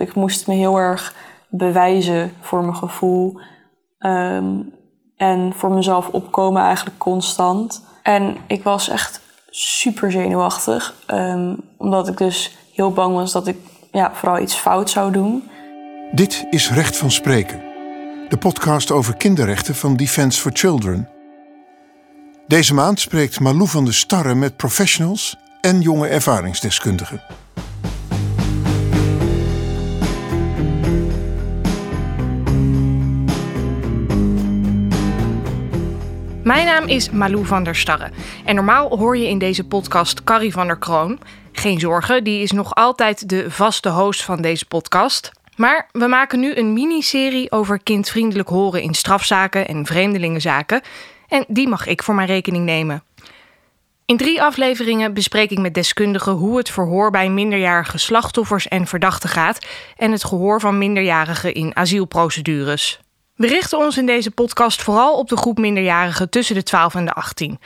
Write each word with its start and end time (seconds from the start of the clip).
Ik 0.00 0.14
moest 0.14 0.46
me 0.46 0.54
heel 0.54 0.78
erg 0.78 1.14
bewijzen 1.48 2.32
voor 2.40 2.60
mijn 2.62 2.76
gevoel. 2.76 3.40
Ehm, 3.98 4.54
en 5.16 5.52
voor 5.56 5.70
mezelf 5.70 6.08
opkomen 6.08 6.62
eigenlijk 6.62 6.98
constant. 6.98 7.84
En 8.02 8.36
ik 8.46 8.62
was 8.62 8.88
echt 8.88 9.20
super 9.50 10.10
zenuwachtig. 10.10 10.94
ehm, 11.06 11.54
omdat 11.76 12.08
ik 12.08 12.16
dus 12.16 12.56
heel 12.74 12.92
bang 12.92 13.14
was 13.14 13.32
dat 13.32 13.46
ik 13.46 13.56
ja, 13.92 14.10
vooral 14.14 14.38
iets 14.38 14.54
fout 14.54 14.90
zou 14.90 15.12
doen. 15.12 15.50
Dit 16.12 16.46
is 16.50 16.70
Recht 16.70 16.96
van 16.96 17.10
Spreken, 17.10 17.62
de 18.28 18.36
podcast 18.38 18.90
over 18.90 19.16
kinderrechten 19.16 19.74
van 19.74 19.96
Defence 19.96 20.40
for 20.40 20.50
Children. 20.54 21.08
Deze 22.46 22.74
maand 22.74 23.00
spreekt 23.00 23.40
Malou 23.40 23.68
van 23.68 23.84
der 23.84 23.94
Starre 23.94 24.34
met 24.34 24.56
professionals 24.56 25.36
en 25.60 25.80
jonge 25.80 26.08
ervaringsdeskundigen. 26.08 27.20
Mijn 36.48 36.66
naam 36.66 36.86
is 36.86 37.10
Malou 37.10 37.46
van 37.46 37.64
der 37.64 37.76
Starre. 37.76 38.10
En 38.44 38.54
normaal 38.54 38.98
hoor 38.98 39.16
je 39.16 39.28
in 39.28 39.38
deze 39.38 39.64
podcast 39.64 40.24
Carrie 40.24 40.52
van 40.52 40.66
der 40.66 40.78
Kroon. 40.78 41.20
Geen 41.52 41.80
zorgen, 41.80 42.24
die 42.24 42.42
is 42.42 42.50
nog 42.50 42.74
altijd 42.74 43.28
de 43.28 43.50
vaste 43.50 43.88
host 43.88 44.22
van 44.22 44.42
deze 44.42 44.66
podcast. 44.66 45.32
Maar 45.56 45.88
we 45.92 46.06
maken 46.06 46.40
nu 46.40 46.56
een 46.56 46.72
miniserie 46.72 47.50
over 47.50 47.82
kindvriendelijk 47.82 48.48
horen 48.48 48.82
in 48.82 48.94
strafzaken 48.94 49.68
en 49.68 49.86
vreemdelingenzaken. 49.86 50.80
En 51.28 51.44
die 51.48 51.68
mag 51.68 51.86
ik 51.86 52.02
voor 52.02 52.14
mijn 52.14 52.28
rekening 52.28 52.64
nemen. 52.64 53.02
In 54.04 54.16
drie 54.16 54.42
afleveringen 54.42 55.14
bespreek 55.14 55.50
ik 55.50 55.58
met 55.58 55.74
deskundigen 55.74 56.32
hoe 56.32 56.56
het 56.56 56.70
verhoor 56.70 57.10
bij 57.10 57.30
minderjarige 57.30 57.98
slachtoffers 57.98 58.68
en 58.68 58.86
verdachten 58.86 59.28
gaat 59.28 59.66
en 59.96 60.12
het 60.12 60.24
gehoor 60.24 60.60
van 60.60 60.78
minderjarigen 60.78 61.54
in 61.54 61.76
asielprocedures. 61.76 63.00
We 63.38 63.46
richten 63.46 63.78
ons 63.78 63.96
in 63.96 64.06
deze 64.06 64.30
podcast 64.30 64.82
vooral 64.82 65.18
op 65.18 65.28
de 65.28 65.36
groep 65.36 65.58
minderjarigen 65.58 66.30
tussen 66.30 66.54
de 66.54 66.62
12 66.62 66.94
en 66.94 67.04
de 67.04 67.12
18. 67.12 67.58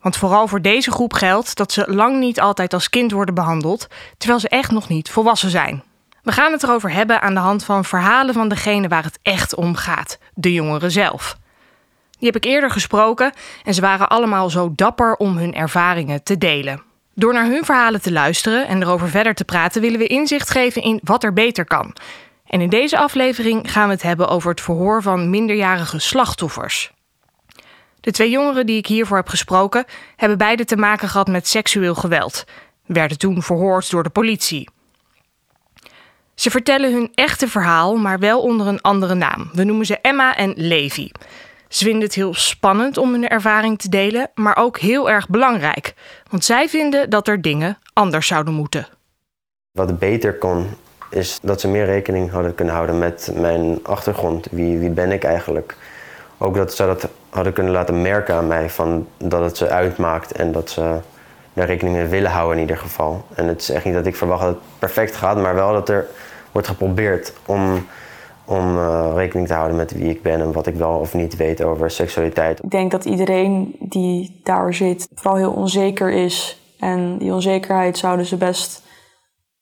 Want 0.00 0.16
vooral 0.16 0.48
voor 0.48 0.62
deze 0.62 0.90
groep 0.90 1.12
geldt 1.12 1.56
dat 1.56 1.72
ze 1.72 1.92
lang 1.92 2.18
niet 2.18 2.40
altijd 2.40 2.72
als 2.72 2.88
kind 2.88 3.12
worden 3.12 3.34
behandeld, 3.34 3.86
terwijl 4.18 4.40
ze 4.40 4.48
echt 4.48 4.70
nog 4.70 4.88
niet 4.88 5.10
volwassen 5.10 5.50
zijn. 5.50 5.82
We 6.22 6.32
gaan 6.32 6.52
het 6.52 6.62
erover 6.62 6.92
hebben 6.92 7.22
aan 7.22 7.34
de 7.34 7.40
hand 7.40 7.64
van 7.64 7.84
verhalen 7.84 8.34
van 8.34 8.48
degene 8.48 8.88
waar 8.88 9.04
het 9.04 9.18
echt 9.22 9.54
om 9.54 9.74
gaat, 9.74 10.18
de 10.34 10.52
jongeren 10.52 10.90
zelf. 10.90 11.36
Die 12.18 12.30
heb 12.30 12.36
ik 12.36 12.44
eerder 12.44 12.70
gesproken 12.70 13.32
en 13.64 13.74
ze 13.74 13.80
waren 13.80 14.08
allemaal 14.08 14.50
zo 14.50 14.72
dapper 14.74 15.16
om 15.16 15.36
hun 15.36 15.54
ervaringen 15.54 16.22
te 16.22 16.38
delen. 16.38 16.82
Door 17.14 17.32
naar 17.32 17.46
hun 17.46 17.64
verhalen 17.64 18.02
te 18.02 18.12
luisteren 18.12 18.66
en 18.66 18.82
erover 18.82 19.08
verder 19.08 19.34
te 19.34 19.44
praten, 19.44 19.80
willen 19.80 19.98
we 19.98 20.06
inzicht 20.06 20.50
geven 20.50 20.82
in 20.82 21.00
wat 21.04 21.24
er 21.24 21.32
beter 21.32 21.64
kan. 21.64 21.94
En 22.50 22.60
in 22.60 22.68
deze 22.68 22.98
aflevering 22.98 23.72
gaan 23.72 23.86
we 23.86 23.92
het 23.94 24.02
hebben 24.02 24.28
over 24.28 24.50
het 24.50 24.60
verhoor 24.60 25.02
van 25.02 25.30
minderjarige 25.30 25.98
slachtoffers. 25.98 26.92
De 28.00 28.10
twee 28.10 28.30
jongeren 28.30 28.66
die 28.66 28.76
ik 28.76 28.86
hiervoor 28.86 29.16
heb 29.16 29.28
gesproken, 29.28 29.84
hebben 30.16 30.38
beide 30.38 30.64
te 30.64 30.76
maken 30.76 31.08
gehad 31.08 31.28
met 31.28 31.48
seksueel 31.48 31.94
geweld. 31.94 32.44
Werden 32.86 33.18
toen 33.18 33.42
verhoord 33.42 33.90
door 33.90 34.02
de 34.02 34.10
politie. 34.10 34.68
Ze 36.34 36.50
vertellen 36.50 36.92
hun 36.92 37.10
echte 37.14 37.48
verhaal, 37.48 37.96
maar 37.96 38.18
wel 38.18 38.40
onder 38.40 38.66
een 38.66 38.80
andere 38.80 39.14
naam. 39.14 39.50
We 39.52 39.64
noemen 39.64 39.86
ze 39.86 39.98
Emma 40.00 40.36
en 40.36 40.52
Levi. 40.56 41.10
Ze 41.68 41.84
vinden 41.84 42.02
het 42.02 42.14
heel 42.14 42.34
spannend 42.34 42.96
om 42.96 43.12
hun 43.12 43.28
ervaring 43.28 43.78
te 43.78 43.88
delen, 43.88 44.30
maar 44.34 44.56
ook 44.56 44.78
heel 44.78 45.10
erg 45.10 45.28
belangrijk. 45.28 45.94
Want 46.30 46.44
zij 46.44 46.68
vinden 46.68 47.10
dat 47.10 47.28
er 47.28 47.42
dingen 47.42 47.78
anders 47.92 48.26
zouden 48.26 48.54
moeten. 48.54 48.88
Wat 49.72 49.98
beter 49.98 50.38
kon, 50.38 50.66
is 51.10 51.38
dat 51.42 51.60
ze 51.60 51.68
meer 51.68 51.84
rekening 51.84 52.30
hadden 52.30 52.54
kunnen 52.54 52.74
houden 52.74 52.98
met 52.98 53.30
mijn 53.34 53.78
achtergrond. 53.82 54.46
Wie, 54.50 54.78
wie 54.78 54.90
ben 54.90 55.12
ik 55.12 55.24
eigenlijk? 55.24 55.76
Ook 56.38 56.54
dat 56.54 56.74
ze 56.74 56.86
dat 56.86 57.08
hadden 57.28 57.52
kunnen 57.52 57.72
laten 57.72 58.02
merken 58.02 58.34
aan 58.34 58.46
mij, 58.46 58.70
van 58.70 59.06
dat 59.16 59.40
het 59.40 59.56
ze 59.56 59.68
uitmaakt 59.68 60.32
en 60.32 60.52
dat 60.52 60.70
ze 60.70 60.98
daar 61.52 61.66
rekening 61.66 61.96
mee 61.96 62.06
willen 62.06 62.30
houden 62.30 62.56
in 62.56 62.62
ieder 62.62 62.78
geval. 62.78 63.24
En 63.34 63.46
het 63.46 63.60
is 63.60 63.70
echt 63.70 63.84
niet 63.84 63.94
dat 63.94 64.06
ik 64.06 64.16
verwacht 64.16 64.42
dat 64.42 64.50
het 64.50 64.78
perfect 64.78 65.16
gaat, 65.16 65.36
maar 65.36 65.54
wel 65.54 65.72
dat 65.72 65.88
er 65.88 66.06
wordt 66.52 66.68
geprobeerd 66.68 67.32
om, 67.46 67.86
om 68.44 68.76
uh, 68.76 69.12
rekening 69.14 69.48
te 69.48 69.54
houden 69.54 69.76
met 69.76 69.92
wie 69.92 70.10
ik 70.10 70.22
ben 70.22 70.40
en 70.40 70.52
wat 70.52 70.66
ik 70.66 70.74
wel 70.74 70.98
of 70.98 71.14
niet 71.14 71.36
weet 71.36 71.62
over 71.62 71.90
seksualiteit. 71.90 72.62
Ik 72.62 72.70
denk 72.70 72.90
dat 72.90 73.04
iedereen 73.04 73.76
die 73.78 74.40
daar 74.44 74.74
zit 74.74 75.08
vooral 75.14 75.36
heel 75.36 75.52
onzeker 75.52 76.10
is. 76.10 76.60
En 76.78 77.18
die 77.18 77.32
onzekerheid 77.32 77.98
zouden 77.98 78.26
ze 78.26 78.36
best 78.36 78.82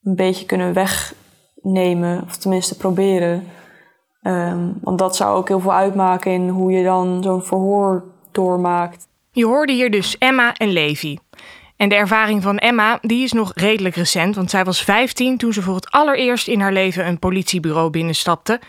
een 0.03 0.15
beetje 0.15 0.47
kunnen 0.47 0.73
wegnemen, 1.63 2.23
of 2.23 2.37
tenminste 2.37 2.77
proberen. 2.77 3.47
Um, 4.23 4.79
want 4.81 4.99
dat 4.99 5.17
zou 5.17 5.37
ook 5.37 5.49
heel 5.49 5.61
veel 5.61 5.75
uitmaken 5.75 6.33
in 6.33 6.49
hoe 6.49 6.73
je 6.73 6.85
dan 6.85 7.23
zo'n 7.23 7.43
verhoor 7.43 8.05
doormaakt. 8.33 9.09
Je 9.31 9.47
hoorde 9.47 9.73
hier 9.73 9.91
dus 9.91 10.19
Emma 10.19 10.55
en 10.55 10.69
Levi. 10.69 11.19
En 11.77 11.89
de 11.89 11.95
ervaring 11.95 12.43
van 12.43 12.59
Emma 12.59 12.99
die 13.01 13.25
is 13.25 13.33
nog 13.33 13.53
redelijk 13.55 13.95
recent, 13.95 14.35
want 14.35 14.51
zij 14.51 14.65
was 14.65 14.83
15 14.83 15.37
toen 15.37 15.53
ze 15.53 15.63
voor 15.63 15.75
het 15.75 15.91
allereerst 15.91 16.49
in 16.49 16.61
haar 16.61 16.73
leven 16.73 17.07
een 17.07 17.19
politiebureau 17.19 17.91
binnenstapte 17.91 18.61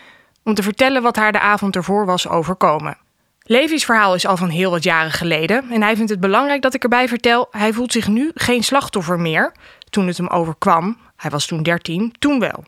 om 0.44 0.54
te 0.54 0.62
vertellen 0.62 1.02
wat 1.02 1.16
haar 1.16 1.32
de 1.32 1.40
avond 1.40 1.76
ervoor 1.76 2.06
was 2.06 2.28
overkomen. 2.28 2.98
Levi's 3.42 3.84
verhaal 3.84 4.14
is 4.14 4.26
al 4.26 4.36
van 4.36 4.48
heel 4.48 4.70
wat 4.70 4.82
jaren 4.82 5.10
geleden 5.10 5.70
en 5.70 5.82
hij 5.82 5.96
vindt 5.96 6.10
het 6.10 6.20
belangrijk 6.20 6.62
dat 6.62 6.74
ik 6.74 6.82
erbij 6.82 7.08
vertel: 7.08 7.48
hij 7.50 7.72
voelt 7.72 7.92
zich 7.92 8.08
nu 8.08 8.30
geen 8.34 8.62
slachtoffer 8.62 9.20
meer 9.20 9.52
toen 9.90 10.06
het 10.06 10.16
hem 10.16 10.28
overkwam. 10.28 10.96
Hij 11.16 11.30
was 11.30 11.46
toen 11.46 11.62
13, 11.62 12.14
toen 12.18 12.40
wel. 12.40 12.64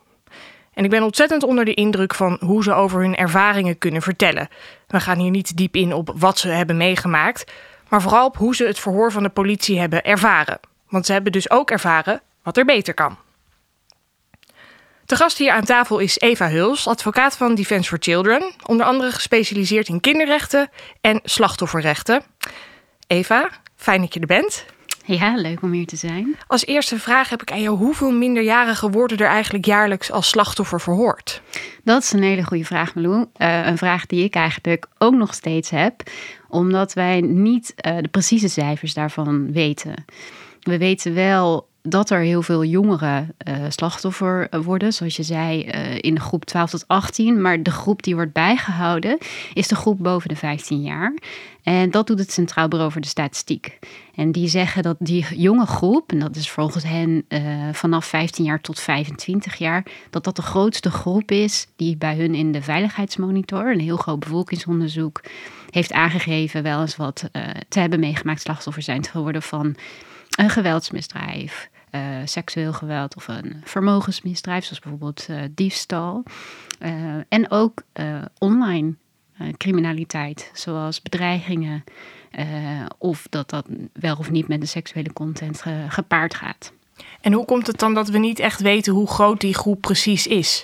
En 0.75 0.85
ik 0.85 0.91
ben 0.91 1.03
ontzettend 1.03 1.43
onder 1.43 1.65
de 1.65 1.75
indruk 1.75 2.15
van 2.15 2.39
hoe 2.41 2.63
ze 2.63 2.73
over 2.73 3.01
hun 3.01 3.17
ervaringen 3.17 3.79
kunnen 3.79 4.03
vertellen. 4.03 4.49
We 4.87 5.01
gaan 5.01 5.19
hier 5.19 5.31
niet 5.31 5.57
diep 5.57 5.77
in 5.77 5.93
op 5.93 6.13
wat 6.17 6.39
ze 6.39 6.49
hebben 6.49 6.77
meegemaakt, 6.77 7.53
maar 7.89 8.03
vooral 8.03 8.27
op 8.27 8.37
hoe 8.37 8.57
ze 8.57 8.65
het 8.65 8.79
verhoor 8.79 9.13
van 9.13 9.23
de 9.23 9.29
politie 9.29 9.79
hebben 9.79 10.05
ervaren. 10.05 10.61
Want 10.89 11.07
ze 11.07 11.13
hebben 11.13 11.33
dus 11.33 11.51
ook 11.51 11.71
ervaren 11.71 12.21
wat 12.43 12.57
er 12.57 12.65
beter 12.65 12.95
kan. 12.95 13.17
De 15.07 15.17
gast 15.17 15.39
hier 15.39 15.53
aan 15.53 15.65
tafel 15.65 15.99
is 15.99 16.19
Eva 16.19 16.49
Huls, 16.49 16.87
advocaat 16.87 17.37
van 17.37 17.55
Defence 17.55 17.89
for 17.89 17.99
Children, 18.01 18.53
onder 18.67 18.87
andere 18.87 19.13
gespecialiseerd 19.13 19.89
in 19.89 20.01
kinderrechten 20.01 20.71
en 21.01 21.21
slachtofferrechten. 21.25 22.23
Eva, 23.07 23.51
fijn 23.77 24.01
dat 24.01 24.15
je 24.15 24.21
er 24.21 24.27
bent. 24.27 24.65
Ja, 25.05 25.37
leuk 25.37 25.63
om 25.63 25.73
hier 25.73 25.87
te 25.87 25.97
zijn. 25.97 26.37
Als 26.47 26.67
eerste 26.67 26.99
vraag 26.99 27.29
heb 27.29 27.43
ik 27.43 27.53
aan 27.53 27.63
jou: 27.63 27.77
hoeveel 27.77 28.13
minderjarigen 28.13 28.91
worden 28.91 29.19
er 29.19 29.27
eigenlijk 29.27 29.65
jaarlijks 29.65 30.11
als 30.11 30.29
slachtoffer 30.29 30.81
verhoord? 30.81 31.43
Dat 31.85 32.03
is 32.03 32.13
een 32.13 32.23
hele 32.23 32.45
goede 32.45 32.65
vraag, 32.65 32.95
Malou. 32.95 33.27
Uh, 33.37 33.67
een 33.67 33.79
vraag 33.79 34.07
die 34.07 34.25
ik 34.25 34.35
eigenlijk 34.35 34.87
ook 34.99 35.15
nog 35.15 35.35
steeds 35.35 35.71
heb, 35.71 36.03
omdat 36.49 36.93
wij 36.93 37.21
niet 37.21 37.75
uh, 37.87 37.97
de 38.01 38.09
precieze 38.09 38.49
cijfers 38.49 38.95
daarvan 38.95 39.53
weten. 39.53 40.05
We 40.61 40.79
weten 40.79 41.15
wel 41.15 41.71
dat 41.83 42.11
er 42.11 42.21
heel 42.21 42.43
veel 42.43 42.65
jongeren 42.65 43.35
uh, 43.49 43.55
slachtoffer 43.69 44.49
worden, 44.63 44.93
zoals 44.93 45.17
je 45.17 45.23
zei, 45.23 45.65
uh, 45.65 45.99
in 46.01 46.15
de 46.15 46.21
groep 46.21 46.45
12 46.45 46.71
tot 46.71 46.85
18. 46.87 47.41
Maar 47.41 47.63
de 47.63 47.71
groep 47.71 48.03
die 48.03 48.15
wordt 48.15 48.33
bijgehouden 48.33 49.19
is 49.55 49.69
de 49.69 49.75
groep 49.75 49.99
boven 49.99 50.29
de 50.29 50.37
15 50.37 50.83
jaar. 50.83 51.15
En 51.63 51.91
dat 51.91 52.07
doet 52.07 52.19
het 52.19 52.33
Centraal 52.33 52.69
Bureau 52.69 52.93
voor 52.93 53.01
de 53.01 53.07
Statistiek. 53.07 53.79
En 54.15 54.33
die 54.33 54.49
zeggen 54.49 54.83
dat 54.83 54.97
die 54.99 55.27
jonge 55.37 55.67
groep, 55.67 56.13
en 56.13 56.19
dat 56.19 56.37
is 56.37 56.51
volgens 56.51 56.85
hen 56.85 57.25
uh, 57.29 57.69
vanaf 57.73 58.05
15 58.05 58.45
jaar 58.45 58.61
tot 58.61 58.81
25 58.81 59.57
jaar, 59.57 59.87
dat 60.11 60.25
dat 60.25 60.37
de 60.37 60.43
grootste 60.43 60.91
groep 60.91 61.31
is 61.31 61.67
die 61.77 61.97
bij 61.97 62.17
hun 62.17 62.35
in 62.35 62.53
de 62.53 62.63
veiligheidsmonitor, 62.63 63.73
een 63.73 63.81
heel 63.81 63.97
groot 63.97 64.19
bevolkingsonderzoek, 64.19 65.21
heeft 65.71 65.93
aangegeven 65.93 66.63
wel 66.63 66.81
eens 66.81 66.97
wat 66.97 67.29
te 67.69 67.81
hebben 67.81 68.01
meegemaakt 68.01 68.41
slachtoffer 68.41 68.83
zijn 68.83 69.05
geworden 69.05 69.43
van 69.43 69.77
een 70.31 70.51
geweldsmisdrijf, 70.51 71.71
uh, 71.91 72.01
seksueel 72.25 72.73
geweld 72.73 73.17
of 73.17 73.29
een 73.29 73.61
vermogensmisdrijf, 73.65 74.65
zoals 74.65 74.81
bijvoorbeeld 74.81 75.27
diefstal. 75.55 76.23
En 77.29 77.51
ook 77.51 77.83
online 78.39 78.95
criminaliteit, 79.57 80.51
zoals 80.55 81.03
bedreigingen, 81.03 81.85
of 82.99 83.27
dat 83.31 83.51
dat 83.51 83.67
wel 83.93 84.17
of 84.17 84.31
niet 84.31 84.49
met 84.49 84.61
de 84.61 84.67
seksuele 84.67 85.13
content 85.13 85.63
ge 85.63 85.85
gepaard 85.89 86.35
gaat. 86.35 86.73
En 87.21 87.33
hoe 87.33 87.45
komt 87.45 87.67
het 87.67 87.79
dan 87.79 87.95
dat 87.95 88.09
we 88.09 88.19
niet 88.19 88.39
echt 88.39 88.61
weten 88.61 88.93
hoe 88.93 89.09
groot 89.09 89.41
die 89.41 89.55
groep 89.55 89.81
precies 89.81 90.27
is? 90.27 90.63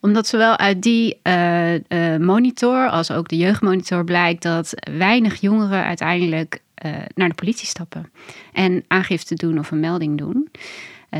Omdat 0.00 0.26
zowel 0.26 0.56
uit 0.56 0.82
die 0.82 1.18
uh, 1.22 1.74
uh, 1.74 1.80
monitor 2.18 2.88
als 2.88 3.10
ook 3.10 3.28
de 3.28 3.36
jeugdmonitor 3.36 4.04
blijkt 4.04 4.42
dat 4.42 4.72
weinig 4.98 5.40
jongeren 5.40 5.84
uiteindelijk 5.84 6.62
uh, 6.84 6.92
naar 7.14 7.28
de 7.28 7.34
politie 7.34 7.66
stappen 7.66 8.10
en 8.52 8.84
aangifte 8.88 9.34
doen 9.34 9.58
of 9.58 9.70
een 9.70 9.80
melding 9.80 10.18
doen. 10.18 10.50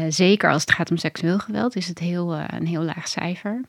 zeker 0.09 0.51
als 0.51 0.61
het 0.61 0.73
gaat 0.73 0.91
om 0.91 0.97
seksueel 0.97 1.39
geweld 1.39 1.77
is 1.77 1.89
het 1.89 1.99
heel, 1.99 2.35
een 2.35 2.67
heel 2.67 2.83
laag 2.83 3.09
cijfer. 3.09 3.61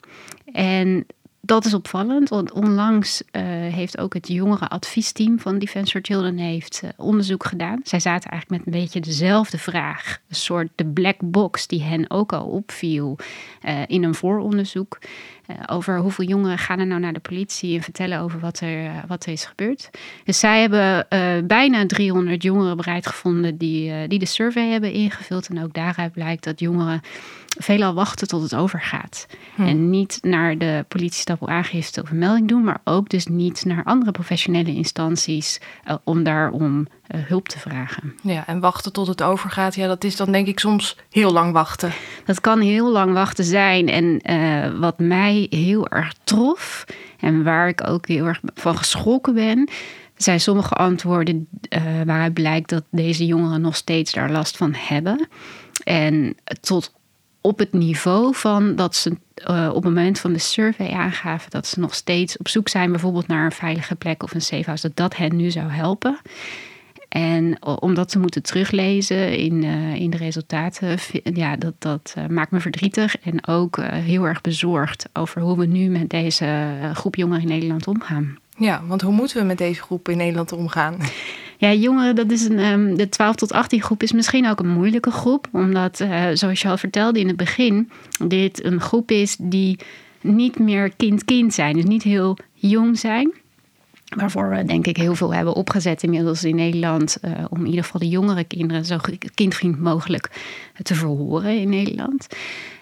En 0.53 1.05
dat 1.41 1.65
is 1.65 1.73
opvallend, 1.73 2.29
want 2.29 2.51
onlangs 2.51 3.21
uh, 3.21 3.41
heeft 3.73 3.97
ook 3.97 4.13
het 4.13 4.27
jongerenadviesteam 4.27 5.39
van 5.39 5.59
Defense 5.59 5.91
for 5.91 6.01
Children 6.01 6.37
heeft, 6.37 6.81
uh, 6.83 6.89
onderzoek 6.97 7.45
gedaan. 7.45 7.79
Zij 7.83 7.99
zaten 7.99 8.29
eigenlijk 8.29 8.65
met 8.65 8.73
een 8.73 8.81
beetje 8.81 8.99
dezelfde 8.99 9.57
vraag. 9.57 10.19
Een 10.29 10.35
soort 10.35 10.69
de 10.75 10.85
black 10.85 11.15
box 11.19 11.67
die 11.67 11.83
hen 11.83 12.09
ook 12.09 12.33
al 12.33 12.45
opviel 12.45 13.17
uh, 13.65 13.79
in 13.87 14.03
een 14.03 14.15
vooronderzoek. 14.15 14.97
over 15.65 15.97
hoeveel 15.97 16.25
jongeren 16.25 16.57
gaan 16.57 16.79
er 16.79 16.87
nou 16.87 17.01
naar 17.01 17.13
de 17.13 17.19
politie 17.19 17.75
en 17.75 17.83
vertellen 17.83 18.19
over 18.19 18.39
wat 18.39 18.59
er, 18.59 18.91
wat 19.07 19.27
is 19.27 19.45
gebeurd. 19.45 19.89
Dus 20.23 20.39
zij 20.39 20.61
hebben 20.61 21.07
bijna 21.47 21.85
300 21.85 22.43
jongeren 22.43 22.77
bereid 22.77 23.07
gevonden 23.07 23.57
die, 23.57 24.07
die 24.07 24.19
de 24.19 24.25
survey 24.25 24.69
hebben 24.69 24.91
ingevuld. 24.91 25.47
En 25.47 25.63
ook 25.63 25.73
daaruit 25.73 26.11
blijkt 26.11 26.43
dat 26.43 26.59
jongeren 26.59 27.01
veelal 27.59 27.93
wachten 27.93 28.27
tot 28.27 28.41
het 28.41 28.55
overgaat. 28.55 29.27
Hm. 29.55 29.61
En 29.61 29.89
niet 29.89 30.19
naar 30.21 30.57
de 30.57 30.85
politiestap 30.87 31.47
aangifte 31.49 32.01
of 32.01 32.09
een 32.09 32.17
melding 32.17 32.47
doen, 32.47 32.63
maar 32.63 32.81
ook 32.83 33.09
dus 33.09 33.25
niet 33.25 33.65
naar 33.65 33.83
andere 33.83 34.11
professionele 34.11 34.73
instanties 34.73 35.59
uh, 35.87 35.95
om 36.03 36.23
daarom 36.23 36.87
uh, 37.15 37.21
hulp 37.27 37.47
te 37.47 37.59
vragen. 37.59 38.15
Ja, 38.23 38.47
en 38.47 38.59
wachten 38.59 38.93
tot 38.93 39.07
het 39.07 39.21
overgaat, 39.21 39.75
ja, 39.75 39.87
dat 39.87 40.03
is 40.03 40.15
dan 40.15 40.31
denk 40.31 40.47
ik 40.47 40.59
soms 40.59 40.97
heel 41.09 41.31
lang 41.31 41.53
wachten. 41.53 41.91
Dat 42.25 42.41
kan 42.41 42.59
heel 42.59 42.91
lang 42.91 43.13
wachten 43.13 43.43
zijn. 43.43 43.89
En 43.89 44.31
uh, 44.31 44.79
wat 44.79 44.99
mij 44.99 45.47
heel 45.49 45.87
erg 45.87 46.13
trof 46.23 46.85
en 47.19 47.43
waar 47.43 47.67
ik 47.67 47.87
ook 47.87 48.07
heel 48.07 48.25
erg 48.25 48.39
van 48.53 48.77
geschrokken 48.77 49.33
ben, 49.33 49.69
zijn 50.15 50.39
sommige 50.39 50.73
antwoorden 50.73 51.47
waaruit 52.05 52.33
blijkt 52.33 52.69
dat 52.69 52.83
deze 52.91 53.25
jongeren 53.25 53.61
nog 53.61 53.75
steeds 53.75 54.11
daar 54.11 54.31
last 54.31 54.57
van 54.57 54.73
hebben. 54.77 55.27
En 55.83 56.35
tot 56.61 56.93
op 57.41 57.59
het 57.59 57.73
niveau 57.73 58.35
van 58.35 58.75
dat 58.75 58.95
ze 58.95 59.17
uh, 59.49 59.67
op 59.69 59.75
het 59.75 59.83
moment 59.83 60.19
van 60.19 60.33
de 60.33 60.39
survey 60.39 60.91
aangaven 60.91 61.51
dat 61.51 61.67
ze 61.67 61.79
nog 61.79 61.95
steeds 61.95 62.37
op 62.37 62.47
zoek 62.47 62.69
zijn, 62.69 62.91
bijvoorbeeld 62.91 63.27
naar 63.27 63.45
een 63.45 63.51
veilige 63.51 63.95
plek 63.95 64.23
of 64.23 64.33
een 64.33 64.41
safe 64.41 64.65
house, 64.65 64.87
dat 64.87 64.95
dat 64.95 65.15
hen 65.15 65.35
nu 65.35 65.51
zou 65.51 65.69
helpen. 65.69 66.17
En 67.09 67.57
omdat 67.61 68.11
ze 68.11 68.19
moeten 68.19 68.43
teruglezen 68.43 69.37
in, 69.37 69.63
uh, 69.63 69.95
in 69.95 70.09
de 70.09 70.17
resultaten, 70.17 70.97
ja, 71.23 71.55
dat, 71.55 71.73
dat 71.77 72.13
uh, 72.17 72.25
maakt 72.27 72.51
me 72.51 72.59
verdrietig 72.59 73.17
en 73.17 73.47
ook 73.47 73.81
heel 73.81 74.27
erg 74.27 74.41
bezorgd 74.41 75.09
over 75.13 75.41
hoe 75.41 75.57
we 75.57 75.65
nu 75.65 75.89
met 75.89 76.09
deze 76.09 76.75
groep 76.93 77.15
jongeren 77.15 77.41
in 77.41 77.47
Nederland 77.47 77.87
omgaan. 77.87 78.37
Ja, 78.57 78.81
want 78.87 79.01
hoe 79.01 79.13
moeten 79.13 79.37
we 79.37 79.43
met 79.43 79.57
deze 79.57 79.81
groep 79.81 80.09
in 80.09 80.17
Nederland 80.17 80.51
omgaan? 80.51 80.97
Ja, 81.61 81.73
jongeren, 81.73 82.15
dat 82.15 82.31
is 82.31 82.43
een, 82.43 82.59
um, 82.59 82.97
de 82.97 83.09
12 83.09 83.35
tot 83.35 83.51
18 83.51 83.81
groep 83.81 84.03
is 84.03 84.11
misschien 84.11 84.49
ook 84.49 84.59
een 84.59 84.69
moeilijke 84.69 85.11
groep. 85.11 85.47
Omdat, 85.51 85.99
uh, 85.99 86.25
zoals 86.33 86.61
je 86.61 86.67
al 86.67 86.77
vertelde 86.77 87.19
in 87.19 87.27
het 87.27 87.37
begin, 87.37 87.89
dit 88.27 88.63
een 88.63 88.81
groep 88.81 89.11
is 89.11 89.35
die 89.39 89.79
niet 90.21 90.59
meer 90.59 90.91
kind-kind 90.95 91.53
zijn. 91.53 91.75
Dus 91.75 91.83
niet 91.83 92.03
heel 92.03 92.37
jong 92.53 92.99
zijn. 92.99 93.31
Waarvoor 94.17 94.49
we 94.49 94.65
denk 94.65 94.87
ik 94.87 94.97
heel 94.97 95.15
veel 95.15 95.33
hebben 95.33 95.53
opgezet 95.53 96.03
inmiddels 96.03 96.43
in 96.43 96.55
Nederland. 96.55 97.17
Uh, 97.21 97.31
om 97.49 97.59
in 97.59 97.65
ieder 97.65 97.83
geval 97.83 97.99
de 97.99 98.07
jongere 98.07 98.43
kinderen 98.43 98.85
zo 98.85 98.97
kindvriend 99.33 99.79
mogelijk 99.79 100.29
te 100.83 100.95
verhoren 100.95 101.59
in 101.59 101.69
Nederland. 101.69 102.27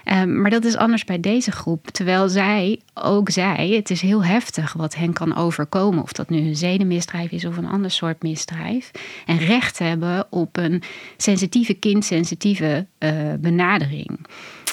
Um, 0.06 0.42
maar 0.42 0.52
dat 0.52 0.66
is 0.66 0.76
anders 0.76 1.04
bij 1.04 1.20
deze 1.20 1.52
groep. 1.52 1.88
Terwijl 1.88 2.30
zij, 2.30 2.80
ook 2.94 3.30
zij, 3.30 3.70
het 3.70 3.90
is 3.90 4.02
heel 4.02 4.24
heftig 4.24 4.74
wat 4.74 4.96
hen 4.96 5.14
kan 5.14 5.36
overkomen. 5.36 6.04
Of 6.04 6.12
dat 6.12 6.30
nu 6.30 6.38
een 6.38 6.56
zedenmisdrijf 6.56 7.32
is 7.32 7.46
of 7.46 7.58
een 7.58 7.68
ander 7.68 7.92
soort 7.92 8.24
misdrijf. 8.24 8.92
En 9.26 9.38
recht 9.38 9.80
hebben 9.80 10.28
op 10.30 10.58
een 10.58 10.82
sensitieve 11.18 11.74
kindsensitieve 11.74 12.86
uh, 13.00 13.12
benadering. 13.40 14.20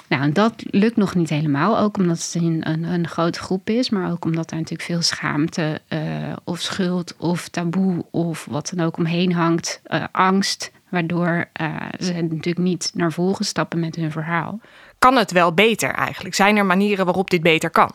Nou, 0.08 0.32
dat 0.32 0.54
lukt 0.70 0.96
nog 0.96 1.14
niet 1.14 1.30
helemaal. 1.30 1.78
Ook 1.78 1.98
omdat 1.98 2.16
het 2.16 2.34
een, 2.42 2.68
een, 2.92 3.08
grote 3.08 3.38
groep 3.38 3.70
is. 3.70 3.90
Maar 3.90 4.10
ook 4.10 4.24
omdat 4.24 4.50
er 4.50 4.56
natuurlijk 4.56 4.88
veel 4.88 5.02
schaamte 5.02 5.80
uh, 5.88 6.00
of 6.44 6.60
schuld 6.60 7.16
of 7.16 7.48
taboe 7.48 8.04
of 8.10 8.46
wat 8.50 8.72
dan 8.74 8.86
ook 8.86 8.96
omheen 8.96 9.32
hangt. 9.32 9.80
Uh, 9.86 10.04
angst. 10.12 10.74
Waardoor 10.88 11.48
uh, 11.60 11.76
ze 12.00 12.12
natuurlijk 12.12 12.58
niet 12.58 12.90
naar 12.94 13.12
voren 13.12 13.44
stappen 13.44 13.80
met 13.80 13.96
hun 13.96 14.10
verhaal. 14.10 14.60
Kan 14.98 15.16
het 15.16 15.32
wel 15.32 15.52
beter 15.52 15.90
eigenlijk? 15.90 16.34
Zijn 16.34 16.56
er 16.56 16.66
manieren 16.66 17.04
waarop 17.04 17.30
dit 17.30 17.42
beter 17.42 17.70
kan? 17.70 17.90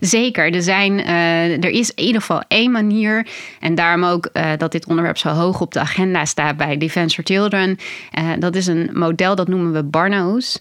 Zeker, 0.00 0.54
er, 0.54 0.62
zijn, 0.62 0.98
uh, 0.98 1.64
er 1.64 1.70
is 1.70 1.90
in 1.90 2.04
ieder 2.04 2.20
geval 2.20 2.42
één 2.48 2.70
manier. 2.70 3.26
En 3.60 3.74
daarom 3.74 4.04
ook 4.04 4.28
uh, 4.32 4.50
dat 4.56 4.72
dit 4.72 4.86
onderwerp 4.86 5.18
zo 5.18 5.28
hoog 5.28 5.60
op 5.60 5.72
de 5.72 5.80
agenda 5.80 6.24
staat 6.24 6.56
bij 6.56 6.76
Defense 6.76 7.14
for 7.14 7.24
Children. 7.24 7.78
Uh, 8.18 8.30
dat 8.38 8.56
is 8.56 8.66
een 8.66 8.90
model 8.92 9.34
dat 9.34 9.48
noemen 9.48 9.72
we 9.72 9.82
Barno's. 9.82 10.58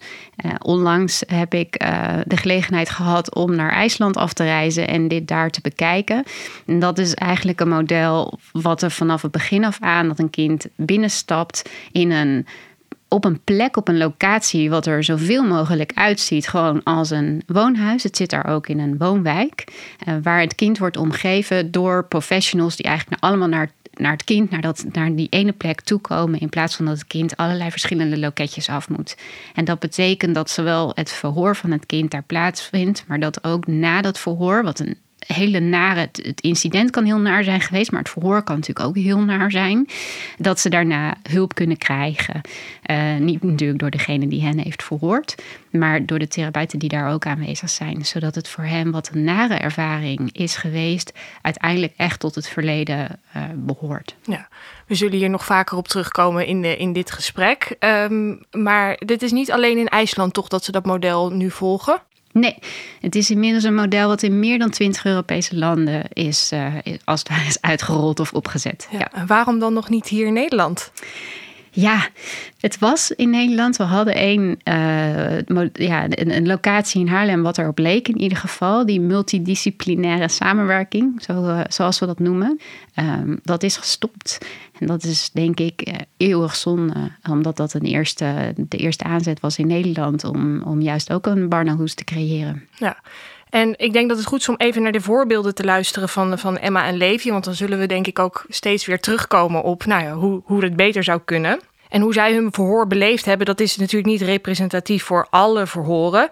onlangs 0.62 1.24
heb 1.28 1.54
ik 1.54 1.80
de 2.26 2.38
gelegenheid 2.38 2.90
gehad 2.90 3.36
om 3.36 3.56
naar 3.56 3.72
IJsland 3.72 4.18
af 4.18 4.34
te 4.34 4.44
reizen 4.44 4.88
en 4.88 5.08
dit 5.08 5.28
daar 5.28 5.50
te 5.50 5.62
bekijken. 5.62 6.24
En 6.66 6.80
dat 6.80 6.98
is 6.98 7.14
eigenlijk 7.14 7.60
een 7.60 7.70
model 7.70 8.40
wat 8.52 8.82
er 8.82 8.92
vanaf 8.92 9.22
het 9.22 9.32
begin 9.32 9.66
af 9.66 9.78
aan 9.80 10.08
dat 10.08 10.20
een 10.20 10.30
kind 10.30 10.66
binnenstapt 10.76 11.70
in 11.92 12.12
een 12.12 12.46
op 13.14 13.26
een 13.26 13.44
plek, 13.44 13.78
op 13.78 13.88
een 13.88 13.98
locatie, 13.98 14.70
wat 14.70 14.86
er 14.86 15.04
zoveel 15.04 15.44
mogelijk 15.44 15.92
uitziet, 15.94 16.48
gewoon 16.48 16.84
als 16.84 17.10
een 17.10 17.44
woonhuis. 17.48 18.04
Het 18.04 18.18
zit 18.18 18.30
daar 18.30 18.48
ook 18.48 18.68
in 18.68 18.80
een 18.80 18.98
woonwijk, 18.98 19.64
uh, 20.08 20.16
waar 20.24 20.40
het 20.40 20.56
kind 20.56 20.78
wordt 20.78 20.98
omgeven 20.98 21.72
door 21.72 22.06
professionals 22.06 22.76
die 22.76 22.86
eigenlijk 22.86 23.24
allemaal 23.24 23.48
naar, 23.48 23.72
naar 23.94 24.12
het 24.12 24.24
kind, 24.24 24.50
naar, 24.50 24.62
dat, 24.62 24.86
naar 24.92 25.16
die 25.16 25.28
ene 25.30 25.52
plek 25.52 25.82
toekomen, 25.82 26.40
in 26.40 26.50
plaats 26.50 26.76
van 26.76 26.86
dat 26.86 26.98
het 26.98 27.08
kind 27.08 27.38
allerlei 27.38 27.72
verschillende 27.72 28.18
loketjes 28.18 28.70
af 28.70 28.90
moet. 28.90 29.18
En 29.54 29.66
dat 29.66 29.80
betekent 29.80 30.36
dat 30.36 30.50
zowel 30.50 30.92
het 30.96 31.12
verhoor 31.12 31.56
van 31.56 31.72
het 31.72 31.86
kind 31.86 32.12
daar 32.12 32.24
plaatsvindt, 32.24 33.04
maar 33.08 33.20
dat 33.20 33.44
ook 33.44 33.68
na 33.68 34.02
dat 34.02 34.20
verhoor, 34.20 34.64
wat 34.64 34.80
een 34.80 34.98
hele 35.28 35.60
nare. 35.60 36.00
Het, 36.00 36.42
incident 36.42 36.90
kan 36.90 37.06
heel 37.06 37.20
naar 37.20 37.44
zijn 37.44 37.62
geweest, 37.62 37.92
maar 37.92 38.00
het 38.00 38.10
verhoor 38.10 38.44
kan 38.44 38.56
natuurlijk 38.56 38.88
ook 38.88 38.96
heel 38.96 39.20
naar 39.20 39.52
zijn. 39.52 39.88
Dat 40.38 40.60
ze 40.60 40.70
daarna 40.70 41.16
hulp 41.30 41.54
kunnen 41.56 41.78
krijgen. 41.78 42.42
Uh, 42.92 43.16
niet 43.16 43.44
natuurlijk 43.44 43.80
door 43.80 43.90
degene 43.90 44.28
die 44.28 44.42
hen 44.42 44.58
heeft 44.58 44.84
verhoord, 44.84 45.36
maar 45.72 46.06
door 46.06 46.20
de 46.20 46.28
therapeuten 46.28 46.80
die 46.80 46.90
daar 46.90 47.12
ook 47.12 47.26
aanwezig 47.26 47.70
zijn. 47.70 48.06
Zodat 48.06 48.36
het 48.36 48.48
voor 48.48 48.64
hem 48.64 48.92
wat 48.92 49.10
een 49.14 49.24
nare 49.24 49.54
ervaring 49.54 50.30
is 50.32 50.56
geweest, 50.56 51.14
uiteindelijk 51.42 51.94
echt 51.98 52.20
tot 52.20 52.36
het 52.36 52.48
verleden 52.48 53.20
uh, 53.36 53.44
behoort. 53.56 54.16
Ja, 54.24 54.48
we 54.88 54.96
zullen 54.96 55.18
hier 55.18 55.30
nog 55.30 55.46
vaker 55.46 55.78
op 55.78 55.88
terugkomen 55.88 56.46
in, 56.46 56.62
de, 56.62 56.78
in 56.78 56.94
dit 56.94 57.12
gesprek. 57.12 57.76
Um, 57.80 58.42
maar 58.52 58.98
dit 59.06 59.22
is 59.22 59.32
niet 59.32 59.52
alleen 59.52 59.78
in 59.78 59.88
IJsland 59.88 60.34
toch 60.34 60.48
dat 60.48 60.64
ze 60.64 60.72
dat 60.72 60.86
model 60.86 61.30
nu 61.30 61.52
volgen? 61.52 62.02
Nee, 62.34 62.56
het 63.02 63.16
is 63.16 63.30
inmiddels 63.30 63.64
een 63.64 63.76
model 63.76 64.08
wat 64.08 64.24
in 64.24 64.40
meer 64.40 64.60
dan 64.60 64.70
20 64.70 65.06
Europese 65.06 65.58
landen 65.58 66.04
is, 66.14 66.52
uh, 66.54 66.76
als 67.04 67.24
het 67.24 67.48
is 67.48 67.62
uitgerold 67.62 68.20
of 68.20 68.34
opgezet. 68.34 68.88
Ja, 68.92 69.10
ja. 69.16 69.26
waarom 69.26 69.60
dan 69.60 69.74
nog 69.74 69.90
niet 69.90 70.08
hier 70.08 70.28
in 70.28 70.34
Nederland? 70.34 70.92
Ja, 71.76 72.08
het 72.60 72.80
was 72.80 73.12
in 73.12 73.30
Nederland. 73.30 73.78
We 73.78 73.84
hadden 73.84 74.24
een, 74.24 74.60
uh, 74.64 75.70
ja, 75.74 76.04
een, 76.04 76.36
een, 76.36 76.48
locatie 76.48 77.02
in 77.02 77.08
Haarlem, 77.08 77.44
wat 77.44 77.58
erop 77.58 77.78
leek 77.78 78.08
in 78.08 78.22
ieder 78.22 78.38
geval. 78.38 78.86
Die 78.86 79.02
multidisciplinaire 79.02 80.28
samenwerking, 80.28 81.30
uh, 81.30 81.62
zoals 81.68 82.00
we 82.00 82.06
dat 82.06 82.20
noemen. 82.20 82.60
Um, 82.96 83.40
dat 83.44 83.64
is 83.64 83.78
gestopt. 83.78 84.38
En 84.80 84.88
dat 84.88 85.04
is 85.04 85.30
denk 85.32 85.60
ik 85.60 85.88
uh, 85.88 85.94
eeuwig 86.18 86.56
zonde. 86.56 87.12
Omdat 87.30 87.58
dat 87.58 87.74
een 87.74 87.86
eerste, 87.86 88.54
de 88.56 88.78
eerste 88.78 89.04
aanzet 89.04 89.40
was 89.40 89.58
in 89.58 89.68
Nederland 89.68 90.24
om, 90.24 90.62
om 90.62 90.82
juist 90.82 91.12
ook 91.14 91.26
een 91.26 91.50
barnahus 91.50 91.94
te 91.94 92.04
creëren. 92.04 92.68
Ja. 92.78 92.98
En 93.54 93.74
ik 93.78 93.94
denk 93.94 94.10
dat 94.10 94.18
het 94.18 94.28
goed 94.28 94.40
is 94.40 94.50
om 94.50 94.56
even 94.58 94.82
naar 94.82 94.92
de 94.92 95.02
voorbeelden 95.02 95.56
te 95.56 95.64
luisteren 95.64 96.10
van, 96.10 96.40
van 96.40 96.58
Emma 96.58 96.86
en 96.86 96.98
Levi. 96.98 97.32
Want 97.32 97.44
dan 97.44 97.54
zullen 97.54 97.80
we 97.80 97.86
denk 97.86 98.08
ik 98.08 98.20
ook 98.20 98.46
steeds 98.50 98.86
weer 98.86 99.00
terugkomen 99.00 99.64
op 99.64 99.86
nou 99.86 100.04
ja, 100.04 100.14
hoe, 100.14 100.42
hoe 100.46 100.64
het 100.64 100.76
beter 100.76 101.04
zou 101.04 101.22
kunnen. 101.26 101.60
En 101.90 102.02
hoe 102.02 102.14
zij 102.14 102.34
hun 102.34 102.54
verhoor 102.54 102.88
beleefd 102.88 103.26
hebben, 103.26 103.46
dat 103.46 103.60
is 103.60 103.78
natuurlijk 103.78 104.06
niet 104.06 104.22
representatief 104.22 105.04
voor 105.04 105.28
alle 105.30 105.68
verhoren. 105.68 106.30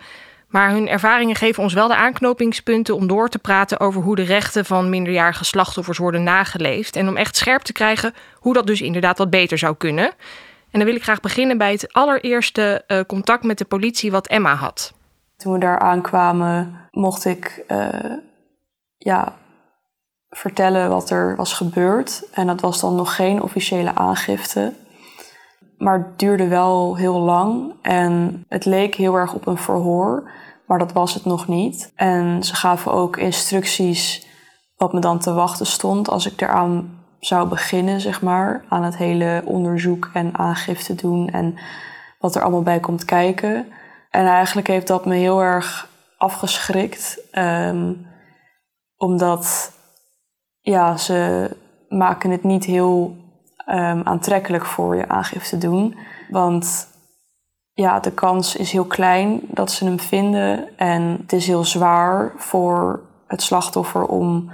Maar 0.48 0.72
hun 0.72 0.88
ervaringen 0.88 1.36
geven 1.36 1.64
ons 1.64 1.74
wel 1.74 1.88
de 1.88 1.96
aanknopingspunten 1.96 2.96
om 2.96 3.08
door 3.08 3.30
te 3.30 3.40
praten 3.40 3.80
over 3.80 4.02
hoe 4.02 4.16
de 4.16 4.24
rechten 4.24 4.66
van 4.66 4.90
minderjarige 4.90 5.46
slachtoffers 5.46 5.98
worden 5.98 6.24
nageleefd. 6.24 6.96
En 6.96 7.08
om 7.08 7.18
echt 7.18 7.36
scherp 7.36 7.62
te 7.62 7.74
krijgen 7.74 8.14
hoe 8.36 8.54
dat 8.54 8.68
dus 8.68 8.82
inderdaad 8.82 9.18
wat 9.18 9.30
beter 9.30 9.58
zou 9.58 9.76
kunnen. 9.78 10.06
En 10.72 10.80
dan 10.80 10.86
wil 10.86 10.96
ik 10.96 11.04
graag 11.04 11.20
beginnen 11.20 11.58
bij 11.58 11.72
het 11.72 11.94
allereerste 11.94 12.84
uh, 12.88 13.00
contact 13.08 13.44
met 13.44 13.58
de 13.58 13.66
politie 13.66 14.12
wat 14.12 14.28
Emma 14.28 14.56
had. 14.56 14.94
Toen 15.42 15.54
we 15.54 15.60
daar 15.60 15.80
aankwamen, 15.80 16.88
mocht 16.92 17.26
ik 17.26 17.66
uh, 17.68 18.18
ja, 18.98 19.34
vertellen 20.30 20.90
wat 20.90 21.10
er 21.10 21.36
was 21.36 21.54
gebeurd. 21.54 22.24
En 22.34 22.48
dat 22.48 22.62
was 22.62 22.80
dan 22.80 22.96
nog 22.96 23.16
geen 23.16 23.42
officiële 23.42 23.96
aangifte. 23.96 24.74
Maar 25.78 25.98
het 25.98 26.20
duurde 26.20 26.48
wel 26.48 26.96
heel 26.96 27.20
lang 27.20 27.74
en 27.82 28.44
het 28.48 28.66
leek 28.66 28.96
heel 28.96 29.16
erg 29.16 29.34
op 29.34 29.48
een 29.48 29.58
verhoor, 29.58 30.32
maar 30.68 30.80
dat 30.80 30.92
was 30.92 31.14
het 31.14 31.26
nog 31.26 31.48
niet. 31.48 31.92
En 31.96 32.44
ze 32.44 32.56
gaven 32.56 32.92
ook 32.92 33.18
instructies 33.18 34.28
wat 34.76 34.94
me 34.94 35.00
dan 35.00 35.20
te 35.20 35.34
wachten 35.34 35.66
stond 35.66 36.10
als 36.10 36.32
ik 36.32 36.42
eraan 36.42 37.00
zou 37.20 37.48
beginnen, 37.48 38.02
zeg 38.02 38.22
maar, 38.22 38.66
aan 38.70 38.84
het 38.84 38.98
hele 38.98 39.42
onderzoek 39.46 40.10
en 40.14 40.38
aangifte 40.38 40.96
doen 40.96 41.30
en 41.30 41.56
wat 42.20 42.36
er 42.36 42.42
allemaal 42.42 42.62
bij 42.62 42.80
komt 42.80 43.06
kijken. 43.06 43.66
En 44.12 44.26
eigenlijk 44.26 44.68
heeft 44.68 44.88
dat 44.88 45.06
me 45.06 45.16
heel 45.16 45.42
erg 45.42 45.90
afgeschrikt. 46.18 47.20
Um, 47.32 48.08
omdat 48.98 49.72
ja, 50.60 50.98
ze 50.98 51.50
maken 51.90 52.32
het 52.32 52.44
niet 52.44 52.66
heel 52.66 53.16
um, 53.68 54.02
aantrekkelijk 54.04 54.66
voor 54.66 54.96
je 54.96 55.08
aangifte 55.08 55.58
te 55.58 55.68
doen. 55.68 55.98
Want 56.30 56.88
ja, 57.74 58.00
de 58.00 58.12
kans 58.12 58.56
is 58.56 58.72
heel 58.72 58.86
klein 58.86 59.42
dat 59.48 59.72
ze 59.72 59.86
hem 59.86 60.00
vinden. 60.00 60.78
En 60.78 61.18
het 61.22 61.34
is 61.34 61.48
heel 61.48 61.64
zwaar 61.64 62.32
voor 62.38 63.02
het 63.28 63.42
slachtoffer 63.42 64.06
om 64.06 64.52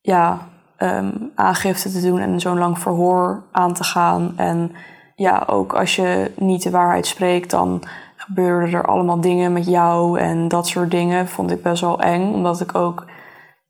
ja, 0.00 0.48
um, 0.78 1.32
aangifte 1.34 1.90
te 1.90 2.00
doen 2.00 2.18
en 2.20 2.40
zo'n 2.40 2.58
lang 2.58 2.78
verhoor 2.78 3.42
aan 3.52 3.72
te 3.72 3.84
gaan. 3.84 4.32
En 4.36 4.72
ja, 5.14 5.44
ook 5.46 5.74
als 5.74 5.96
je 5.96 6.32
niet 6.36 6.62
de 6.62 6.70
waarheid 6.70 7.06
spreekt, 7.06 7.50
dan 7.50 7.82
gebeurden 8.28 8.74
er 8.74 8.86
allemaal 8.86 9.20
dingen 9.20 9.52
met 9.52 9.66
jou 9.66 10.18
en 10.18 10.48
dat 10.48 10.66
soort 10.66 10.90
dingen. 10.90 11.28
Vond 11.28 11.50
ik 11.50 11.62
best 11.62 11.80
wel 11.80 12.00
eng, 12.00 12.32
omdat 12.32 12.60
ik 12.60 12.74
ook 12.74 13.04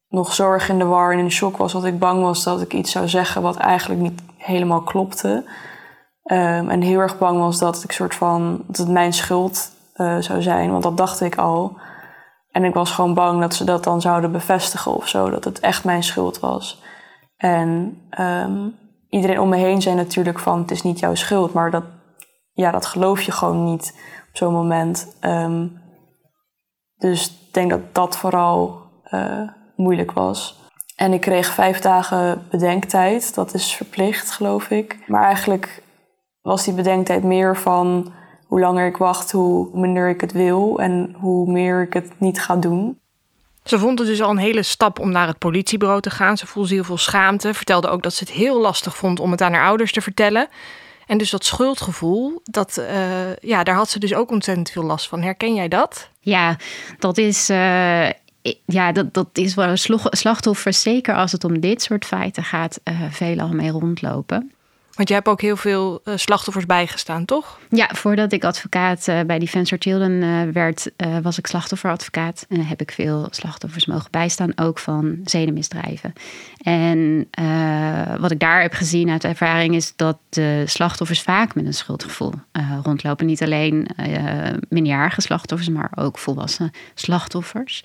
nog 0.09 0.33
zorg 0.33 0.69
in 0.69 0.79
de 0.79 0.85
war 0.85 1.13
en 1.13 1.19
in 1.19 1.31
shock 1.31 1.57
was. 1.57 1.73
Dat 1.73 1.85
ik 1.85 1.99
bang 1.99 2.23
was 2.23 2.45
dat 2.45 2.61
ik 2.61 2.73
iets 2.73 2.91
zou 2.91 3.09
zeggen 3.09 3.43
wat 3.43 3.57
eigenlijk 3.57 4.01
niet 4.01 4.23
helemaal 4.37 4.83
klopte. 4.83 5.45
Um, 6.25 6.71
en 6.71 6.81
heel 6.81 7.01
erg 7.01 7.19
bang 7.19 7.39
was 7.39 7.59
dat 7.59 7.85
ik 7.85 7.93
soort 7.93 8.15
van 8.15 8.63
dat 8.67 8.77
het 8.77 8.89
mijn 8.89 9.13
schuld 9.13 9.71
uh, 9.97 10.17
zou 10.19 10.43
zijn, 10.43 10.71
want 10.71 10.83
dat 10.83 10.97
dacht 10.97 11.21
ik 11.21 11.37
al. 11.37 11.77
En 12.51 12.65
ik 12.65 12.75
was 12.75 12.91
gewoon 12.91 13.15
bang 13.15 13.41
dat 13.41 13.55
ze 13.55 13.65
dat 13.65 13.85
dan 13.85 14.01
zouden 14.01 14.33
bevestigen 14.33 14.95
of 14.95 15.09
zo, 15.09 15.31
dat 15.31 15.45
het 15.45 15.61
echt 15.61 15.85
mijn 15.85 16.03
schuld 16.03 16.41
was. 16.41 16.83
En 17.37 18.01
um, 18.21 18.75
iedereen 19.09 19.41
om 19.41 19.49
me 19.49 19.57
heen 19.57 19.83
zei 19.83 19.95
natuurlijk 19.95 20.39
van 20.39 20.59
het 20.59 20.71
is 20.71 20.83
niet 20.83 20.99
jouw 20.99 21.15
schuld, 21.15 21.53
maar 21.53 21.71
dat, 21.71 21.85
ja, 22.53 22.71
dat 22.71 22.87
geloof 22.87 23.23
je 23.23 23.33
gewoon 23.33 23.65
niet 23.65 23.95
op 24.29 24.37
zo'n 24.37 24.53
moment. 24.53 25.17
Um, 25.21 25.81
dus 26.97 27.27
ik 27.27 27.55
denk 27.55 27.71
dat 27.71 27.95
dat 27.95 28.17
vooral 28.17 28.83
uh, 29.11 29.49
moeilijk 29.77 30.13
was. 30.13 30.57
En 30.97 31.13
ik 31.13 31.21
kreeg 31.21 31.47
vijf 31.47 31.81
dagen 31.81 32.47
bedenktijd, 32.51 33.35
dat 33.35 33.55
is 33.55 33.75
verplicht 33.75 34.31
geloof 34.31 34.71
ik. 34.71 34.99
Maar 35.07 35.25
eigenlijk 35.25 35.83
was 36.43 36.65
die 36.65 36.75
bedenktijd 36.75 37.23
meer 37.23 37.57
van 37.57 38.13
hoe 38.47 38.61
langer 38.61 38.87
ik 38.87 38.97
wacht, 38.97 39.33
hoe 39.33 39.69
minder 39.73 40.09
ik 40.09 40.21
het 40.21 40.33
wil 40.33 40.79
en 40.79 41.15
hoe 41.19 41.53
meer 41.53 41.83
ik 41.83 41.93
het 41.93 42.21
niet 42.21 42.41
ga 42.41 42.57
doen. 42.57 43.01
Ze 43.65 43.79
vond 43.79 43.99
het 43.99 44.09
dus 44.09 44.23
al 44.23 44.31
een 44.31 44.37
hele 44.37 44.63
stap 44.63 44.99
om 44.99 45.11
naar 45.11 45.27
het 45.27 45.39
politiebureau 45.39 46.01
te 46.01 46.11
gaan. 46.11 46.37
Ze 46.37 46.47
voelde 46.47 46.75
heel 46.75 46.85
veel 46.85 46.97
schaamte. 46.97 47.55
Vertelde 47.55 47.89
ook 47.89 48.03
dat 48.03 48.13
ze 48.13 48.25
het 48.25 48.33
heel 48.33 48.61
lastig 48.61 48.97
vond 48.97 49.21
om 49.21 49.31
het 49.31 49.41
aan 49.41 49.53
haar 49.53 49.67
ouders 49.67 49.93
te 49.93 50.01
vertellen. 50.01 50.49
En 51.09 51.19
dus 51.19 51.31
dat 51.31 51.45
schuldgevoel, 51.45 52.41
dat, 52.45 52.77
uh, 52.79 53.37
ja, 53.37 53.63
daar 53.63 53.75
had 53.75 53.91
ze 53.91 53.99
dus 53.99 54.15
ook 54.15 54.31
ontzettend 54.31 54.71
veel 54.71 54.83
last 54.83 55.09
van. 55.09 55.23
Herken 55.23 55.55
jij 55.55 55.69
dat? 55.69 56.11
Ja, 56.21 56.57
dat 56.99 57.19
is. 57.19 57.51
Uh, 57.51 58.09
ja, 58.65 58.93
dat, 58.93 59.15
dat 59.15 59.29
is 59.33 59.55
waar 59.55 59.79
slachtoffers, 60.11 60.83
zeker 60.83 61.15
als 61.15 61.33
het 61.33 61.45
om 61.45 61.61
dit 61.61 61.83
soort 61.83 62.05
feiten 62.05 62.45
gaat, 62.45 62.81
uh, 62.85 63.03
veelal 63.11 63.49
mee 63.49 63.71
rondlopen. 63.71 64.53
Want 64.99 65.11
je 65.11 65.17
hebt 65.17 65.29
ook 65.29 65.41
heel 65.41 65.57
veel 65.57 66.01
uh, 66.05 66.17
slachtoffers 66.17 66.67
bijgestaan, 66.67 67.25
toch? 67.25 67.59
Ja, 67.69 67.89
voordat 67.95 68.33
ik 68.33 68.45
advocaat 68.45 69.09
uh, 69.09 69.21
bij 69.21 69.39
Defense 69.39 69.75
for 69.75 69.83
Children 69.83 70.13
uh, 70.13 70.53
werd, 70.53 70.91
was 71.23 71.39
ik 71.39 71.47
slachtofferadvocaat. 71.47 72.47
En 72.49 72.67
heb 72.67 72.81
ik 72.81 72.91
veel 72.91 73.27
slachtoffers 73.31 73.87
mogen 73.87 74.11
bijstaan, 74.11 74.53
ook 74.57 74.79
van 74.79 75.21
zedenmisdrijven. 75.25 76.13
En 76.63 77.29
wat 78.21 78.31
ik 78.31 78.41
daar 78.41 78.61
heb 78.61 78.73
gezien 78.73 79.11
uit 79.11 79.25
ervaring 79.25 79.75
is 79.75 79.93
dat 79.97 80.19
de 80.29 80.63
slachtoffers 80.67 81.23
vaak 81.23 81.55
met 81.55 81.67
een 81.67 81.75
schuldgevoel 81.75 82.33
rondlopen. 82.83 83.27
Niet 83.27 83.43
alleen 83.43 83.89
minderjarige 84.69 85.21
slachtoffers, 85.21 85.69
maar 85.69 85.91
ook 85.95 86.19
volwassen 86.19 86.71
slachtoffers. 86.95 87.83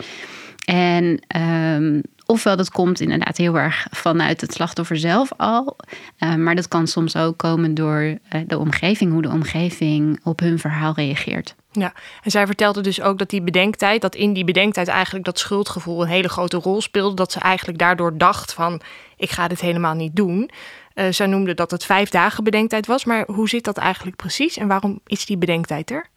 En 0.65 1.20
um, 1.41 2.01
ofwel 2.25 2.55
dat 2.55 2.71
komt 2.71 2.99
inderdaad 2.99 3.37
heel 3.37 3.57
erg 3.57 3.87
vanuit 3.91 4.41
het 4.41 4.53
slachtoffer 4.53 4.97
zelf 4.97 5.31
al. 5.37 5.75
Uh, 6.19 6.35
maar 6.35 6.55
dat 6.55 6.67
kan 6.67 6.87
soms 6.87 7.15
ook 7.15 7.37
komen 7.37 7.73
door 7.73 8.01
uh, 8.01 8.41
de 8.47 8.57
omgeving, 8.57 9.11
hoe 9.11 9.21
de 9.21 9.29
omgeving 9.29 10.19
op 10.23 10.39
hun 10.39 10.59
verhaal 10.59 10.93
reageert. 10.93 11.55
Ja, 11.71 11.93
en 12.23 12.31
zij 12.31 12.45
vertelde 12.45 12.81
dus 12.81 13.01
ook 13.01 13.17
dat 13.17 13.29
die 13.29 13.41
bedenktijd, 13.41 14.01
dat 14.01 14.15
in 14.15 14.33
die 14.33 14.43
bedenktijd 14.43 14.87
eigenlijk 14.87 15.25
dat 15.25 15.39
schuldgevoel 15.39 16.01
een 16.01 16.07
hele 16.07 16.29
grote 16.29 16.57
rol 16.57 16.81
speelde. 16.81 17.15
Dat 17.15 17.31
ze 17.31 17.39
eigenlijk 17.39 17.79
daardoor 17.79 18.17
dacht 18.17 18.53
van 18.53 18.81
ik 19.17 19.31
ga 19.31 19.47
dit 19.47 19.61
helemaal 19.61 19.93
niet 19.93 20.15
doen. 20.15 20.49
Uh, 20.95 21.05
zij 21.09 21.25
noemde 21.25 21.53
dat 21.53 21.71
het 21.71 21.85
vijf 21.85 22.09
dagen 22.09 22.43
bedenktijd 22.43 22.87
was. 22.87 23.05
Maar 23.05 23.23
hoe 23.27 23.49
zit 23.49 23.63
dat 23.63 23.77
eigenlijk 23.77 24.15
precies 24.15 24.57
en 24.57 24.67
waarom 24.67 24.99
is 25.05 25.25
die 25.25 25.37
bedenktijd 25.37 25.91
er? 25.91 26.09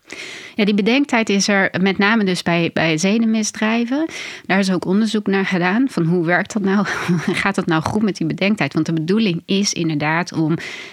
Ja, 0.54 0.64
die 0.64 0.74
bedenktijd 0.74 1.28
is 1.28 1.48
er 1.48 1.70
met 1.80 1.98
name 1.98 2.24
dus 2.24 2.42
bij, 2.42 2.70
bij 2.72 2.98
zedenmisdrijven. 2.98 4.06
Daar 4.46 4.58
is 4.58 4.72
ook 4.72 4.84
onderzoek 4.84 5.26
naar 5.26 5.46
gedaan. 5.46 5.86
Van 5.90 6.04
hoe 6.04 6.24
werkt 6.24 6.52
dat 6.52 6.62
nou? 6.62 6.86
Gaat 7.42 7.54
dat 7.54 7.66
nou 7.66 7.82
goed 7.82 8.02
met 8.02 8.16
die 8.16 8.26
bedenktijd? 8.26 8.72
Want 8.72 8.86
de 8.86 8.92
bedoeling 8.92 9.42
is 9.46 9.72
inderdaad 9.72 10.32
om 10.32 10.50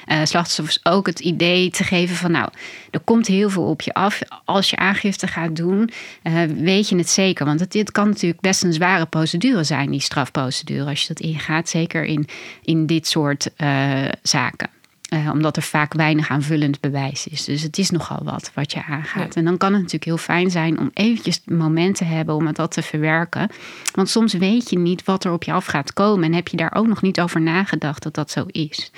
uh, 0.07 0.19
slachtoffers 0.23 0.79
ook 0.83 1.05
het 1.05 1.19
idee 1.19 1.69
te 1.69 1.83
geven 1.83 2.15
van 2.15 2.31
nou, 2.31 2.49
er 2.91 2.99
komt 2.99 3.27
heel 3.27 3.49
veel 3.49 3.63
op 3.63 3.81
je 3.81 3.93
af. 3.93 4.21
Als 4.45 4.69
je 4.69 4.75
aangifte 4.75 5.27
gaat 5.27 5.55
doen, 5.55 5.89
uh, 6.23 6.43
weet 6.43 6.89
je 6.89 6.95
het 6.95 7.09
zeker. 7.09 7.45
Want 7.45 7.59
het, 7.59 7.71
dit 7.71 7.91
kan 7.91 8.07
natuurlijk 8.07 8.41
best 8.41 8.63
een 8.63 8.73
zware 8.73 9.05
procedure 9.05 9.63
zijn, 9.63 9.91
die 9.91 9.99
strafprocedure, 9.99 10.89
als 10.89 11.01
je 11.01 11.07
dat 11.07 11.19
ingaat. 11.19 11.69
Zeker 11.69 12.03
in, 12.03 12.27
in 12.63 12.85
dit 12.85 13.07
soort 13.07 13.49
uh, 13.57 14.05
zaken. 14.21 14.69
Uh, 15.13 15.29
omdat 15.31 15.57
er 15.57 15.63
vaak 15.63 15.93
weinig 15.93 16.29
aanvullend 16.29 16.79
bewijs 16.79 17.27
is. 17.27 17.43
Dus 17.43 17.61
het 17.61 17.77
is 17.77 17.89
nogal 17.89 18.19
wat 18.23 18.51
wat 18.53 18.71
je 18.71 18.83
aangaat. 18.83 19.33
Ja. 19.33 19.39
En 19.39 19.45
dan 19.45 19.57
kan 19.57 19.71
het 19.71 19.81
natuurlijk 19.81 20.05
heel 20.05 20.17
fijn 20.17 20.51
zijn 20.51 20.79
om 20.79 20.89
eventjes 20.93 21.41
een 21.45 21.57
moment 21.57 21.95
te 21.95 22.03
hebben 22.03 22.35
om 22.35 22.53
dat 22.53 22.71
te 22.71 22.81
verwerken. 22.81 23.49
Want 23.93 24.09
soms 24.09 24.33
weet 24.33 24.69
je 24.69 24.77
niet 24.77 25.03
wat 25.03 25.23
er 25.23 25.31
op 25.31 25.43
je 25.43 25.51
af 25.51 25.65
gaat 25.65 25.93
komen. 25.93 26.23
En 26.23 26.33
heb 26.33 26.47
je 26.47 26.57
daar 26.57 26.75
ook 26.75 26.87
nog 26.87 27.01
niet 27.01 27.21
over 27.21 27.41
nagedacht 27.41 28.03
dat 28.03 28.13
dat 28.13 28.31
zo 28.31 28.45
is. 28.47 28.91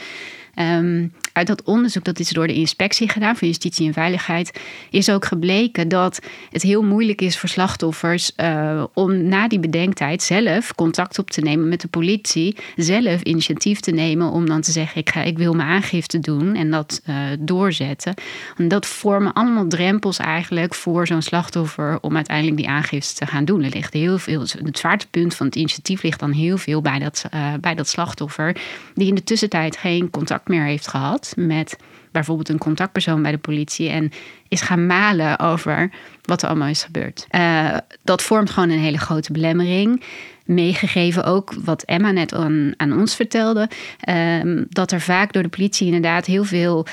Um, 0.55 1.13
uit 1.35 1.47
dat 1.47 1.63
onderzoek, 1.63 2.03
dat 2.03 2.19
is 2.19 2.29
door 2.29 2.47
de 2.47 2.53
inspectie 2.53 3.09
gedaan 3.09 3.35
van 3.35 3.47
Justitie 3.47 3.87
en 3.87 3.93
Veiligheid, 3.93 4.59
is 4.89 5.09
ook 5.09 5.25
gebleken 5.25 5.87
dat 5.87 6.19
het 6.51 6.61
heel 6.61 6.83
moeilijk 6.83 7.21
is 7.21 7.37
voor 7.37 7.49
slachtoffers 7.49 8.31
uh, 8.37 8.83
om 8.93 9.27
na 9.27 9.47
die 9.47 9.59
bedenktijd 9.59 10.23
zelf 10.23 10.75
contact 10.75 11.19
op 11.19 11.29
te 11.29 11.41
nemen 11.41 11.69
met 11.69 11.81
de 11.81 11.87
politie, 11.87 12.55
zelf 12.75 13.21
initiatief 13.21 13.79
te 13.79 13.91
nemen 13.91 14.31
om 14.31 14.45
dan 14.45 14.61
te 14.61 14.71
zeggen: 14.71 15.01
ik, 15.01 15.09
ga, 15.09 15.21
ik 15.21 15.37
wil 15.37 15.53
mijn 15.53 15.69
aangifte 15.69 16.19
doen 16.19 16.55
en 16.55 16.71
dat 16.71 17.01
uh, 17.09 17.15
doorzetten. 17.39 18.13
En 18.57 18.67
dat 18.67 18.85
vormen 18.85 19.33
allemaal 19.33 19.67
drempels 19.67 20.17
eigenlijk 20.17 20.73
voor 20.73 21.07
zo'n 21.07 21.21
slachtoffer 21.21 21.97
om 22.01 22.15
uiteindelijk 22.15 22.57
die 22.57 22.67
aangifte 22.67 23.13
te 23.13 23.25
gaan 23.25 23.45
doen. 23.45 23.63
Er 23.63 23.69
ligt 23.73 23.93
heel 23.93 24.17
veel, 24.17 24.41
het 24.41 24.77
zwaartepunt 24.77 25.35
van 25.35 25.45
het 25.45 25.55
initiatief 25.55 26.03
ligt 26.03 26.19
dan 26.19 26.31
heel 26.31 26.57
veel 26.57 26.81
bij 26.81 26.99
dat, 26.99 27.25
uh, 27.33 27.53
bij 27.61 27.75
dat 27.75 27.87
slachtoffer, 27.87 28.55
die 28.93 29.07
in 29.07 29.15
de 29.15 29.23
tussentijd 29.23 29.77
geen 29.77 30.09
contact 30.09 30.47
meer 30.47 30.63
heeft 30.63 30.87
gehad 30.87 31.24
met 31.35 31.77
bijvoorbeeld 32.11 32.49
een 32.49 32.57
contactpersoon 32.57 33.21
bij 33.21 33.31
de 33.31 33.37
politie 33.37 33.89
en 33.89 34.11
is 34.47 34.61
gaan 34.61 34.85
malen 34.85 35.39
over 35.39 35.91
wat 36.21 36.41
er 36.41 36.47
allemaal 36.47 36.67
is 36.67 36.83
gebeurd. 36.83 37.27
Uh, 37.31 37.77
dat 38.03 38.21
vormt 38.21 38.49
gewoon 38.49 38.69
een 38.69 38.79
hele 38.79 38.97
grote 38.97 39.31
belemmering. 39.31 40.03
Meegegeven 40.45 41.23
ook 41.23 41.53
wat 41.63 41.83
Emma 41.83 42.11
net 42.11 42.33
aan, 42.33 42.73
ons 42.77 43.15
vertelde, 43.15 43.69
uh, 44.09 44.63
dat 44.69 44.91
er 44.91 45.01
vaak 45.01 45.33
door 45.33 45.43
de 45.43 45.49
politie 45.49 45.85
inderdaad 45.85 46.25
heel 46.25 46.43
veel, 46.43 46.85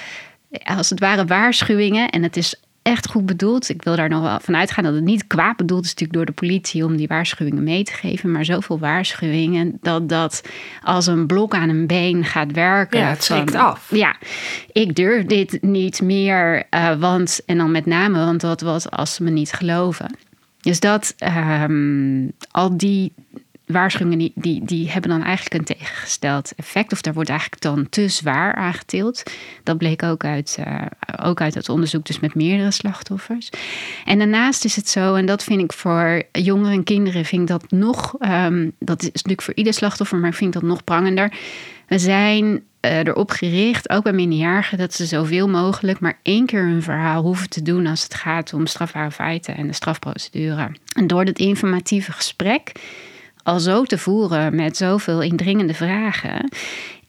als 0.64 0.90
het 0.90 1.00
ware, 1.00 1.24
waarschuwingen. 1.24 2.08
En 2.08 2.22
het 2.22 2.36
is 2.36 2.62
echt 2.82 3.08
goed 3.08 3.26
bedoeld. 3.26 3.68
Ik 3.68 3.82
wil 3.82 3.96
daar 3.96 4.08
nog 4.08 4.22
wel 4.22 4.40
van 4.40 4.56
uitgaan 4.56 4.84
dat 4.84 4.94
het 4.94 5.04
niet 5.04 5.26
kwaad 5.26 5.56
bedoeld 5.56 5.84
is 5.84 5.90
natuurlijk 5.90 6.18
door 6.18 6.26
de 6.26 6.46
politie 6.46 6.84
om 6.84 6.96
die 6.96 7.08
waarschuwingen 7.08 7.62
mee 7.62 7.84
te 7.84 7.92
geven. 7.92 8.30
Maar 8.30 8.44
zoveel 8.44 8.78
waarschuwingen 8.78 9.78
dat 9.80 10.08
dat 10.08 10.42
als 10.82 11.06
een 11.06 11.26
blok 11.26 11.54
aan 11.54 11.68
een 11.68 11.86
been 11.86 12.24
gaat 12.24 12.52
werken. 12.52 13.00
Ja, 13.00 13.08
het 13.08 13.24
schrikt 13.24 13.54
af. 13.54 13.90
Ja, 13.90 14.16
ik 14.72 14.94
durf 14.94 15.24
dit 15.24 15.58
niet 15.60 16.02
meer. 16.02 16.66
Uh, 16.70 16.94
want, 16.94 17.40
en 17.46 17.56
dan 17.56 17.70
met 17.70 17.86
name, 17.86 18.18
want 18.18 18.40
dat 18.40 18.60
was 18.60 18.90
als 18.90 19.14
ze 19.14 19.22
me 19.22 19.30
niet 19.30 19.52
geloven. 19.52 20.16
Dus 20.60 20.80
dat, 20.80 21.14
um, 21.62 22.32
al 22.50 22.76
die 22.76 23.12
waarschuwingen 23.72 24.32
die, 24.34 24.64
die, 24.64 24.90
hebben 24.90 25.10
dan 25.10 25.22
eigenlijk 25.22 25.54
een 25.54 25.76
tegengesteld 25.76 26.52
effect. 26.56 26.92
Of 26.92 27.00
daar 27.00 27.14
wordt 27.14 27.28
eigenlijk 27.28 27.62
dan 27.62 27.88
te 27.88 28.08
zwaar 28.08 28.54
aangetild. 28.54 29.22
Dat 29.62 29.78
bleek 29.78 30.02
ook 30.02 30.24
uit, 30.24 30.56
uh, 30.66 30.86
ook 31.22 31.40
uit 31.40 31.54
het 31.54 31.68
onderzoek, 31.68 32.06
dus 32.06 32.20
met 32.20 32.34
meerdere 32.34 32.70
slachtoffers. 32.70 33.50
En 34.04 34.18
daarnaast 34.18 34.64
is 34.64 34.76
het 34.76 34.88
zo, 34.88 35.14
en 35.14 35.26
dat 35.26 35.44
vind 35.44 35.62
ik 35.62 35.72
voor 35.72 36.22
jongeren 36.32 36.72
en 36.72 36.84
kinderen, 36.84 37.24
vind 37.24 37.42
ik 37.42 37.48
dat 37.48 37.70
nog, 37.70 38.14
um, 38.20 38.72
dat 38.78 39.02
is 39.02 39.08
natuurlijk 39.12 39.42
voor 39.42 39.54
ieder 39.54 39.74
slachtoffer, 39.74 40.18
maar 40.18 40.30
ik 40.30 40.36
vind 40.36 40.52
dat 40.52 40.62
nog 40.62 40.84
prangender. 40.84 41.32
We 41.86 41.98
zijn 41.98 42.62
uh, 42.82 42.98
erop 42.98 43.30
gericht, 43.30 43.90
ook 43.90 44.02
bij 44.02 44.12
minderjarigen, 44.12 44.78
dat 44.78 44.94
ze 44.94 45.06
zoveel 45.06 45.48
mogelijk 45.48 46.00
maar 46.00 46.18
één 46.22 46.46
keer 46.46 46.62
hun 46.62 46.82
verhaal 46.82 47.22
hoeven 47.22 47.48
te 47.48 47.62
doen 47.62 47.86
als 47.86 48.02
het 48.02 48.14
gaat 48.14 48.52
om 48.52 48.66
strafbare 48.66 49.10
feiten 49.10 49.56
en 49.56 49.66
de 49.66 49.72
strafprocedure. 49.72 50.70
En 50.94 51.06
door 51.06 51.24
dat 51.24 51.38
informatieve 51.38 52.12
gesprek 52.12 52.72
al 53.42 53.61
zo 53.61 53.84
te 53.84 53.99
voeren 53.99 54.54
met 54.54 54.76
zoveel 54.76 55.22
indringende 55.22 55.75
vragen, 55.75 56.49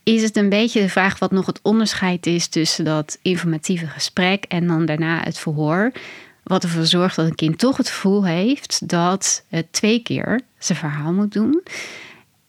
is 0.03 0.21
het 0.21 0.37
een 0.37 0.49
beetje 0.49 0.81
de 0.81 0.89
vraag 0.89 1.19
wat 1.19 1.31
nog 1.31 1.45
het 1.45 1.59
onderscheid 1.61 2.25
is 2.25 2.47
tussen 2.47 2.85
dat 2.85 3.19
informatieve 3.21 3.87
gesprek 3.87 4.43
en 4.43 4.67
dan 4.67 4.85
daarna 4.85 5.21
het 5.23 5.39
verhoor. 5.39 5.91
Wat 6.43 6.63
ervoor 6.63 6.85
zorgt 6.85 7.15
dat 7.15 7.25
een 7.25 7.35
kind 7.35 7.59
toch 7.59 7.77
het 7.77 7.89
gevoel 7.89 8.25
heeft 8.25 8.89
dat 8.89 9.45
het 9.47 9.73
twee 9.73 9.99
keer 9.99 10.41
zijn 10.57 10.77
verhaal 10.77 11.13
moet 11.13 11.33
doen. 11.33 11.63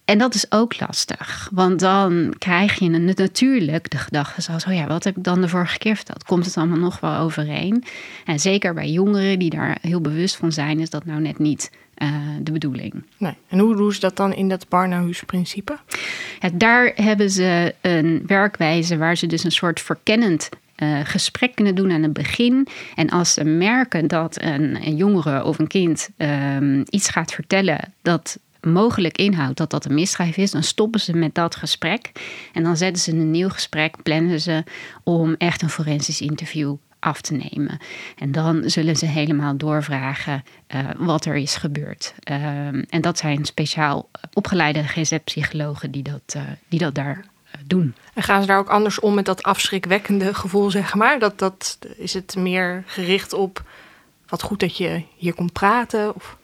En 0.04 0.18
dat 0.18 0.34
is 0.34 0.52
ook 0.52 0.80
lastig, 0.80 1.48
want 1.52 1.80
dan 1.80 2.34
krijg 2.38 2.78
je 2.78 2.88
natuurlijk 2.88 3.90
de 3.90 3.98
gedachte 3.98 4.42
zoals, 4.42 4.66
oh 4.66 4.74
ja, 4.74 4.86
wat 4.86 5.04
heb 5.04 5.16
ik 5.16 5.24
dan 5.24 5.40
de 5.40 5.48
vorige 5.48 5.78
keer 5.78 5.96
verteld? 5.96 6.24
Komt 6.24 6.44
het 6.44 6.56
allemaal 6.56 6.78
nog 6.78 7.00
wel 7.00 7.16
overeen? 7.16 7.84
En 8.24 8.40
zeker 8.40 8.74
bij 8.74 8.90
jongeren 8.90 9.38
die 9.38 9.50
daar 9.50 9.78
heel 9.80 10.00
bewust 10.00 10.36
van 10.36 10.52
zijn, 10.52 10.80
is 10.80 10.90
dat 10.90 11.04
nou 11.04 11.20
net 11.20 11.38
niet 11.38 11.70
uh, 12.02 12.08
de 12.42 12.52
bedoeling. 12.52 13.04
Nee. 13.18 13.34
En 13.48 13.58
hoe 13.58 13.76
doen 13.76 13.92
ze 13.92 14.00
dat 14.00 14.16
dan 14.16 14.34
in 14.34 14.48
dat 14.48 14.68
Barnhuis-principe? 14.68 15.78
Ja, 16.40 16.50
daar 16.54 16.92
hebben 16.94 17.30
ze 17.30 17.74
een 17.80 18.22
werkwijze 18.26 18.96
waar 18.96 19.16
ze 19.16 19.26
dus 19.26 19.44
een 19.44 19.52
soort 19.52 19.80
verkennend 19.80 20.48
uh, 20.76 21.00
gesprek 21.04 21.54
kunnen 21.54 21.74
doen 21.74 21.92
aan 21.92 22.02
het 22.02 22.12
begin. 22.12 22.66
En 22.94 23.10
als 23.10 23.32
ze 23.32 23.44
merken 23.44 24.06
dat 24.06 24.42
een, 24.42 24.86
een 24.86 24.96
jongere 24.96 25.44
of 25.44 25.58
een 25.58 25.66
kind 25.66 26.08
um, 26.18 26.82
iets 26.90 27.08
gaat 27.08 27.32
vertellen 27.32 27.92
dat 28.02 28.38
mogelijk 28.60 29.18
inhoudt 29.18 29.56
dat 29.56 29.70
dat 29.70 29.84
een 29.84 29.94
misdrijf 29.94 30.36
is, 30.36 30.50
dan 30.50 30.62
stoppen 30.62 31.00
ze 31.00 31.16
met 31.16 31.34
dat 31.34 31.56
gesprek. 31.56 32.12
En 32.52 32.62
dan 32.62 32.76
zetten 32.76 33.02
ze 33.02 33.10
een 33.10 33.30
nieuw 33.30 33.48
gesprek, 33.48 34.02
plannen 34.02 34.40
ze 34.40 34.64
om 35.02 35.34
echt 35.38 35.62
een 35.62 35.70
forensisch 35.70 36.20
interview 36.20 36.74
af 37.04 37.20
te 37.20 37.34
nemen. 37.34 37.78
En 38.18 38.32
dan 38.32 38.62
zullen 38.70 38.96
ze 38.96 39.06
helemaal 39.06 39.56
doorvragen 39.56 40.44
uh, 40.74 40.80
wat 40.96 41.24
er 41.24 41.36
is 41.36 41.56
gebeurd. 41.56 42.14
Uh, 42.30 42.38
en 42.66 43.00
dat 43.00 43.18
zijn 43.18 43.44
speciaal 43.44 44.08
opgeleide 44.32 44.82
GZ-psychologen 44.82 45.90
die, 45.90 46.02
dat, 46.02 46.34
uh, 46.36 46.42
die 46.68 46.78
dat 46.78 46.94
daar 46.94 47.24
doen. 47.64 47.94
En 48.14 48.22
gaan 48.22 48.40
ze 48.40 48.46
daar 48.46 48.58
ook 48.58 48.68
anders 48.68 49.00
om 49.00 49.14
met 49.14 49.24
dat 49.24 49.42
afschrikwekkende 49.42 50.34
gevoel, 50.34 50.70
zeg 50.70 50.94
maar? 50.94 51.18
Dat, 51.18 51.38
dat, 51.38 51.78
is 51.96 52.14
het 52.14 52.36
meer 52.36 52.82
gericht 52.86 53.32
op 53.32 53.62
wat 54.28 54.42
goed 54.42 54.60
dat 54.60 54.76
je 54.76 55.02
hier 55.16 55.34
komt 55.34 55.52
praten? 55.52 56.14
Of? 56.14 56.36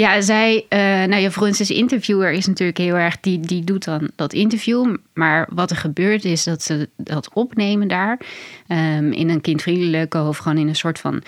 Ja, 0.00 0.20
zij, 0.20 0.66
uh, 0.68 0.78
nou 1.08 1.16
je 1.16 1.30
forensisch 1.30 1.70
interviewer 1.70 2.32
is 2.32 2.46
natuurlijk 2.46 2.78
heel 2.78 2.94
erg, 2.94 3.20
die, 3.20 3.40
die 3.40 3.64
doet 3.64 3.84
dan 3.84 4.10
dat 4.16 4.32
interview. 4.32 4.96
Maar 5.14 5.48
wat 5.52 5.70
er 5.70 5.76
gebeurt 5.76 6.24
is 6.24 6.44
dat 6.44 6.62
ze 6.62 6.88
dat 6.96 7.30
opnemen 7.32 7.88
daar 7.88 8.20
um, 8.68 9.12
in 9.12 9.28
een 9.28 9.40
kindvriendelijke 9.40 10.22
of 10.22 10.38
gewoon 10.38 10.58
in 10.58 10.68
een 10.68 10.76
soort 10.76 10.98
van 10.98 11.22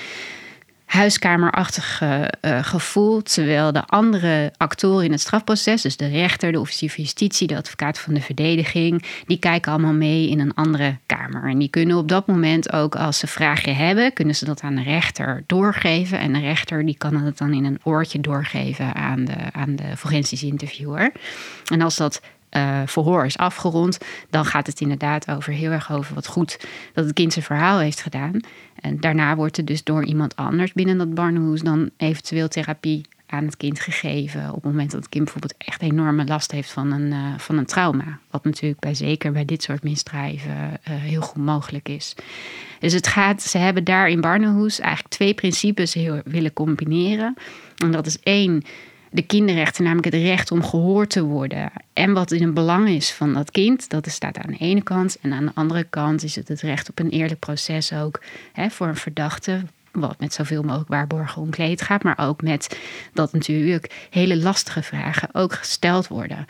huiskamerachtig 0.92 2.00
uh, 2.02 2.25
gevoel. 2.62 3.22
Terwijl 3.22 3.72
de 3.72 3.87
andere 3.87 4.52
actoren 4.56 5.04
in 5.04 5.12
het 5.12 5.20
strafproces, 5.20 5.82
dus 5.82 5.96
de 5.96 6.08
rechter, 6.08 6.52
de 6.52 6.61
officier 6.61 6.90
van 6.90 7.02
justitie, 7.02 7.46
de 7.46 7.56
advocaat 7.56 7.99
van 7.99 8.14
de 8.14 8.20
verdediging, 8.20 9.04
die 9.26 9.38
kijken 9.38 9.72
allemaal 9.72 9.92
mee 9.92 10.28
in 10.28 10.40
een 10.40 10.54
andere 10.54 10.96
kamer. 11.06 11.49
En 11.50 11.58
die 11.58 11.68
kunnen 11.68 11.96
op 11.96 12.08
dat 12.08 12.26
moment 12.26 12.72
ook, 12.72 12.96
als 12.96 13.18
ze 13.18 13.26
vragen 13.26 13.76
hebben, 13.76 14.12
kunnen 14.12 14.34
ze 14.34 14.44
dat 14.44 14.61
aan 14.61 14.75
de 14.75 14.82
rechter 14.82 15.44
doorgeven. 15.46 16.18
En 16.18 16.32
de 16.32 16.40
rechter 16.40 16.84
die 16.87 16.96
kan 16.96 17.16
het 17.16 17.38
dan 17.38 17.52
in 17.52 17.64
een 17.64 17.80
oortje 17.82 18.20
doorgeven 18.20 18.94
aan 18.94 19.25
de, 19.25 19.52
aan 19.52 19.76
de 19.76 19.96
forensisch 19.96 20.42
interviewer. 20.42 21.12
En 21.66 21.80
als 21.80 21.96
dat 21.96 22.20
uh, 22.56 22.80
verhoor 22.87 23.25
is 23.25 23.37
afgerond, 23.37 23.99
dan 24.30 24.44
gaat 24.44 24.66
het 24.66 24.80
inderdaad 24.80 25.30
over 25.30 25.52
heel 25.52 25.70
erg 25.70 25.92
over 25.92 26.14
wat 26.14 26.26
goed 26.26 26.66
dat 26.92 27.04
het 27.04 27.14
kind 27.14 27.32
zijn 27.32 27.44
verhaal 27.44 27.78
heeft 27.78 28.00
gedaan. 28.00 28.40
En 28.83 29.01
daarna 29.01 29.37
wordt 29.37 29.57
er 29.57 29.65
dus 29.65 29.85
door 29.85 30.05
iemand 30.05 30.37
anders 30.37 30.73
binnen 30.73 30.99
dat 30.99 31.15
barnhoes 31.15 31.61
dan 31.61 31.91
eventueel 31.97 32.49
therapie 32.49 33.03
aan 33.27 33.45
het 33.45 33.57
kind 33.57 33.81
gegeven. 33.81 34.49
Op 34.49 34.55
het 34.55 34.65
moment 34.65 34.91
dat 34.91 35.01
het 35.01 35.09
kind 35.09 35.25
bijvoorbeeld 35.25 35.55
echt 35.59 35.83
enorme 35.83 36.25
last 36.25 36.51
heeft 36.53 36.71
van 36.71 36.93
een, 36.93 37.07
uh, 37.12 37.39
van 37.39 37.59
een 37.59 37.67
trauma. 37.67 38.19
Wat 38.31 38.45
natuurlijk 38.45 38.81
bij, 38.81 38.95
zeker 38.95 39.33
bij 39.33 39.45
dit 39.45 39.62
soort 39.62 39.83
misdrijven 39.83 40.51
uh, 40.51 40.77
heel 40.85 41.21
goed 41.21 41.45
mogelijk 41.45 41.89
is. 41.89 42.15
Dus 42.79 42.93
het 42.93 43.07
gaat, 43.07 43.43
ze 43.43 43.59
hebben 43.59 43.85
daar 43.85 44.09
in 44.09 44.21
Barnhoes 44.21 44.81
eigenlijk 44.81 45.15
twee 45.15 45.35
principes 45.35 45.95
heel 45.95 46.21
willen 46.25 46.53
combineren. 46.53 47.35
En 47.77 47.91
dat 47.91 48.07
is 48.07 48.21
één, 48.21 48.62
de 49.12 49.23
kinderrechten, 49.23 49.85
namelijk 49.85 50.14
het 50.14 50.23
recht 50.23 50.50
om 50.50 50.64
gehoord 50.64 51.11
te 51.11 51.23
worden. 51.23 51.73
En 51.92 52.12
wat 52.12 52.31
in 52.31 52.42
het 52.42 52.54
belang 52.54 52.88
is 52.88 53.12
van 53.12 53.33
dat 53.33 53.50
kind, 53.50 53.90
dat 53.90 54.09
staat 54.09 54.38
aan 54.38 54.50
de 54.50 54.59
ene 54.59 54.83
kant. 54.83 55.19
En 55.21 55.33
aan 55.33 55.45
de 55.45 55.52
andere 55.54 55.85
kant 55.85 56.23
is 56.23 56.37
het 56.37 56.49
het 56.49 56.61
recht 56.61 56.88
op 56.88 56.99
een 56.99 57.11
eerlijk 57.11 57.40
proces 57.40 57.92
ook 57.92 58.21
hè, 58.52 58.71
voor 58.71 58.87
een 58.87 58.97
verdachte. 58.97 59.62
Wat 59.92 60.21
met 60.21 60.35
zoveel 60.35 60.62
mogelijk 60.62 60.88
waarborgen 60.88 61.42
omkleed 61.42 61.83
gaat, 61.83 62.02
maar 62.02 62.19
ook 62.19 62.42
met 62.42 62.78
dat 63.12 63.33
natuurlijk 63.33 64.07
hele 64.11 64.37
lastige 64.37 64.83
vragen 64.83 65.28
ook 65.33 65.52
gesteld 65.52 66.09
worden 66.09 66.47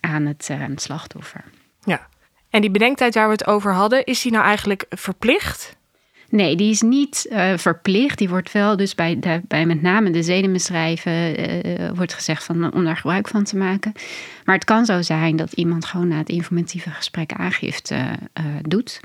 aan, 0.00 0.26
het, 0.26 0.48
uh, 0.50 0.62
aan 0.62 0.70
het 0.70 0.82
slachtoffer. 0.82 1.44
Ja, 1.84 2.08
en 2.50 2.60
die 2.60 2.70
bedenktijd 2.70 3.14
waar 3.14 3.26
we 3.26 3.32
het 3.32 3.46
over 3.46 3.72
hadden, 3.72 4.04
is 4.04 4.22
die 4.22 4.32
nou 4.32 4.44
eigenlijk 4.44 4.86
verplicht? 4.88 5.75
Nee, 6.36 6.56
die 6.56 6.70
is 6.70 6.80
niet 6.80 7.26
uh, 7.30 7.52
verplicht. 7.56 8.18
Die 8.18 8.28
wordt 8.28 8.52
wel 8.52 8.76
dus 8.76 8.94
bij, 8.94 9.18
bij 9.48 9.66
met 9.66 9.82
name 9.82 10.10
de 10.10 10.22
zedenmisdrijven 10.22 11.40
uh, 11.40 11.90
wordt 11.94 12.14
gezegd 12.14 12.44
van, 12.44 12.72
om 12.72 12.84
daar 12.84 12.96
gebruik 12.96 13.28
van 13.28 13.44
te 13.44 13.56
maken. 13.56 13.92
Maar 14.44 14.54
het 14.54 14.64
kan 14.64 14.84
zo 14.84 15.02
zijn 15.02 15.36
dat 15.36 15.52
iemand 15.52 15.84
gewoon 15.84 16.08
na 16.08 16.16
het 16.16 16.28
informatieve 16.28 16.90
gesprek 16.90 17.32
aangifte 17.32 18.08
doet. 18.62 19.00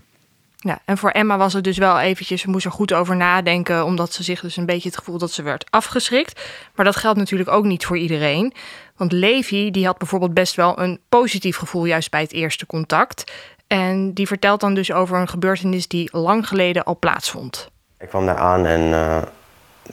Ja, 0.57 0.79
en 0.85 0.97
voor 0.97 1.09
Emma 1.09 1.37
was 1.37 1.53
het 1.53 1.63
dus 1.63 1.77
wel 1.77 1.99
eventjes, 1.99 2.41
ze 2.41 2.49
moest 2.49 2.65
er 2.65 2.71
goed 2.71 2.93
over 2.93 3.15
nadenken, 3.15 3.85
omdat 3.85 4.13
ze 4.13 4.23
zich 4.23 4.41
dus 4.41 4.57
een 4.57 4.65
beetje 4.65 4.89
het 4.89 4.97
gevoel 4.97 5.17
dat 5.17 5.31
ze 5.31 5.41
werd 5.43 5.71
afgeschrikt. 5.71 6.41
Maar 6.75 6.85
dat 6.85 6.95
geldt 6.95 7.17
natuurlijk 7.17 7.49
ook 7.49 7.65
niet 7.65 7.85
voor 7.85 7.97
iedereen. 7.97 8.53
Want 8.95 9.11
Levi, 9.11 9.71
die 9.71 9.85
had 9.85 9.97
bijvoorbeeld 9.97 10.33
best 10.33 10.55
wel 10.55 10.79
een 10.79 10.99
positief 11.09 11.57
gevoel 11.57 11.85
juist 11.85 12.11
bij 12.11 12.21
het 12.21 12.33
eerste 12.33 12.65
contact. 12.65 13.31
En 13.71 14.13
die 14.13 14.27
vertelt 14.27 14.59
dan 14.59 14.73
dus 14.73 14.91
over 14.91 15.17
een 15.17 15.27
gebeurtenis 15.27 15.87
die 15.87 16.17
lang 16.17 16.47
geleden 16.47 16.83
al 16.83 16.97
plaatsvond. 16.99 17.69
Ik 17.99 18.09
kwam 18.09 18.25
daar 18.25 18.37
aan 18.37 18.65
en 18.65 18.81
uh, 18.81 19.17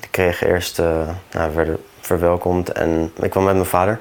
ik 0.00 0.08
kreeg 0.10 0.44
eerst, 0.44 0.78
uh, 0.78 1.08
nou, 1.32 1.76
verwelkomd 2.00 2.72
en 2.72 3.12
ik 3.20 3.30
kwam 3.30 3.44
met 3.44 3.54
mijn 3.54 3.66
vader. 3.66 4.00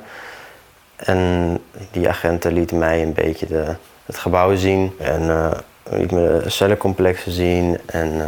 En 0.96 1.60
die 1.92 2.10
agenten 2.10 2.54
lieten 2.54 2.78
mij 2.78 3.02
een 3.02 3.14
beetje 3.14 3.46
de, 3.46 3.76
het 4.06 4.18
gebouw 4.18 4.56
zien 4.56 4.94
en 5.00 5.22
uh, 5.22 5.52
liet 5.84 6.12
me 6.12 6.42
de 6.44 6.50
cellencomplexen 6.50 7.32
zien. 7.32 7.78
En 7.86 8.22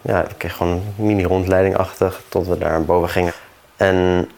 ja, 0.00 0.22
ik 0.22 0.34
kreeg 0.38 0.56
gewoon 0.56 0.72
een 0.72 1.04
mini-rondleiding 1.06 1.76
achter 1.76 2.16
tot 2.28 2.46
we 2.46 2.58
daar 2.58 2.84
boven 2.84 3.08
gingen. 3.08 3.32
En 3.76 4.28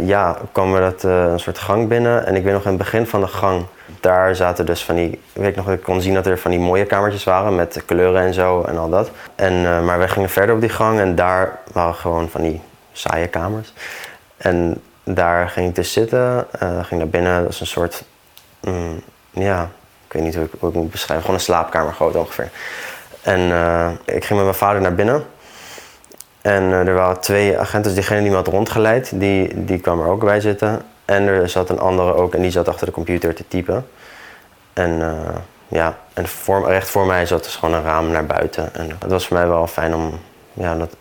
ja, 0.00 0.36
kwam 0.52 0.74
er 0.74 0.80
dat, 0.80 1.02
een 1.02 1.40
soort 1.40 1.58
gang 1.58 1.88
binnen 1.88 2.26
en 2.26 2.34
ik 2.34 2.44
weet 2.44 2.52
nog 2.52 2.62
in 2.62 2.68
het 2.68 2.78
begin 2.78 3.06
van 3.06 3.20
de 3.20 3.26
gang 3.26 3.64
daar 4.00 4.36
zaten 4.36 4.66
dus 4.66 4.84
van 4.84 4.94
die, 4.94 5.20
weet 5.32 5.48
ik 5.48 5.56
nog, 5.56 5.70
ik 5.70 5.82
kon 5.82 6.00
zien 6.00 6.14
dat 6.14 6.26
er 6.26 6.38
van 6.38 6.50
die 6.50 6.60
mooie 6.60 6.84
kamertjes 6.84 7.24
waren 7.24 7.54
met 7.54 7.82
kleuren 7.86 8.22
en 8.22 8.34
zo 8.34 8.62
en 8.62 8.78
al 8.78 8.88
dat. 8.88 9.10
En, 9.34 9.52
uh, 9.52 9.84
maar 9.84 9.98
wij 9.98 10.08
gingen 10.08 10.30
verder 10.30 10.54
op 10.54 10.60
die 10.60 10.70
gang 10.70 11.00
en 11.00 11.14
daar 11.14 11.58
waren 11.72 11.94
gewoon 11.94 12.28
van 12.28 12.42
die 12.42 12.60
saaie 12.92 13.28
kamers. 13.28 13.72
En 14.36 14.82
daar 15.02 15.48
ging 15.48 15.68
ik 15.68 15.74
dus 15.74 15.92
zitten, 15.92 16.46
ging 16.58 17.00
naar 17.00 17.08
binnen, 17.08 17.42
dat 17.42 17.52
is 17.52 17.60
een 17.60 17.66
soort, 17.66 18.04
mm, 18.60 19.02
ja, 19.30 19.70
ik 20.06 20.12
weet 20.12 20.22
niet 20.22 20.34
hoe 20.34 20.44
ik, 20.44 20.50
hoe 20.58 20.68
ik 20.68 20.74
moet 20.74 20.90
beschrijven, 20.90 21.24
gewoon 21.24 21.38
een 21.40 21.46
slaapkamer 21.46 21.92
groot 21.92 22.14
ongeveer. 22.14 22.50
En 23.22 23.40
ik 24.04 24.24
ging 24.24 24.38
met 24.38 24.48
mijn 24.48 24.54
vader 24.54 24.80
naar 24.80 24.94
binnen. 24.94 25.24
En 26.46 26.62
er 26.62 26.94
waren 26.94 27.20
twee 27.20 27.58
agenten, 27.58 27.82
dus 27.82 27.94
diegene 27.94 28.20
die 28.20 28.30
me 28.30 28.36
had 28.36 28.46
rondgeleid, 28.46 29.20
die, 29.20 29.64
die 29.64 29.78
kwam 29.78 30.00
er 30.00 30.06
ook 30.06 30.24
bij 30.24 30.40
zitten. 30.40 30.82
En 31.04 31.22
er 31.26 31.48
zat 31.48 31.70
een 31.70 31.78
andere 31.78 32.14
ook 32.14 32.34
en 32.34 32.42
die 32.42 32.50
zat 32.50 32.68
achter 32.68 32.86
de 32.86 32.92
computer 32.92 33.34
te 33.34 33.48
typen. 33.48 33.86
En 34.72 34.90
uh, 34.90 35.12
ja, 35.68 35.98
en 36.12 36.26
recht 36.64 36.90
voor 36.90 37.06
mij 37.06 37.26
zat 37.26 37.44
dus 37.44 37.56
gewoon 37.56 37.74
een 37.74 37.82
raam 37.82 38.10
naar 38.10 38.26
buiten. 38.26 38.74
En 38.74 38.90
het 38.98 39.10
was 39.10 39.26
voor 39.26 39.36
mij 39.36 39.46
wel 39.48 39.66
fijn 39.66 39.94
om 39.94 40.18
ja, 40.52 40.74
dat, 40.74 40.96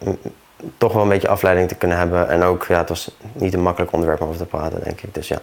toch 0.78 0.94
wel 0.94 1.04
een 1.04 1.10
beetje 1.10 1.28
afleiding 1.28 1.68
te 1.68 1.76
kunnen 1.76 1.98
hebben. 1.98 2.30
En 2.30 2.44
ook, 2.44 2.66
ja, 2.66 2.78
het 2.78 2.90
was 2.90 3.12
niet 3.34 3.54
een 3.54 3.62
makkelijk 3.62 3.92
onderwerp 3.92 4.22
om 4.22 4.28
over 4.28 4.40
te 4.40 4.46
praten, 4.46 4.84
denk 4.84 5.02
ik. 5.02 5.14
Dus 5.14 5.28
ja. 5.28 5.40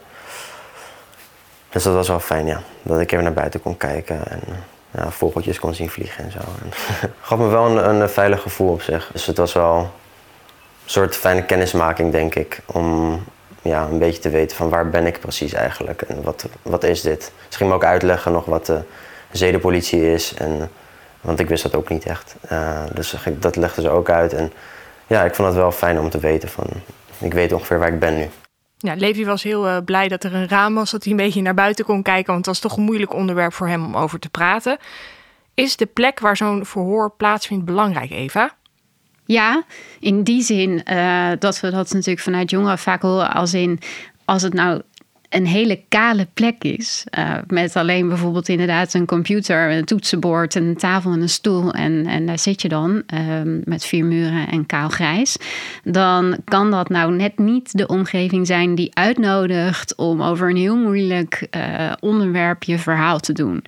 Dus 1.70 1.82
dat 1.82 1.94
was 1.94 2.08
wel 2.08 2.20
fijn, 2.20 2.46
ja. 2.46 2.60
Dat 2.82 3.00
ik 3.00 3.12
even 3.12 3.24
naar 3.24 3.32
buiten 3.32 3.62
kon 3.62 3.76
kijken 3.76 4.26
en 4.28 4.40
ja, 4.94 5.10
vogeltjes 5.10 5.58
kon 5.58 5.74
zien 5.74 5.90
vliegen 5.90 6.24
en 6.24 6.30
zo. 6.30 6.38
Gaf 7.20 7.38
me 7.38 7.46
wel 7.46 7.66
een, 7.66 8.00
een 8.00 8.08
veilig 8.08 8.42
gevoel 8.42 8.72
op 8.72 8.82
zich. 8.82 9.10
Dus 9.12 9.26
het 9.26 9.36
was 9.36 9.52
wel 9.52 9.76
een 9.76 9.88
soort 10.84 11.16
fijne 11.16 11.44
kennismaking, 11.44 12.12
denk 12.12 12.34
ik. 12.34 12.60
Om 12.66 13.20
ja, 13.62 13.82
een 13.82 13.98
beetje 13.98 14.20
te 14.20 14.30
weten 14.30 14.56
van 14.56 14.68
waar 14.68 14.90
ben 14.90 15.06
ik 15.06 15.20
precies 15.20 15.52
eigenlijk 15.52 16.02
en 16.02 16.22
wat, 16.22 16.44
wat 16.62 16.84
is 16.84 17.00
dit. 17.00 17.32
Ze 17.48 17.56
ging 17.56 17.70
me 17.70 17.74
ook 17.74 17.84
uitleggen 17.84 18.32
nog 18.32 18.44
wat 18.44 18.66
de 18.66 18.80
zedenpolitie 19.30 20.12
is, 20.12 20.34
en, 20.34 20.70
want 21.20 21.38
ik 21.38 21.48
wist 21.48 21.62
dat 21.62 21.74
ook 21.74 21.88
niet 21.88 22.06
echt. 22.06 22.34
Uh, 22.52 22.82
dus 22.94 23.16
dat 23.38 23.56
legden 23.56 23.82
ze 23.82 23.90
ook 23.90 24.10
uit 24.10 24.32
en 24.32 24.52
ja, 25.06 25.24
ik 25.24 25.34
vond 25.34 25.48
het 25.48 25.56
wel 25.56 25.72
fijn 25.72 25.98
om 25.98 26.10
te 26.10 26.18
weten 26.18 26.48
van, 26.48 26.66
ik 27.18 27.34
weet 27.34 27.52
ongeveer 27.52 27.78
waar 27.78 27.92
ik 27.92 27.98
ben 27.98 28.16
nu. 28.16 28.30
Ja, 28.82 28.94
Levi 28.94 29.24
was 29.24 29.42
heel 29.42 29.66
uh, 29.66 29.76
blij 29.84 30.08
dat 30.08 30.24
er 30.24 30.34
een 30.34 30.48
raam 30.48 30.74
was, 30.74 30.90
dat 30.90 31.02
hij 31.02 31.12
een 31.12 31.18
beetje 31.18 31.42
naar 31.42 31.54
buiten 31.54 31.84
kon 31.84 32.02
kijken, 32.02 32.32
want 32.32 32.46
het 32.46 32.54
was 32.54 32.58
toch 32.58 32.76
een 32.76 32.84
moeilijk 32.84 33.14
onderwerp 33.14 33.52
voor 33.52 33.68
hem 33.68 33.84
om 33.84 33.96
over 33.96 34.18
te 34.18 34.28
praten. 34.28 34.78
Is 35.54 35.76
de 35.76 35.86
plek 35.86 36.20
waar 36.20 36.36
zo'n 36.36 36.66
verhoor 36.66 37.12
plaatsvindt 37.16 37.64
belangrijk, 37.64 38.10
Eva? 38.10 38.56
Ja, 39.24 39.64
in 40.00 40.22
die 40.22 40.42
zin 40.42 40.82
uh, 40.90 41.30
dat 41.38 41.60
we 41.60 41.70
dat 41.70 41.92
natuurlijk 41.92 42.20
vanuit 42.20 42.50
jongeren 42.50 42.78
vaak 42.78 43.02
horen 43.02 43.30
als 43.30 43.54
in 43.54 43.78
als 44.24 44.42
het 44.42 44.54
nou 44.54 44.82
een 45.32 45.46
hele 45.46 45.82
kale 45.88 46.26
plek 46.34 46.64
is. 46.64 47.04
Uh, 47.18 47.34
met 47.46 47.76
alleen 47.76 48.08
bijvoorbeeld 48.08 48.48
inderdaad 48.48 48.94
een 48.94 49.06
computer, 49.06 49.70
een 49.70 49.84
toetsenbord, 49.84 50.54
een 50.54 50.76
tafel 50.76 51.12
en 51.12 51.20
een 51.20 51.28
stoel. 51.28 51.72
En, 51.72 52.06
en 52.06 52.26
daar 52.26 52.38
zit 52.38 52.62
je 52.62 52.68
dan 52.68 53.02
um, 53.14 53.62
met 53.64 53.84
vier 53.84 54.04
muren 54.04 54.48
en 54.48 54.66
kaal 54.66 54.88
grijs. 54.88 55.36
Dan 55.84 56.36
kan 56.44 56.70
dat 56.70 56.88
nou 56.88 57.12
net 57.12 57.38
niet 57.38 57.78
de 57.78 57.86
omgeving 57.86 58.46
zijn 58.46 58.74
die 58.74 58.94
uitnodigt 58.94 59.96
om 59.96 60.22
over 60.22 60.50
een 60.50 60.56
heel 60.56 60.76
moeilijk 60.76 61.46
uh, 61.56 61.92
onderwerp 62.00 62.62
je 62.62 62.78
verhaal 62.78 63.18
te 63.18 63.32
doen. 63.32 63.64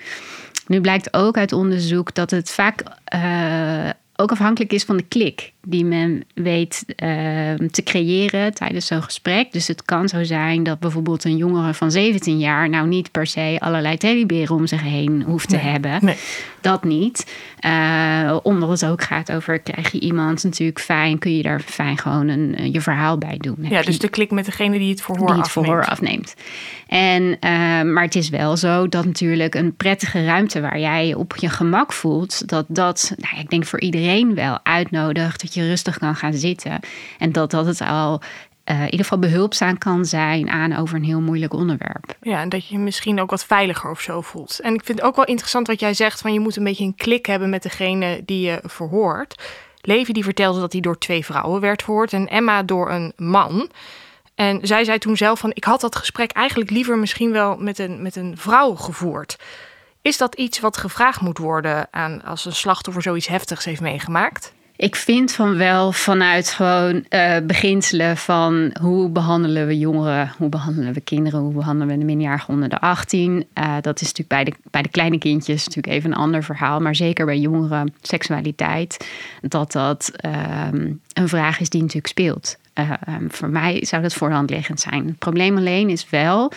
Nu 0.67 0.81
blijkt 0.81 1.15
ook 1.15 1.37
uit 1.37 1.53
onderzoek 1.53 2.15
dat 2.15 2.31
het 2.31 2.51
vaak 2.51 2.83
uh, 3.15 3.91
ook 4.17 4.31
afhankelijk 4.31 4.73
is 4.73 4.85
van 4.85 4.97
de 4.97 5.03
klik 5.03 5.53
die 5.67 5.85
men 5.85 6.25
weet 6.35 6.85
uh, 6.89 7.69
te 7.71 7.83
creëren 7.85 8.55
tijdens 8.55 8.87
zo'n 8.87 9.03
gesprek. 9.03 9.53
Dus 9.53 9.69
het 9.69 9.83
kan 9.83 10.09
zo 10.09 10.23
zijn 10.23 10.63
dat 10.63 10.79
bijvoorbeeld 10.79 11.25
een 11.25 11.37
jongere 11.37 11.75
van 11.75 11.91
17 11.91 12.39
jaar 12.39 12.69
nou 12.69 12.87
niet 12.87 13.11
per 13.11 13.27
se 13.27 13.57
allerlei 13.59 13.97
teddyberen 13.97 14.57
om 14.57 14.67
zich 14.67 14.83
heen 14.83 15.23
hoeft 15.23 15.49
te 15.49 15.57
hebben. 15.57 15.99
Nee. 16.05 16.17
Dat 16.61 16.85
niet. 16.85 17.33
Uh, 17.61 18.37
omdat 18.43 18.69
het 18.69 18.85
ook 18.85 19.03
gaat 19.03 19.33
over 19.33 19.59
krijg 19.59 19.93
je 19.93 20.01
iemand 20.01 20.45
natuurlijk 20.45 20.81
fijn, 20.81 21.19
kun 21.19 21.37
je 21.37 21.43
daar 21.43 21.61
fijn 21.61 21.99
gewoon 21.99 22.29
een, 22.29 22.73
je 22.73 22.81
verhaal 22.81 23.19
bij 23.19 23.37
doen. 23.39 23.57
Ja, 23.61 23.83
dus 23.83 23.99
de 23.99 24.09
klik 24.09 24.31
met 24.31 24.45
degene 24.45 24.79
die 24.79 24.91
het 24.91 25.03
verhoor 25.03 25.27
die 25.27 25.37
het 25.37 25.47
afneemt. 25.47 25.67
verhoor 25.67 25.87
afneemt. 25.87 26.35
En, 26.87 27.23
uh, 27.23 27.93
maar 27.93 28.03
het 28.03 28.15
is 28.15 28.29
wel 28.29 28.57
zo 28.57 28.89
dat 28.89 29.05
natuurlijk 29.05 29.55
een 29.55 29.77
prettige 29.77 30.25
ruimte 30.25 30.61
waar 30.61 30.79
jij 30.79 31.07
je 31.07 31.19
op 31.19 31.37
je 31.37 31.49
gemak 31.49 31.93
voelt, 31.93 32.49
dat 32.49 32.65
dat, 32.69 33.15
nou, 33.17 33.41
ik 33.41 33.51
denk 33.51 33.65
voor 33.65 33.81
iedereen 33.81 34.04
wel 34.35 34.59
uitnodigt 34.63 35.41
dat 35.41 35.55
je 35.55 35.67
rustig 35.67 35.99
kan 35.99 36.17
gaan 36.17 36.35
zitten. 36.35 36.81
En 37.19 37.33
dat 37.33 37.51
dat 37.51 37.67
het 37.67 37.81
al 37.81 38.21
uh, 38.65 38.79
in 38.79 38.85
ieder 38.85 39.01
geval 39.01 39.19
behulpzaam 39.19 39.79
kan 39.79 40.05
zijn 40.05 40.51
aan 40.51 40.77
over 40.77 40.97
een 40.97 41.05
heel 41.05 41.21
moeilijk 41.21 41.53
onderwerp. 41.53 42.17
Ja, 42.23 42.41
en 42.41 42.49
dat 42.49 42.67
je 42.67 42.75
je 42.75 42.81
misschien 42.81 43.21
ook 43.21 43.31
wat 43.31 43.45
veiliger 43.45 43.91
of 43.91 44.01
zo 44.01 44.21
voelt. 44.21 44.61
En 44.61 44.75
ik 44.75 44.85
vind 44.85 44.99
het 44.99 45.07
ook 45.07 45.17
wel 45.17 45.25
interessant 45.25 45.67
wat 45.67 45.81
jij 45.81 45.95
zegt: 45.95 46.21
van 46.21 46.33
je 46.33 46.41
moet 46.41 46.57
een 46.57 46.65
beetje 46.65 46.85
een 46.85 46.95
klik 46.95 47.27
hebben 47.27 47.51
met 47.51 47.63
degene 47.63 48.23
die 48.25 48.47
je 48.47 48.61
verhoort. 48.63 49.43
Levi 49.81 50.13
die 50.13 50.25
vertelde 50.25 50.61
dat 50.61 50.73
hij 50.73 50.81
door 50.81 50.99
twee 50.99 51.25
vrouwen 51.25 51.61
werd 51.61 51.83
verhoord 51.83 52.13
en 52.13 52.29
Emma 52.29 52.63
door 52.63 52.91
een 52.91 53.13
man. 53.17 53.71
En 54.35 54.59
zij 54.63 54.85
zei 54.85 54.99
toen 54.99 55.17
zelf 55.17 55.39
van 55.39 55.51
ik 55.55 55.65
had 55.65 55.81
dat 55.81 55.97
gesprek 55.97 56.31
eigenlijk 56.31 56.71
liever 56.71 56.99
misschien 56.99 57.33
wel 57.33 57.57
met 57.57 57.79
een, 57.79 58.03
met 58.03 58.17
een 58.17 58.37
vrouw 58.37 58.75
gevoerd. 58.75 59.37
Is 60.05 60.17
dat 60.17 60.35
iets 60.35 60.61
wat 60.61 60.77
gevraagd 60.77 61.21
moet 61.21 61.39
worden 61.39 61.87
aan 61.91 62.23
als 62.23 62.45
een 62.45 62.53
slachtoffer 62.53 63.03
zoiets 63.03 63.27
heftigs 63.27 63.65
heeft 63.65 63.81
meegemaakt? 63.81 64.53
Ik 64.77 64.97
vind 64.97 65.33
van 65.33 65.57
wel 65.57 65.93
vanuit 65.93 66.51
gewoon 66.51 67.05
uh, 67.09 67.37
beginselen 67.43 68.17
van 68.17 68.77
hoe 68.81 69.09
behandelen 69.09 69.67
we 69.67 69.79
jongeren, 69.79 70.33
hoe 70.39 70.49
behandelen 70.49 70.93
we 70.93 71.01
kinderen, 71.01 71.41
hoe 71.41 71.53
behandelen 71.53 71.93
we 71.95 71.99
de 71.99 72.05
minderjarigen 72.05 72.55
onder 72.55 72.69
de 72.69 72.81
18. 72.81 73.47
Uh, 73.55 73.75
dat 73.81 74.01
is 74.01 74.13
natuurlijk 74.13 74.29
bij 74.29 74.45
de, 74.45 74.53
bij 74.71 74.83
de 74.83 74.89
kleine 74.89 75.19
kindjes 75.19 75.67
natuurlijk 75.67 75.97
even 75.97 76.11
een 76.11 76.17
ander 76.17 76.43
verhaal, 76.43 76.81
maar 76.81 76.95
zeker 76.95 77.27
bij 77.27 77.39
jongeren, 77.39 77.95
seksualiteit, 78.03 79.09
dat 79.41 79.73
dat 79.73 80.11
uh, 80.25 80.69
een 81.13 81.29
vraag 81.29 81.61
is 81.61 81.69
die 81.69 81.81
natuurlijk 81.81 82.09
speelt. 82.09 82.57
voor 83.29 83.49
mij 83.49 83.85
zou 83.85 84.03
dat 84.03 84.15
voorhand 84.15 84.51
liggend 84.51 84.81
zijn. 84.81 85.07
Het 85.07 85.19
probleem 85.19 85.57
alleen 85.57 85.89
is 85.89 86.11
wel 86.11 86.53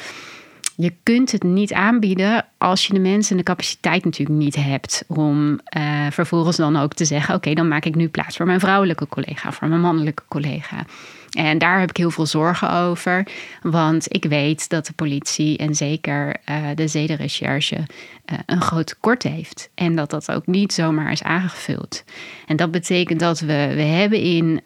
je 0.79 0.93
kunt 1.03 1.31
het 1.31 1.43
niet 1.43 1.73
aanbieden 1.73 2.45
als 2.57 2.87
je 2.87 2.93
de 2.93 2.99
mensen 2.99 3.31
en 3.31 3.37
de 3.37 3.43
capaciteit 3.43 4.03
natuurlijk 4.03 4.39
niet 4.39 4.55
hebt 4.55 5.03
om 5.07 5.59
uh, 5.77 6.07
vervolgens 6.11 6.57
dan 6.57 6.77
ook 6.77 6.93
te 6.93 7.05
zeggen: 7.05 7.35
Oké, 7.35 7.53
dan 7.53 7.67
maak 7.67 7.85
ik 7.85 7.95
nu 7.95 8.07
plaats 8.07 8.37
voor 8.37 8.45
mijn 8.45 8.59
vrouwelijke 8.59 9.07
collega, 9.07 9.51
voor 9.51 9.67
mijn 9.67 9.81
mannelijke 9.81 10.23
collega. 10.27 10.85
En 11.31 11.57
daar 11.57 11.79
heb 11.79 11.89
ik 11.89 11.97
heel 11.97 12.11
veel 12.11 12.25
zorgen 12.25 12.71
over, 12.71 13.27
want 13.61 14.13
ik 14.13 14.25
weet 14.25 14.69
dat 14.69 14.85
de 14.85 14.93
politie 14.93 15.57
en 15.57 15.75
zeker 15.75 16.35
uh, 16.49 16.67
de 16.75 16.87
zedenrecherche 16.87 17.75
uh, 17.75 18.37
een 18.45 18.61
groot 18.61 18.87
tekort 18.87 19.23
heeft. 19.23 19.69
En 19.75 19.95
dat 19.95 20.09
dat 20.09 20.31
ook 20.31 20.47
niet 20.47 20.73
zomaar 20.73 21.11
is 21.11 21.23
aangevuld. 21.23 22.03
En 22.47 22.55
dat 22.55 22.71
betekent 22.71 23.19
dat 23.19 23.39
we, 23.39 23.71
we 23.75 23.81
hebben 23.81 24.19
in. 24.19 24.61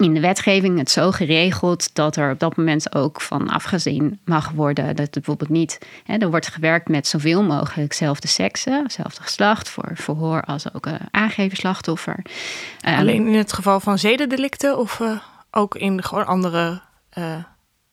In 0.00 0.14
de 0.14 0.20
wetgeving 0.20 0.78
het 0.78 0.90
zo 0.90 1.10
geregeld 1.10 1.94
dat 1.94 2.16
er 2.16 2.30
op 2.30 2.38
dat 2.38 2.56
moment 2.56 2.94
ook 2.94 3.20
van 3.20 3.48
afgezien 3.48 4.20
mag 4.24 4.50
worden. 4.50 4.86
Dat 4.86 4.98
het 4.98 5.10
bijvoorbeeld 5.10 5.50
niet. 5.50 5.78
Hè, 6.04 6.16
er 6.16 6.30
wordt 6.30 6.48
gewerkt 6.48 6.88
met 6.88 7.06
zoveel 7.06 7.42
mogelijk 7.42 7.92
zelfde 7.92 8.28
seksen, 8.28 8.82
hetzelfde 8.82 9.22
geslacht, 9.22 9.68
voor 9.68 9.90
verhoor 9.94 10.42
als 10.42 10.74
ook 10.74 10.86
een 10.86 10.98
aangeven 11.10 11.56
slachtoffer. 11.56 12.24
Um, 12.86 12.94
Alleen 12.94 13.26
in 13.26 13.34
het 13.34 13.52
geval 13.52 13.80
van 13.80 13.98
zedendelicten 13.98 14.78
of 14.78 14.98
uh, 14.98 15.18
ook 15.50 15.74
in 15.74 16.02
gewoon 16.02 16.26
andere 16.26 16.80
uh, 17.18 17.24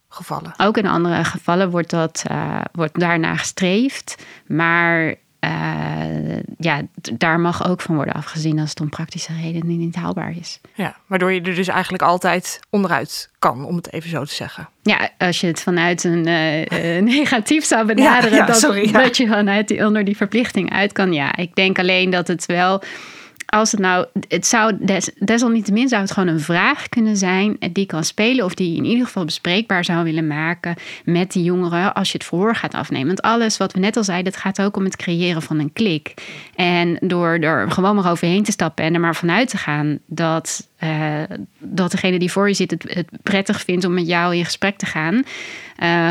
gevallen? 0.09 0.53
Ook 0.57 0.77
in 0.77 0.87
andere 0.87 1.23
gevallen 1.23 1.69
wordt, 1.69 1.89
dat, 1.89 2.23
wordt 2.71 2.99
daarna 2.99 3.35
gestreefd. 3.35 4.25
Maar 4.45 5.15
uh, 5.39 6.39
ja, 6.57 6.81
daar 7.13 7.39
mag 7.39 7.69
ook 7.69 7.81
van 7.81 7.95
worden 7.95 8.13
afgezien 8.13 8.59
als 8.59 8.69
het 8.69 8.81
om 8.81 8.89
praktische 8.89 9.33
redenen 9.41 9.77
niet 9.77 9.95
haalbaar 9.95 10.33
is. 10.39 10.59
Ja, 10.73 10.95
waardoor 11.05 11.31
je 11.31 11.41
er 11.41 11.55
dus 11.55 11.67
eigenlijk 11.67 12.03
altijd 12.03 12.59
onderuit 12.69 13.29
kan, 13.39 13.65
om 13.65 13.75
het 13.75 13.93
even 13.93 14.09
zo 14.09 14.23
te 14.23 14.33
zeggen. 14.33 14.69
Ja, 14.81 15.09
als 15.17 15.41
je 15.41 15.47
het 15.47 15.61
vanuit 15.61 16.03
een 16.03 16.27
uh, 16.27 17.01
negatief 17.17 17.65
zou 17.65 17.85
benaderen, 17.85 18.31
ja, 18.31 18.37
ja, 18.37 18.45
dat, 18.45 18.59
sorry, 18.59 18.85
ja. 18.85 19.01
dat 19.01 19.17
je 19.17 19.27
vanuit 19.27 19.67
die, 19.67 19.85
onder 19.85 20.03
die 20.03 20.17
verplichting 20.17 20.71
uit 20.71 20.91
kan. 20.91 21.13
Ja, 21.13 21.35
ik 21.35 21.55
denk 21.55 21.79
alleen 21.79 22.09
dat 22.09 22.27
het 22.27 22.45
wel 22.45 22.81
als 23.47 23.71
het 23.71 23.79
nou, 23.79 24.05
het 24.27 24.47
zou 24.47 24.77
des, 24.79 25.09
desalniettemin 25.19 25.87
zou 25.87 26.01
het 26.01 26.11
gewoon 26.11 26.29
een 26.29 26.39
vraag 26.39 26.89
kunnen 26.89 27.17
zijn 27.17 27.57
die 27.71 27.85
kan 27.85 28.03
spelen 28.03 28.45
of 28.45 28.53
die 28.53 28.71
je 28.71 28.77
in 28.77 28.85
ieder 28.85 29.05
geval 29.05 29.25
bespreekbaar 29.25 29.83
zou 29.83 30.03
willen 30.03 30.27
maken 30.27 30.75
met 31.05 31.31
die 31.31 31.43
jongeren 31.43 31.93
als 31.93 32.11
je 32.11 32.17
het 32.17 32.27
verhoor 32.27 32.55
gaat 32.55 32.73
afnemen. 32.73 33.07
Want 33.07 33.21
alles 33.21 33.57
wat 33.57 33.73
we 33.73 33.79
net 33.79 33.97
al 33.97 34.03
zeiden, 34.03 34.31
het 34.31 34.41
gaat 34.41 34.61
ook 34.61 34.77
om 34.77 34.83
het 34.83 34.95
creëren 34.95 35.41
van 35.41 35.59
een 35.59 35.73
klik. 35.73 36.13
En 36.55 36.97
door 37.01 37.27
er 37.27 37.71
gewoon 37.71 37.95
maar 37.95 38.11
overheen 38.11 38.43
te 38.43 38.51
stappen 38.51 38.85
en 38.85 38.93
er 38.93 38.99
maar 38.99 39.15
vanuit 39.15 39.49
te 39.49 39.57
gaan 39.57 39.99
dat, 40.05 40.69
uh, 40.83 41.23
dat 41.59 41.91
degene 41.91 42.19
die 42.19 42.31
voor 42.31 42.47
je 42.47 42.53
zit 42.53 42.71
het, 42.71 43.07
prettig 43.23 43.61
vindt 43.61 43.85
om 43.85 43.93
met 43.93 44.07
jou 44.07 44.35
in 44.35 44.45
gesprek 44.45 44.77
te 44.77 44.85
gaan. 44.85 45.23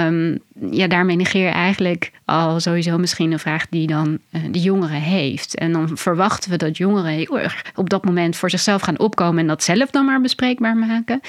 Um, 0.06 0.38
ja, 0.70 0.86
daarmee 0.86 1.16
negeer 1.16 1.44
je 1.44 1.52
eigenlijk 1.52 2.12
al 2.24 2.60
sowieso 2.60 2.98
misschien 2.98 3.32
een 3.32 3.38
vraag 3.38 3.66
die 3.68 3.86
dan 3.86 4.18
uh, 4.30 4.42
de 4.50 4.60
jongere 4.60 4.94
heeft. 4.94 5.54
En 5.54 5.72
dan 5.72 5.96
verwachten 5.96 6.50
we 6.50 6.56
dat 6.56 6.76
jongeren 6.76 7.28
op 7.74 7.90
dat 7.90 8.04
moment 8.04 8.36
voor 8.36 8.50
zichzelf 8.50 8.82
gaan 8.82 8.98
opkomen 8.98 9.38
en 9.38 9.46
dat 9.46 9.62
zelf 9.62 9.90
dan 9.90 10.04
maar 10.04 10.20
bespreekbaar 10.20 10.76
maken. 10.76 11.20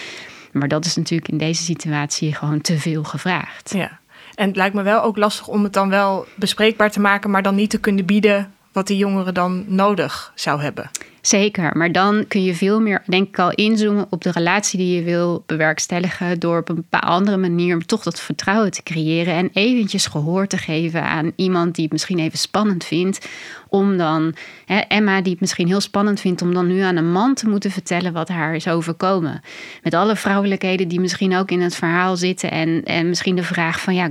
Maar 0.52 0.68
dat 0.68 0.86
is 0.86 0.96
natuurlijk 0.96 1.30
in 1.30 1.38
deze 1.38 1.64
situatie 1.64 2.36
gewoon 2.36 2.62
te 2.62 2.80
veel 2.80 3.04
gevraagd. 3.04 3.74
Ja, 3.74 4.00
en 4.36 4.48
het 4.48 4.56
lijkt 4.56 4.76
me 4.76 4.84
wel 4.84 5.02
ook 5.02 5.18
lastig 5.18 5.48
om 5.48 5.64
het 5.64 5.74
dan 5.74 5.90
wel 5.90 6.26
bespreekbaar 6.36 6.92
te 6.92 7.00
maken, 7.00 7.32
maar 7.32 7.44
dan 7.44 7.56
niet 7.56 7.70
te 7.70 7.80
kunnen 7.80 8.06
bieden 8.06 8.52
wat 8.72 8.88
die 8.88 8.98
jongeren 8.98 9.34
dan 9.34 9.64
nodig 9.68 10.32
zou 10.36 10.62
hebben. 10.62 10.90
Zeker, 11.28 11.78
maar 11.78 11.92
dan 11.92 12.26
kun 12.28 12.44
je 12.44 12.56
veel 12.56 12.82
meer, 12.82 13.02
denk 13.06 13.28
ik 13.28 13.40
al, 13.40 13.52
inzoomen 13.52 14.08
op 14.10 14.22
de 14.22 14.32
relatie 14.32 14.80
die 14.80 14.96
je 14.96 15.04
wil 15.04 15.44
bewerkstelligen. 15.46 16.40
Door 16.40 16.60
op 16.60 16.70
een 16.70 16.86
andere 16.90 17.38
manier 17.38 17.86
toch 17.86 18.04
dat 18.04 18.20
vertrouwen 18.20 18.72
te 18.72 18.84
creëren. 18.84 19.34
En 19.34 19.50
eventjes 19.54 20.06
gehoor 20.06 20.48
te 20.48 20.58
geven 20.58 21.04
aan 21.04 21.32
iemand 21.36 21.76
die 21.76 21.84
het 21.84 21.92
misschien 21.92 22.20
even 22.20 22.38
spannend 22.38 22.86
vindt. 22.86 23.28
Om 23.68 23.98
dan, 23.98 24.36
hè, 24.66 24.78
Emma 24.78 25.22
die 25.22 25.32
het 25.32 25.42
misschien 25.42 25.68
heel 25.68 25.82
spannend 25.82 26.20
vindt 26.20 26.42
om 26.42 26.54
dan 26.54 26.68
nu 26.68 26.80
aan 26.80 26.96
een 26.96 27.12
man 27.12 27.34
te 27.34 27.50
moeten 27.50 27.72
vertellen 27.72 28.14
wat 28.14 28.28
haar 28.28 28.56
is 28.56 28.68
overkomen. 28.68 29.42
Met 29.84 29.94
alle 29.94 30.16
vrouwelijkheden 30.16 30.88
die 30.88 31.00
misschien 31.00 31.36
ook 31.36 31.52
in 31.52 31.62
het 31.62 31.76
verhaal 31.76 32.18
zitten. 32.18 32.52
En, 32.52 32.84
en 32.84 33.10
misschien 33.10 33.36
de 33.36 33.44
vraag 33.44 33.80
van, 33.80 33.96
ja, 33.96 34.10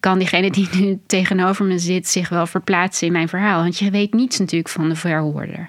kan 0.00 0.18
diegene 0.18 0.50
die 0.50 0.68
nu 0.72 0.98
tegenover 1.06 1.64
me 1.64 1.78
zit 1.78 2.08
zich 2.08 2.28
wel 2.28 2.46
verplaatsen 2.46 3.06
in 3.06 3.12
mijn 3.12 3.28
verhaal? 3.28 3.62
Want 3.62 3.78
je 3.78 3.90
weet 3.90 4.14
niets 4.14 4.38
natuurlijk 4.38 4.70
van 4.70 4.88
de 4.88 4.96
verhoorder. 4.96 5.68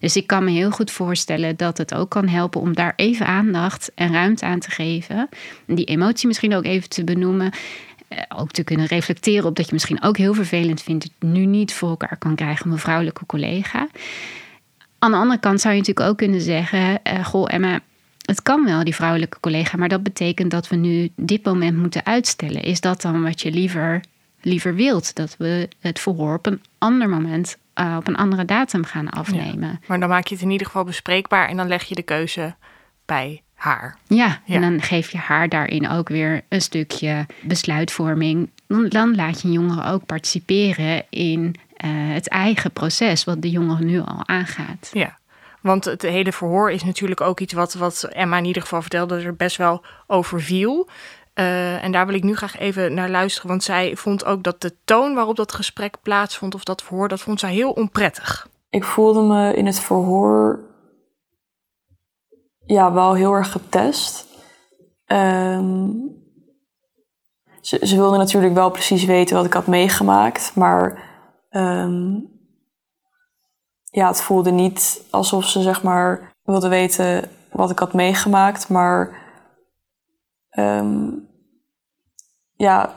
Dus 0.00 0.16
ik 0.16 0.26
kan 0.26 0.44
me 0.44 0.50
heel 0.50 0.70
goed 0.70 0.90
voorstellen 0.90 1.56
dat 1.56 1.78
het 1.78 1.94
ook 1.94 2.10
kan 2.10 2.28
helpen 2.28 2.60
om 2.60 2.74
daar 2.74 2.92
even 2.96 3.26
aandacht 3.26 3.90
en 3.94 4.12
ruimte 4.12 4.44
aan 4.44 4.60
te 4.60 4.70
geven. 4.70 5.28
Die 5.66 5.84
emotie 5.84 6.26
misschien 6.26 6.54
ook 6.54 6.64
even 6.64 6.88
te 6.88 7.04
benoemen. 7.04 7.52
Eh, 8.08 8.18
ook 8.28 8.50
te 8.50 8.64
kunnen 8.64 8.86
reflecteren 8.86 9.44
op 9.44 9.56
dat 9.56 9.66
je 9.66 9.72
misschien 9.72 10.02
ook 10.02 10.16
heel 10.16 10.34
vervelend 10.34 10.82
vindt 10.82 11.04
het 11.04 11.30
nu 11.30 11.44
niet 11.44 11.74
voor 11.74 11.88
elkaar 11.88 12.16
kan 12.18 12.34
krijgen 12.34 12.70
een 12.70 12.78
vrouwelijke 12.78 13.26
collega. 13.26 13.88
Aan 14.98 15.10
de 15.10 15.16
andere 15.16 15.40
kant 15.40 15.60
zou 15.60 15.74
je 15.74 15.80
natuurlijk 15.80 16.08
ook 16.08 16.16
kunnen 16.16 16.40
zeggen: 16.40 17.00
uh, 17.12 17.24
Goh, 17.24 17.52
Emma, 17.52 17.80
het 18.24 18.42
kan 18.42 18.64
wel, 18.64 18.84
die 18.84 18.94
vrouwelijke 18.94 19.40
collega, 19.40 19.76
maar 19.76 19.88
dat 19.88 20.02
betekent 20.02 20.50
dat 20.50 20.68
we 20.68 20.76
nu 20.76 21.10
dit 21.16 21.44
moment 21.44 21.76
moeten 21.76 22.04
uitstellen. 22.04 22.62
Is 22.62 22.80
dat 22.80 23.02
dan 23.02 23.22
wat 23.22 23.40
je 23.42 23.50
liever, 23.50 24.00
liever 24.40 24.74
wilt? 24.74 25.14
Dat 25.14 25.34
we 25.38 25.68
het 25.80 26.00
verhoor 26.00 26.34
op 26.34 26.46
een 26.46 26.62
ander 26.78 27.08
moment 27.08 27.56
uh, 27.80 27.96
op 27.96 28.06
een 28.06 28.16
andere 28.16 28.44
datum 28.44 28.84
gaan 28.84 29.08
afnemen. 29.08 29.68
Ja, 29.68 29.78
maar 29.86 30.00
dan 30.00 30.08
maak 30.08 30.26
je 30.26 30.34
het 30.34 30.44
in 30.44 30.50
ieder 30.50 30.66
geval 30.66 30.84
bespreekbaar 30.84 31.48
en 31.48 31.56
dan 31.56 31.68
leg 31.68 31.84
je 31.84 31.94
de 31.94 32.02
keuze 32.02 32.54
bij 33.06 33.42
haar. 33.54 33.96
Ja, 34.06 34.40
ja, 34.44 34.54
en 34.54 34.60
dan 34.60 34.82
geef 34.82 35.10
je 35.10 35.18
haar 35.18 35.48
daarin 35.48 35.88
ook 35.88 36.08
weer 36.08 36.44
een 36.48 36.62
stukje 36.62 37.26
besluitvorming. 37.42 38.50
Dan, 38.66 38.88
dan 38.88 39.14
laat 39.14 39.40
je 39.40 39.48
een 39.48 39.54
jongere 39.54 39.92
ook 39.92 40.06
participeren 40.06 41.04
in 41.10 41.40
uh, 41.84 41.90
het 42.14 42.28
eigen 42.28 42.70
proces, 42.72 43.24
wat 43.24 43.42
de 43.42 43.50
jongere 43.50 43.84
nu 43.84 44.00
al 44.00 44.26
aangaat. 44.26 44.90
Ja. 44.92 45.18
Want 45.60 45.84
het 45.84 46.02
hele 46.02 46.32
verhoor 46.32 46.70
is 46.70 46.84
natuurlijk 46.84 47.20
ook 47.20 47.40
iets 47.40 47.52
wat, 47.52 47.74
wat 47.74 48.02
Emma 48.02 48.38
in 48.38 48.44
ieder 48.44 48.62
geval 48.62 48.80
vertelde, 48.80 49.20
er 49.20 49.36
best 49.36 49.56
wel 49.56 49.84
over 50.06 50.40
viel. 50.40 50.88
Eh, 51.38 51.84
en 51.84 51.92
daar 51.92 52.06
wil 52.06 52.14
ik 52.14 52.22
nu 52.22 52.36
graag 52.36 52.58
even 52.58 52.94
naar 52.94 53.10
luisteren. 53.10 53.48
Want 53.48 53.62
zij 53.62 53.96
vond 53.96 54.24
ook 54.24 54.42
dat 54.42 54.60
de 54.60 54.74
toon 54.84 55.14
waarop 55.14 55.36
dat 55.36 55.52
gesprek 55.52 55.96
plaatsvond, 56.02 56.54
of 56.54 56.64
dat 56.64 56.82
verhoor, 56.82 57.08
dat 57.08 57.20
vond 57.20 57.40
zij 57.40 57.52
heel 57.52 57.70
onprettig. 57.70 58.48
Ik 58.70 58.84
voelde 58.84 59.22
me 59.22 59.54
in 59.54 59.66
het 59.66 59.80
verhoor 59.80 60.60
ja, 62.66 62.92
wel 62.92 63.14
heel 63.14 63.32
erg 63.32 63.52
getest. 63.52 64.26
Ehm, 65.04 65.90
ze, 67.60 67.96
wilde 67.96 68.16
natuurlijk 68.16 68.54
wel 68.54 68.70
precies 68.70 69.04
weten 69.04 69.36
wat 69.36 69.44
ik 69.44 69.52
had 69.52 69.66
meegemaakt, 69.66 70.54
maar 70.54 71.02
ehm, 71.50 72.14
ja, 73.84 74.08
het 74.08 74.22
voelde 74.22 74.50
niet 74.50 75.06
alsof 75.10 75.44
ze 75.44 75.62
zeg 75.62 75.82
maar 75.82 76.32
wilde 76.42 76.68
weten 76.68 77.30
wat 77.52 77.70
ik 77.70 77.78
had 77.78 77.92
meegemaakt, 77.92 78.68
maar 78.68 79.26
ehm, 80.50 81.26
ja, 82.58 82.92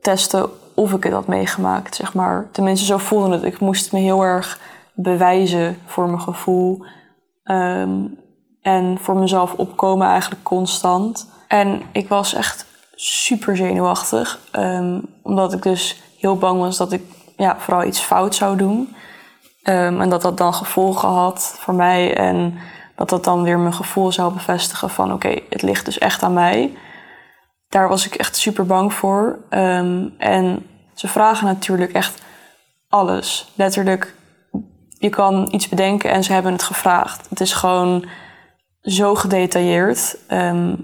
testen 0.00 0.50
of 0.74 0.92
ik 0.92 1.04
het 1.04 1.12
had 1.12 1.26
meegemaakt, 1.26 1.94
zeg 1.94 2.14
maar. 2.14 2.48
Tenminste, 2.52 2.86
zo 2.86 2.98
voelde 2.98 3.32
het. 3.32 3.42
Ik 3.42 3.60
moest 3.60 3.92
me 3.92 3.98
heel 3.98 4.22
erg 4.22 4.58
bewijzen 4.94 5.78
voor 5.86 6.06
mijn 6.06 6.20
gevoel. 6.20 6.84
Ehm, 7.42 8.06
en 8.62 8.98
voor 9.00 9.16
mezelf 9.16 9.54
opkomen 9.54 10.06
eigenlijk 10.06 10.42
constant. 10.42 11.28
En 11.48 11.82
ik 11.92 12.08
was 12.08 12.34
echt 12.34 12.66
super 12.94 13.56
zenuwachtig. 13.56 14.38
Ehm, 14.50 15.00
omdat 15.22 15.52
ik 15.52 15.62
dus 15.62 16.02
heel 16.18 16.36
bang 16.36 16.60
was 16.60 16.76
dat 16.76 16.92
ik 16.92 17.02
ja, 17.36 17.56
vooral 17.58 17.84
iets 17.84 18.00
fout 18.00 18.34
zou 18.34 18.56
doen. 18.56 18.94
Ehm, 19.62 20.00
en 20.00 20.08
dat 20.08 20.22
dat 20.22 20.36
dan 20.36 20.54
gevolgen 20.54 21.08
had 21.08 21.54
voor 21.58 21.74
mij. 21.74 22.16
En 22.16 22.58
dat 22.96 23.08
dat 23.08 23.24
dan 23.24 23.42
weer 23.42 23.58
mijn 23.58 23.74
gevoel 23.74 24.12
zou 24.12 24.32
bevestigen 24.32 24.90
van 24.90 25.12
oké, 25.12 25.38
het 25.48 25.62
ligt 25.62 25.84
dus 25.84 25.98
echt 25.98 26.22
aan 26.22 26.32
mij. 26.32 26.76
Daar 27.70 27.88
was 27.88 28.06
ik 28.06 28.14
echt 28.14 28.36
super 28.36 28.66
bang 28.66 28.92
voor. 28.92 29.38
Ehm, 29.48 30.08
en 30.18 30.66
ze 30.94 31.08
vragen 31.08 31.46
natuurlijk 31.46 31.92
echt 31.92 32.22
alles. 32.88 33.52
Letterlijk, 33.54 34.14
je 34.98 35.08
kan 35.08 35.48
iets 35.50 35.68
bedenken 35.68 36.10
en 36.10 36.24
ze 36.24 36.32
hebben 36.32 36.52
het 36.52 36.62
gevraagd. 36.62 37.26
Het 37.28 37.40
is 37.40 37.52
gewoon 37.52 38.04
zo 38.80 39.14
gedetailleerd. 39.14 40.16
Ehm, 40.26 40.74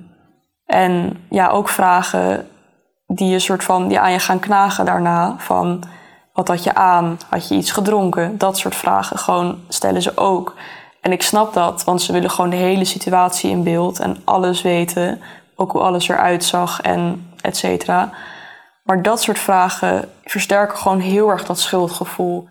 en 0.66 1.16
ja, 1.30 1.48
ook 1.48 1.68
vragen 1.68 2.48
die 3.06 3.28
je 3.28 3.38
soort 3.38 3.64
van 3.64 3.90
ja, 3.90 4.00
aan 4.00 4.12
je 4.12 4.18
gaan 4.18 4.40
knagen 4.40 4.84
daarna. 4.84 5.34
Van 5.38 5.82
wat 6.32 6.48
had 6.48 6.64
je 6.64 6.74
aan? 6.74 7.18
Had 7.28 7.48
je 7.48 7.54
iets 7.54 7.70
gedronken? 7.70 8.38
Dat 8.38 8.58
soort 8.58 8.74
vragen 8.74 9.18
gewoon 9.18 9.58
stellen 9.68 10.02
ze 10.02 10.16
ook. 10.16 10.54
En 11.00 11.12
ik 11.12 11.22
snap 11.22 11.54
dat, 11.54 11.84
want 11.84 12.02
ze 12.02 12.12
willen 12.12 12.30
gewoon 12.30 12.50
de 12.50 12.56
hele 12.56 12.84
situatie 12.84 13.50
in 13.50 13.62
beeld 13.62 13.98
en 14.00 14.16
alles 14.24 14.62
weten. 14.62 15.20
Ook 15.58 15.72
hoe 15.72 15.80
alles 15.80 16.08
eruit 16.08 16.44
zag 16.44 16.80
en 16.80 17.30
et 17.40 17.56
cetera. 17.56 18.12
Maar 18.82 19.02
dat 19.02 19.22
soort 19.22 19.38
vragen 19.38 20.10
versterken 20.24 20.78
gewoon 20.78 21.00
heel 21.00 21.30
erg 21.30 21.44
dat 21.44 21.60
schuldgevoel. 21.60 22.48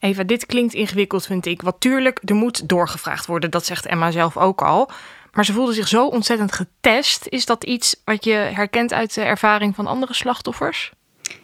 Eva, 0.00 0.22
dit 0.22 0.46
klinkt 0.46 0.74
ingewikkeld, 0.74 1.26
vind 1.26 1.46
ik. 1.46 1.62
Want 1.62 1.80
tuurlijk, 1.80 2.20
er 2.24 2.34
moet 2.34 2.68
doorgevraagd 2.68 3.26
worden. 3.26 3.50
Dat 3.50 3.66
zegt 3.66 3.86
Emma 3.86 4.10
zelf 4.10 4.36
ook 4.36 4.62
al. 4.62 4.90
Maar 5.32 5.44
ze 5.44 5.52
voelde 5.52 5.72
zich 5.72 5.88
zo 5.88 6.06
ontzettend 6.06 6.52
getest. 6.52 7.26
Is 7.28 7.46
dat 7.46 7.64
iets 7.64 8.00
wat 8.04 8.24
je 8.24 8.32
herkent 8.32 8.92
uit 8.92 9.14
de 9.14 9.22
ervaring 9.22 9.74
van 9.74 9.86
andere 9.86 10.14
slachtoffers? 10.14 10.92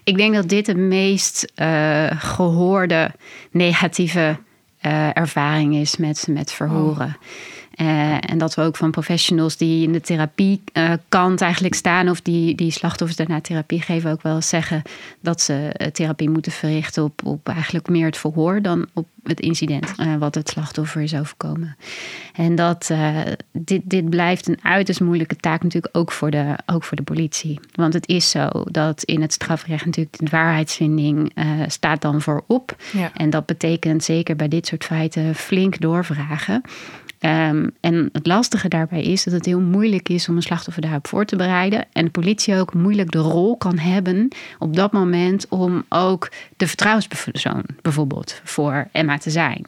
Ik 0.05 0.17
denk 0.17 0.35
dat 0.35 0.49
dit 0.49 0.67
de 0.67 0.75
meest 0.75 1.53
uh, 1.57 2.11
gehoorde 2.11 3.11
negatieve 3.51 4.37
uh, 4.83 5.17
ervaring 5.17 5.75
is 5.75 5.97
met, 5.97 6.27
met 6.29 6.53
verhoren. 6.53 7.07
Oh. 7.07 7.29
Uh, 7.81 8.31
en 8.31 8.39
dat 8.39 8.55
we 8.55 8.63
ook 8.63 8.77
van 8.77 8.91
professionals 8.91 9.57
die 9.57 9.87
in 9.87 9.93
de 9.93 10.01
therapiekant 10.01 11.41
uh, 11.41 11.47
eigenlijk 11.47 11.75
staan, 11.75 12.09
of 12.09 12.21
die, 12.21 12.55
die 12.55 12.71
slachtoffers 12.71 13.19
daarna 13.19 13.41
therapie 13.41 13.81
geven, 13.83 14.11
ook 14.11 14.23
wel 14.23 14.43
zeggen 14.43 14.83
dat 15.21 15.41
ze 15.41 15.75
uh, 15.81 15.87
therapie 15.87 16.31
moeten 16.31 16.53
verrichten 16.53 17.05
op, 17.05 17.25
op 17.25 17.49
eigenlijk 17.49 17.89
meer 17.89 18.07
het 18.07 18.17
verhoor 18.17 18.63
dan 18.63 18.87
op 18.93 19.07
het 19.25 19.41
incident 19.41 19.95
wat 20.19 20.35
het 20.35 20.49
slachtoffer 20.49 21.03
is 21.03 21.15
overkomen. 21.15 21.77
En 22.33 22.55
dat 22.55 22.91
dit, 23.53 23.81
dit 23.85 24.11
blijft 24.11 24.49
een 24.49 24.59
uiterst 24.63 25.01
moeilijke 25.01 25.37
taak 25.37 25.63
natuurlijk 25.63 25.97
ook 25.97 26.13
voor, 26.13 26.31
de, 26.31 26.57
ook 26.67 26.85
voor 26.85 26.97
de 26.97 27.03
politie. 27.03 27.61
Want 27.75 27.95
het 27.95 28.09
is 28.09 28.31
zo 28.31 28.49
dat 28.71 29.03
in 29.03 29.23
het 29.23 29.33
strafrecht 29.33 29.85
natuurlijk 29.85 30.19
de 30.19 30.31
waarheidsvinding 30.31 31.33
staat 31.67 32.03
dan 32.03 32.21
voorop. 32.21 32.77
Ja. 32.93 33.11
En 33.15 33.31
dat 33.31 33.47
betekent 33.47 34.05
zeker 34.05 34.37
bij 34.37 34.49
dit 34.49 34.67
soort 34.67 34.85
feiten 34.85 35.35
flink 35.35 35.81
doorvragen. 35.81 36.63
Um, 37.21 37.71
en 37.81 38.09
het 38.13 38.27
lastige 38.27 38.69
daarbij 38.69 39.03
is 39.03 39.25
dat 39.25 39.35
het 39.35 39.47
heel 39.47 39.61
moeilijk 39.61 40.09
is 40.09 40.29
om 40.29 40.37
een 40.37 40.43
slachtoffer 40.43 40.83
daarop 40.83 41.07
voor 41.07 41.25
te 41.25 41.37
bereiden. 41.37 41.87
En 41.93 42.05
de 42.05 42.11
politie 42.11 42.57
ook 42.57 42.75
moeilijk 42.75 43.11
de 43.11 43.19
rol 43.19 43.57
kan 43.57 43.79
hebben 43.79 44.29
op 44.59 44.77
dat 44.77 44.93
moment 44.93 45.49
om 45.49 45.85
ook 45.89 46.31
de 46.57 46.67
vertrouwenspersoon 46.67 47.65
bijvoorbeeld 47.83 48.41
voor 48.45 48.89
Te 49.19 49.31
zijn. 49.31 49.67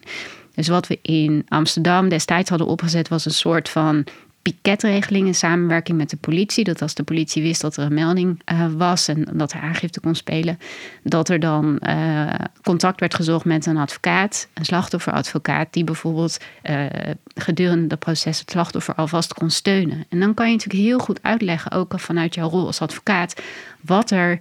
Dus 0.55 0.69
wat 0.69 0.87
we 0.87 0.99
in 1.03 1.45
Amsterdam 1.49 2.09
destijds 2.09 2.49
hadden 2.49 2.67
opgezet 2.67 3.09
was 3.09 3.25
een 3.25 3.31
soort 3.31 3.69
van 3.69 4.07
piketregeling 4.53 5.27
in 5.27 5.35
samenwerking 5.35 5.99
met 5.99 6.11
de 6.11 6.17
politie. 6.17 6.65
Dat 6.65 6.83
als 6.83 6.95
de 6.95 7.03
politie 7.03 7.43
wist 7.43 7.61
dat 7.61 7.77
er 7.77 7.85
een 7.85 7.95
melding 7.95 8.43
uh, 8.53 8.67
was 8.77 9.09
en 9.09 9.29
dat 9.33 9.53
er 9.53 9.61
aangifte 9.61 10.01
kon 10.01 10.15
spelen, 10.15 10.59
dat 11.03 11.29
er 11.29 11.41
dan 11.41 11.79
uh, 11.81 12.35
contact 12.63 13.01
werd 13.01 13.15
gezocht 13.15 13.45
met 13.45 13.67
een 13.67 13.77
advocaat, 13.77 14.49
een 14.55 14.65
slachtofferadvocaat, 14.65 15.73
die 15.73 15.85
bijvoorbeeld 15.85 16.39
uh, 16.63 16.85
gedurende 17.35 17.87
het 17.89 17.99
proces 17.99 18.39
het 18.39 18.51
slachtoffer 18.51 18.95
alvast 18.95 19.35
kon 19.35 19.51
steunen. 19.51 20.05
En 20.09 20.21
dan 20.21 20.35
kan 20.35 20.47
je 20.47 20.53
natuurlijk 20.53 20.85
heel 20.85 20.99
goed 20.99 21.23
uitleggen, 21.23 21.73
ook 21.73 22.01
vanuit 22.01 22.35
jouw 22.35 22.49
rol 22.49 22.67
als 22.67 22.81
advocaat, 22.81 23.43
wat 23.81 24.11
er 24.11 24.39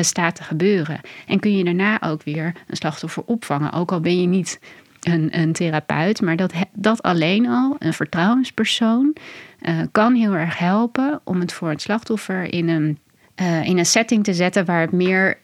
staat 0.00 0.34
te 0.34 0.42
gebeuren. 0.42 1.00
En 1.26 1.40
kun 1.40 1.56
je 1.56 1.64
daarna 1.64 2.02
ook 2.02 2.22
weer 2.22 2.52
een 2.66 2.76
slachtoffer 2.76 3.22
opvangen, 3.26 3.72
ook 3.72 3.92
al 3.92 4.00
ben 4.00 4.20
je 4.20 4.26
niet 4.26 4.60
een, 5.00 5.38
een 5.38 5.52
therapeut. 5.52 6.20
Maar 6.20 6.36
dat, 6.36 6.52
dat 6.72 7.02
alleen 7.02 7.48
al, 7.48 7.76
een 7.78 7.92
vertrouwenspersoon, 7.92 9.16
uh, 9.60 9.80
kan 9.92 10.14
heel 10.14 10.34
erg 10.34 10.58
helpen 10.58 11.20
om 11.24 11.40
het 11.40 11.52
voor 11.52 11.68
het 11.68 11.82
slachtoffer 11.82 12.52
in 12.52 12.68
een, 12.68 12.98
uh, 13.40 13.64
in 13.64 13.78
een 13.78 13.86
setting 13.86 14.24
te 14.24 14.34
zetten 14.34 14.64
waar 14.64 14.80
het 14.80 14.92
meer 14.92 15.42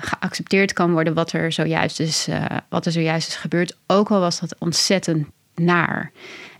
geaccepteerd 0.00 0.72
kan 0.72 0.92
worden 0.92 1.14
wat 1.14 1.32
er 1.32 1.52
zojuist 1.52 2.00
is, 2.00 2.28
wat 2.68 2.86
er 2.86 2.92
zojuist 2.92 3.28
is 3.28 3.36
gebeurd. 3.36 3.76
Ook 3.86 4.10
al 4.10 4.20
was 4.20 4.40
dat 4.40 4.56
ontzettend 4.58 5.26
naar. 5.54 6.12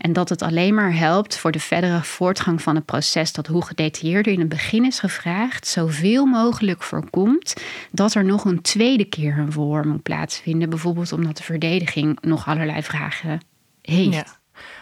En 0.05 0.13
dat 0.13 0.29
het 0.29 0.43
alleen 0.43 0.75
maar 0.75 0.97
helpt 0.97 1.39
voor 1.39 1.53
de 1.53 1.61
verdere 1.61 2.03
voortgang 2.03 2.63
van 2.63 2.75
het 2.75 2.85
proces. 2.85 3.33
Dat 3.33 3.47
hoe 3.47 3.65
gedetailleerder 3.65 4.33
in 4.33 4.39
het 4.39 4.49
begin 4.49 4.85
is 4.85 4.99
gevraagd, 4.99 5.67
zoveel 5.67 6.27
mogelijk 6.27 6.83
voorkomt 6.83 7.55
dat 7.91 8.15
er 8.15 8.25
nog 8.25 8.45
een 8.45 8.63
tweede 8.63 9.05
keer 9.05 9.39
een 9.39 9.53
verhoor 9.53 9.87
moet 9.87 10.03
plaatsvinden. 10.03 10.71
Bijvoorbeeld 10.71 11.13
omdat 11.13 11.37
de 11.37 11.43
verdediging 11.43 12.19
nog 12.21 12.47
allerlei 12.47 12.83
vragen 12.83 13.41
heeft. 13.83 14.39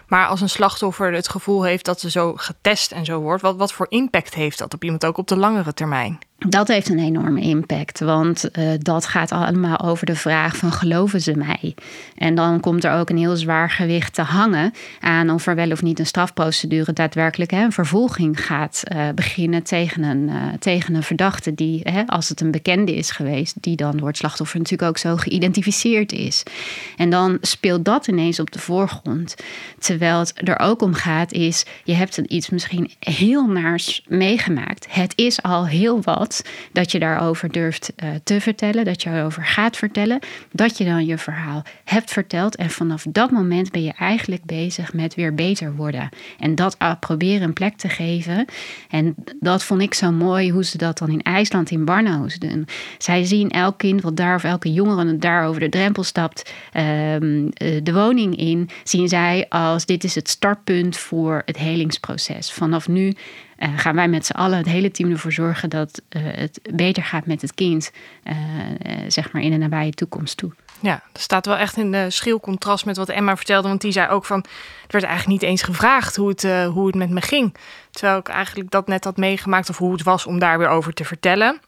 Maar 0.07 0.27
als 0.27 0.41
een 0.41 0.49
slachtoffer 0.49 1.13
het 1.13 1.29
gevoel 1.29 1.63
heeft 1.63 1.85
dat 1.85 2.01
ze 2.01 2.11
zo 2.11 2.33
getest 2.37 2.93
en 2.93 3.05
zo 3.05 3.21
wordt, 3.21 3.43
wat, 3.43 3.57
wat 3.57 3.73
voor 3.73 3.87
impact 3.89 4.35
heeft 4.35 4.59
dat 4.59 4.75
op 4.75 4.85
iemand 4.85 5.05
ook 5.05 5.19
op 5.19 5.29
de 5.29 5.37
langere 5.37 5.75
termijn? 5.75 6.19
Dat 6.49 6.69
heeft 6.69 6.89
een 6.89 6.99
enorme 6.99 7.41
impact, 7.41 8.01
want 8.01 8.49
uh, 8.59 8.69
dat 8.79 9.07
gaat 9.07 9.33
allemaal 9.33 9.81
over 9.81 10.07
de 10.07 10.17
vraag 10.17 10.57
van 10.57 10.73
geloven 10.73 11.21
ze 11.21 11.37
mij? 11.37 11.75
En 12.17 12.35
dan 12.35 12.61
komt 12.61 12.85
er 12.85 12.93
ook 12.93 13.11
een 13.11 13.17
heel 13.17 13.37
zwaar 13.37 13.71
gewicht 13.71 14.15
te 14.15 14.23
hangen 14.23 14.73
aan 15.01 15.31
of 15.31 15.47
er 15.47 15.55
wel 15.55 15.71
of 15.71 15.83
niet 15.83 15.99
een 15.99 16.07
strafprocedure 16.07 16.93
daadwerkelijk 16.93 17.51
hè, 17.51 17.65
een 17.65 17.73
vervolging 17.73 18.45
gaat 18.45 18.83
uh, 18.93 19.09
beginnen 19.15 19.63
tegen 19.63 20.03
een, 20.03 20.29
uh, 20.29 20.43
tegen 20.59 20.95
een 20.95 21.03
verdachte 21.03 21.55
die, 21.55 21.81
hè, 21.83 22.07
als 22.07 22.29
het 22.29 22.41
een 22.41 22.51
bekende 22.51 22.95
is 22.95 23.11
geweest, 23.11 23.57
die 23.61 23.77
dan 23.77 23.97
door 23.97 24.09
het 24.09 24.17
slachtoffer 24.17 24.59
natuurlijk 24.59 24.89
ook 24.89 24.99
zo 24.99 25.17
geïdentificeerd 25.17 26.13
is. 26.13 26.43
En 26.97 27.11
dan 27.11 27.39
speelt 27.41 27.85
dat 27.85 28.07
ineens 28.07 28.41
op 28.41 28.51
de 28.51 28.59
voorgrond. 28.59 29.35
Terwijl 29.79 30.19
het 30.19 30.33
er 30.35 30.59
ook 30.59 30.83
om 30.83 30.95
gaat 30.95 31.33
is, 31.33 31.65
je 31.85 31.95
hebt 31.95 32.19
iets 32.19 32.51
misschien 32.51 32.91
heel 32.99 33.47
naars 33.47 34.05
meegemaakt. 34.09 34.87
Het 34.91 35.13
is 35.17 35.43
al 35.43 35.67
heel 35.67 36.03
wat 36.03 36.32
dat 36.73 36.93
je 36.93 36.99
daarover 36.99 37.53
durft 37.53 37.93
uh, 37.97 38.11
te 38.25 38.41
vertellen, 38.41 38.85
dat 38.85 39.03
je 39.03 39.11
erover 39.11 39.45
gaat 39.45 39.77
vertellen, 39.77 40.19
dat 40.53 40.79
je 40.79 40.85
dan 40.85 41.07
je 41.07 41.19
verhaal 41.19 41.65
hebt 41.85 42.11
verteld. 42.11 42.57
En 42.57 42.71
vanaf 42.71 43.05
dat 43.09 43.31
moment 43.31 43.71
ben 43.71 43.83
je 43.83 43.93
eigenlijk 43.93 44.45
bezig 44.45 44.93
met 44.93 45.15
weer 45.15 45.35
beter 45.35 45.75
worden. 45.75 46.09
En 46.39 46.55
dat 46.55 46.77
uh, 46.83 46.93
proberen 47.01 47.43
een 47.43 47.53
plek 47.53 47.77
te 47.77 47.89
geven. 47.89 48.47
En 48.91 49.15
dat 49.41 49.65
vond 49.65 49.83
ik 49.83 49.95
zo 49.95 50.11
mooi 50.11 50.51
hoe 50.51 50.65
ze 50.65 50.79
dat 50.79 50.99
dan 50.99 51.11
in 51.11 51.23
IJsland, 51.23 51.71
in 51.71 51.85
Barnhuis 51.85 52.39
doen. 52.39 52.67
Zij 52.99 53.25
zien 53.25 53.51
elk 53.51 53.79
kind 53.79 54.03
wat 54.03 54.17
daar 54.17 54.35
of 54.35 54.45
elke 54.45 54.73
jongere 54.73 55.17
daar 55.19 55.47
over 55.47 55.61
de 55.61 55.69
drempel 55.69 56.03
stapt, 56.03 56.53
um, 56.77 57.51
de 57.83 57.93
woning 57.93 58.37
in, 58.37 58.69
zien 58.85 59.09
zij 59.09 59.47
als 59.49 59.87
dit 59.87 60.05
is 60.05 60.15
het 60.15 60.29
startpunt 60.29 60.97
voor 60.97 61.43
het 61.45 61.59
helingsproces. 61.59 62.53
Vanaf 62.53 62.89
nu 62.89 63.13
uh, 63.63 63.79
gaan 63.79 63.95
wij 63.95 64.09
met 64.09 64.27
z'n 64.27 64.33
allen, 64.33 64.59
het 64.59 64.67
hele 64.67 64.91
team, 64.91 65.11
ervoor 65.11 65.33
zorgen 65.33 65.71
dat 65.71 66.03
uh, 66.11 66.23
het 66.25 66.61
beter 66.75 67.03
gaat 67.03 67.27
met 67.27 67.43
het 67.43 67.55
kind, 67.55 67.93
uh, 68.25 68.35
zeg 69.09 69.33
maar 69.33 69.43
in 69.43 69.51
de 69.51 69.57
nabije 69.57 69.91
toekomst 69.91 70.37
toe. 70.37 70.53
Ja, 70.81 71.03
dat 71.13 71.23
staat 71.23 71.47
wel 71.47 71.57
echt 71.57 71.77
in 71.77 72.13
schil 72.13 72.41
contrast 72.41 72.85
met 72.85 72.97
wat 72.97 73.09
Emma 73.09 73.37
vertelde. 73.37 73.69
Want 73.69 73.81
die 73.81 73.93
zei 73.93 74.09
ook 74.09 74.25
van, 74.25 74.39
het 74.83 74.93
werd 74.93 75.05
eigenlijk 75.05 75.41
niet 75.41 75.51
eens 75.51 75.63
gevraagd 75.63 76.17
hoe 76.17 76.29
het, 76.29 76.43
hoe 76.67 76.87
het 76.87 76.95
met 76.95 77.11
me 77.11 77.21
ging. 77.21 77.55
Terwijl 77.91 78.19
ik 78.19 78.29
eigenlijk 78.29 78.71
dat 78.71 78.87
net 78.87 79.05
had 79.05 79.17
meegemaakt 79.17 79.69
of 79.69 79.79
hoe 79.79 79.93
het 79.93 80.03
was 80.03 80.27
om 80.27 80.39
daar 80.39 80.59
weer 80.59 80.69
over 80.69 80.93
te 80.93 81.05
vertellen. 81.05 81.61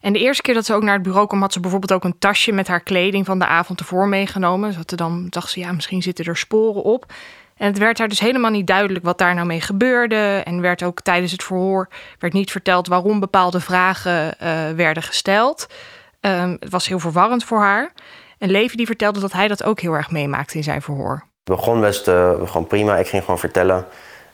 En 0.00 0.12
de 0.12 0.18
eerste 0.18 0.42
keer 0.42 0.54
dat 0.54 0.66
ze 0.66 0.74
ook 0.74 0.82
naar 0.82 0.94
het 0.94 1.02
bureau 1.02 1.26
kwam, 1.26 1.40
had 1.40 1.52
ze 1.52 1.60
bijvoorbeeld 1.60 1.92
ook 1.92 2.04
een 2.04 2.18
tasje 2.18 2.52
met 2.52 2.68
haar 2.68 2.80
kleding 2.80 3.26
van 3.26 3.38
de 3.38 3.46
avond 3.46 3.80
ervoor 3.80 4.08
meegenomen. 4.08 4.72
Ze 4.72 4.96
dan 4.96 5.26
dacht 5.28 5.50
ze, 5.50 5.60
ja, 5.60 5.72
misschien 5.72 6.02
zitten 6.02 6.24
er 6.24 6.36
sporen 6.36 6.82
op. 6.82 7.12
En 7.58 7.66
het 7.66 7.78
werd 7.78 7.98
haar 7.98 8.08
dus 8.08 8.20
helemaal 8.20 8.50
niet 8.50 8.66
duidelijk 8.66 9.04
wat 9.04 9.18
daar 9.18 9.34
nou 9.34 9.46
mee 9.46 9.60
gebeurde. 9.60 10.42
En 10.44 10.60
werd 10.60 10.82
ook 10.82 11.00
tijdens 11.00 11.32
het 11.32 11.44
verhoor 11.44 11.88
werd 12.18 12.32
niet 12.32 12.50
verteld 12.50 12.86
waarom 12.86 13.20
bepaalde 13.20 13.60
vragen 13.60 14.34
uh, 14.42 14.70
werden 14.76 15.02
gesteld. 15.02 15.66
Um, 16.20 16.56
het 16.60 16.70
was 16.70 16.88
heel 16.88 16.98
verwarrend 16.98 17.44
voor 17.44 17.58
haar. 17.58 17.92
En 18.38 18.50
Levi 18.50 18.76
die 18.76 18.86
vertelde 18.86 19.20
dat 19.20 19.32
hij 19.32 19.48
dat 19.48 19.64
ook 19.64 19.80
heel 19.80 19.92
erg 19.92 20.10
meemaakte 20.10 20.56
in 20.56 20.62
zijn 20.62 20.82
verhoor. 20.82 21.24
Het 21.44 21.56
begon 21.56 21.80
best 21.80 22.08
uh, 22.08 22.32
gewoon 22.44 22.66
prima. 22.66 22.96
Ik 22.96 23.08
ging 23.08 23.22
gewoon 23.24 23.38
vertellen. 23.38 23.86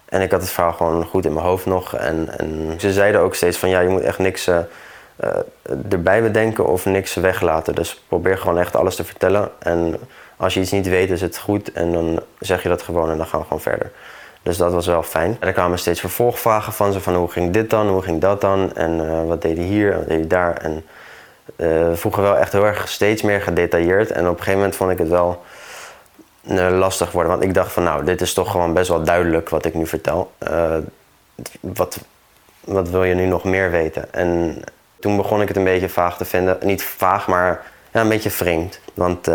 En 0.05 0.21
ik 0.21 0.31
had 0.31 0.41
het 0.41 0.51
verhaal 0.51 0.73
gewoon 0.73 1.05
goed 1.05 1.25
in 1.25 1.33
mijn 1.33 1.47
hoofd 1.47 1.67
nog. 1.67 1.95
En, 1.95 2.39
en 2.39 2.75
ze 2.81 2.93
zeiden 2.93 3.21
ook 3.21 3.35
steeds 3.35 3.59
van 3.59 3.69
ja, 3.69 3.81
je 3.81 3.89
moet 3.89 4.01
echt 4.01 4.19
niks 4.19 4.49
uh, 4.49 4.59
erbij 5.91 6.23
bedenken 6.23 6.67
of 6.67 6.85
niks 6.85 7.15
weglaten. 7.15 7.75
Dus 7.75 8.03
probeer 8.09 8.39
gewoon 8.39 8.59
echt 8.59 8.77
alles 8.77 8.97
te 8.97 9.05
vertellen. 9.05 9.51
En 9.59 9.97
als 10.37 10.55
je 10.55 10.61
iets 10.61 10.71
niet 10.71 10.89
weet, 10.89 11.11
is 11.11 11.21
het 11.21 11.39
goed. 11.39 11.73
En 11.73 11.93
dan 11.93 12.21
zeg 12.39 12.63
je 12.63 12.69
dat 12.69 12.83
gewoon 12.83 13.11
en 13.11 13.17
dan 13.17 13.27
gaan 13.27 13.41
we 13.41 13.47
gewoon 13.47 13.63
verder. 13.63 13.91
Dus 14.43 14.57
dat 14.57 14.73
was 14.73 14.87
wel 14.87 15.03
fijn. 15.03 15.37
En 15.41 15.47
er 15.47 15.53
kwamen 15.53 15.79
steeds 15.79 16.01
vervolgvragen 16.01 16.73
van 16.73 16.93
ze: 16.93 17.01
van 17.01 17.15
hoe 17.15 17.31
ging 17.31 17.53
dit 17.53 17.71
dan, 17.71 17.89
hoe 17.89 18.03
ging 18.03 18.21
dat 18.21 18.41
dan? 18.41 18.75
En 18.75 19.27
wat 19.27 19.43
deed 19.43 19.57
hij 19.57 19.67
hier 19.67 19.97
wat 19.97 20.09
deed 20.09 20.19
hij 20.19 20.27
daar? 20.27 20.57
En 20.57 20.85
uh, 21.57 21.93
vroeger 21.93 22.23
wel 22.23 22.37
echt 22.37 22.53
heel 22.53 22.67
erg 22.67 22.89
steeds 22.89 23.23
meer 23.23 23.41
gedetailleerd. 23.41 24.11
En 24.11 24.25
op 24.25 24.31
een 24.31 24.39
gegeven 24.39 24.59
moment 24.59 24.77
vond 24.77 24.91
ik 24.91 24.99
het 24.99 25.09
wel 25.09 25.43
uh, 26.51 26.79
lastig 26.79 27.13
worden. 27.13 27.33
Want 27.33 27.43
ik 27.45 27.55
dacht 27.55 27.73
van 27.73 27.83
nou, 27.83 28.05
dit 28.05 28.21
is 28.21 28.35
toch 28.35 28.51
gewoon 28.51 28.73
best 28.73 28.89
wel 28.89 29.03
duidelijk 29.03 29.49
wat 29.49 29.65
ik 29.65 29.75
nu 29.75 29.87
vertel. 29.87 30.33
Wat, 31.61 31.99
wat 32.61 32.89
wil 32.89 33.05
je 33.05 33.15
nu 33.15 33.27
nog 33.27 33.45
meer 33.45 33.71
weten? 33.71 34.13
En 34.13 34.63
toen 35.01 35.17
begon 35.17 35.43
ik 35.43 35.49
het 35.49 35.57
een 35.57 35.65
beetje 35.65 35.89
vaag 35.89 36.17
te 36.17 36.25
vinden. 36.25 36.59
Niet 36.63 36.83
vaag, 36.83 37.27
maar 37.27 37.63
ja, 37.95 38.01
een 38.01 38.09
beetje 38.09 38.31
vreemd. 38.31 38.81
Want 38.95 39.27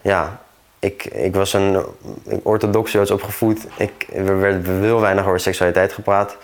ja, 0.00 0.40
ik, 0.78 1.04
ik 1.04 1.34
was 1.34 1.52
een 1.52 1.84
orthodox 2.42 2.92
joods 2.92 3.10
opgevoed. 3.10 3.66
Ik, 3.76 4.06
er 4.14 4.40
werd 4.40 4.66
heel 4.66 5.00
weinig 5.00 5.26
over 5.26 5.40
seksualiteit 5.40 5.92
gepraat. 5.92 6.36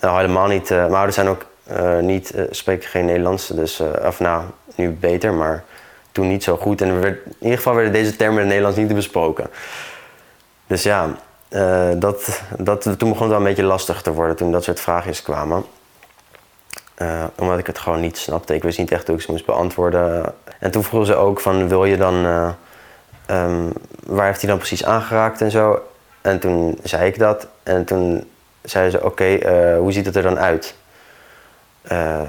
helemaal 0.00 0.46
niet. 0.46 0.68
mijn 0.68 0.92
ouders 0.92 1.14
zijn 1.14 1.28
ook 1.28 1.46
uh, 1.72 1.98
niet, 1.98 2.34
uh, 2.34 2.42
spreek 2.50 2.84
geen 2.84 3.04
Nederlands, 3.04 3.46
dus, 3.46 3.80
uh, 3.80 3.86
of 4.06 4.20
nou, 4.20 4.44
nu 4.74 4.90
beter, 4.90 5.32
maar 5.32 5.64
toen 6.12 6.28
niet 6.28 6.42
zo 6.42 6.56
goed. 6.56 6.80
En 6.80 6.88
in 6.88 7.18
ieder 7.40 7.56
geval 7.56 7.74
werden 7.74 7.92
deze 7.92 8.16
termen 8.16 8.34
in 8.34 8.40
het 8.40 8.48
Nederlands 8.48 8.78
niet 8.78 8.94
besproken. 8.94 9.50
Dus 10.66 10.82
ja, 10.82 11.16
dat, 11.96 12.42
dat, 12.58 12.82
toen 12.82 13.08
begon 13.08 13.20
het 13.20 13.28
wel 13.28 13.36
een 13.36 13.44
beetje 13.44 13.62
lastig 13.62 14.02
te 14.02 14.12
worden 14.12 14.36
toen 14.36 14.52
dat 14.52 14.64
soort 14.64 14.80
vraagjes 14.80 15.22
kwamen. 15.22 15.64
omdat 17.34 17.58
ik 17.58 17.66
het 17.66 17.78
gewoon 17.78 18.00
niet 18.00 18.18
snapte. 18.18 18.54
Ik 18.54 18.62
wist 18.62 18.78
niet 18.78 18.92
echt 18.92 19.06
hoe 19.06 19.16
ik 19.16 19.22
ze 19.22 19.30
moest 19.30 19.46
beantwoorden. 19.46 20.34
En 20.58 20.70
toen 20.70 20.84
vroegen 20.84 21.12
ze 21.12 21.14
ook 21.14 21.40
van, 21.40 21.68
wil 21.68 21.84
je 21.84 21.96
dan... 21.96 22.14
Um, 23.30 23.72
waar 24.06 24.26
heeft 24.26 24.40
hij 24.40 24.50
dan 24.50 24.58
precies 24.58 24.84
aangeraakt 24.84 25.40
en 25.40 25.50
zo? 25.50 25.82
En 26.20 26.38
toen 26.38 26.78
zei 26.82 27.06
ik 27.06 27.18
dat. 27.18 27.48
En 27.62 27.84
toen 27.84 28.28
zeiden 28.62 28.92
ze, 28.92 29.04
oké, 29.04 29.36
okay, 29.36 29.76
hoe 29.76 29.92
ziet 29.92 30.06
het 30.06 30.16
er 30.16 30.22
dan 30.22 30.38
uit? 30.38 30.74
Uh, 31.92 32.20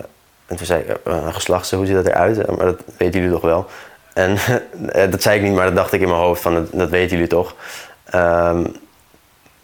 en 0.45 0.55
toen 0.55 0.65
zei 0.65 0.81
ik, 0.81 0.97
uh, 1.07 1.33
geslachts, 1.33 1.71
hoe 1.71 1.85
ziet 1.85 1.95
dat 1.95 2.05
eruit? 2.05 2.57
Maar 2.57 2.65
dat 2.65 2.81
weten 2.97 3.19
jullie 3.19 3.35
toch 3.35 3.41
wel. 3.41 3.65
En 4.13 4.37
dat 5.11 5.21
zei 5.21 5.37
ik 5.37 5.45
niet, 5.45 5.55
maar 5.55 5.65
dat 5.65 5.75
dacht 5.75 5.93
ik 5.93 6.01
in 6.01 6.07
mijn 6.07 6.19
hoofd 6.19 6.41
van, 6.41 6.67
dat, 6.71 6.89
weten 6.89 7.11
jullie 7.11 7.31
toch. 7.31 7.55
Um, 8.15 8.63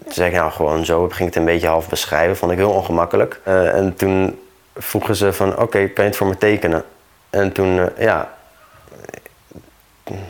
toen 0.04 0.14
zei 0.14 0.30
ik, 0.30 0.36
nou 0.36 0.52
gewoon 0.52 0.86
zo, 0.86 1.10
ging 1.10 1.30
het 1.30 1.38
een 1.38 1.46
beetje 1.46 1.68
half 1.68 1.90
beschrijven, 1.90 2.38
vond 2.38 2.52
ik 2.52 2.58
heel 2.58 2.72
ongemakkelijk. 2.72 3.40
En 3.44 3.94
toen 3.96 4.40
vroegen 4.76 5.16
ze 5.16 5.34
van, 5.34 5.58
oké, 5.58 5.88
kan 5.88 6.04
je 6.04 6.10
het 6.10 6.16
voor 6.16 6.28
me 6.28 6.38
tekenen? 6.38 6.84
En 7.30 7.52
toen, 7.52 7.90
ja, 7.98 8.35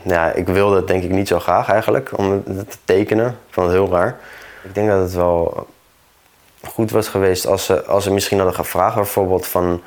ja, 0.03 0.31
ik 0.31 0.47
wilde 0.47 0.75
het 0.75 0.87
denk 0.87 1.03
ik 1.03 1.11
niet 1.11 1.27
zo 1.27 1.39
graag 1.39 1.69
eigenlijk, 1.69 2.17
om 2.17 2.31
het 2.31 2.71
te 2.71 2.77
tekenen. 2.85 3.27
Ik 3.27 3.53
vond 3.53 3.67
het 3.67 3.75
heel 3.75 3.91
raar. 3.91 4.17
Ik 4.63 4.75
denk 4.75 4.89
dat 4.89 4.99
het 4.99 5.13
wel 5.13 5.67
goed 6.67 6.91
was 6.91 7.07
geweest 7.07 7.47
als 7.47 7.65
ze, 7.65 7.83
als 7.83 8.03
ze 8.03 8.11
misschien 8.11 8.37
hadden 8.37 8.55
gevraagd, 8.55 8.95
bijvoorbeeld 8.95 9.47
van, 9.47 9.81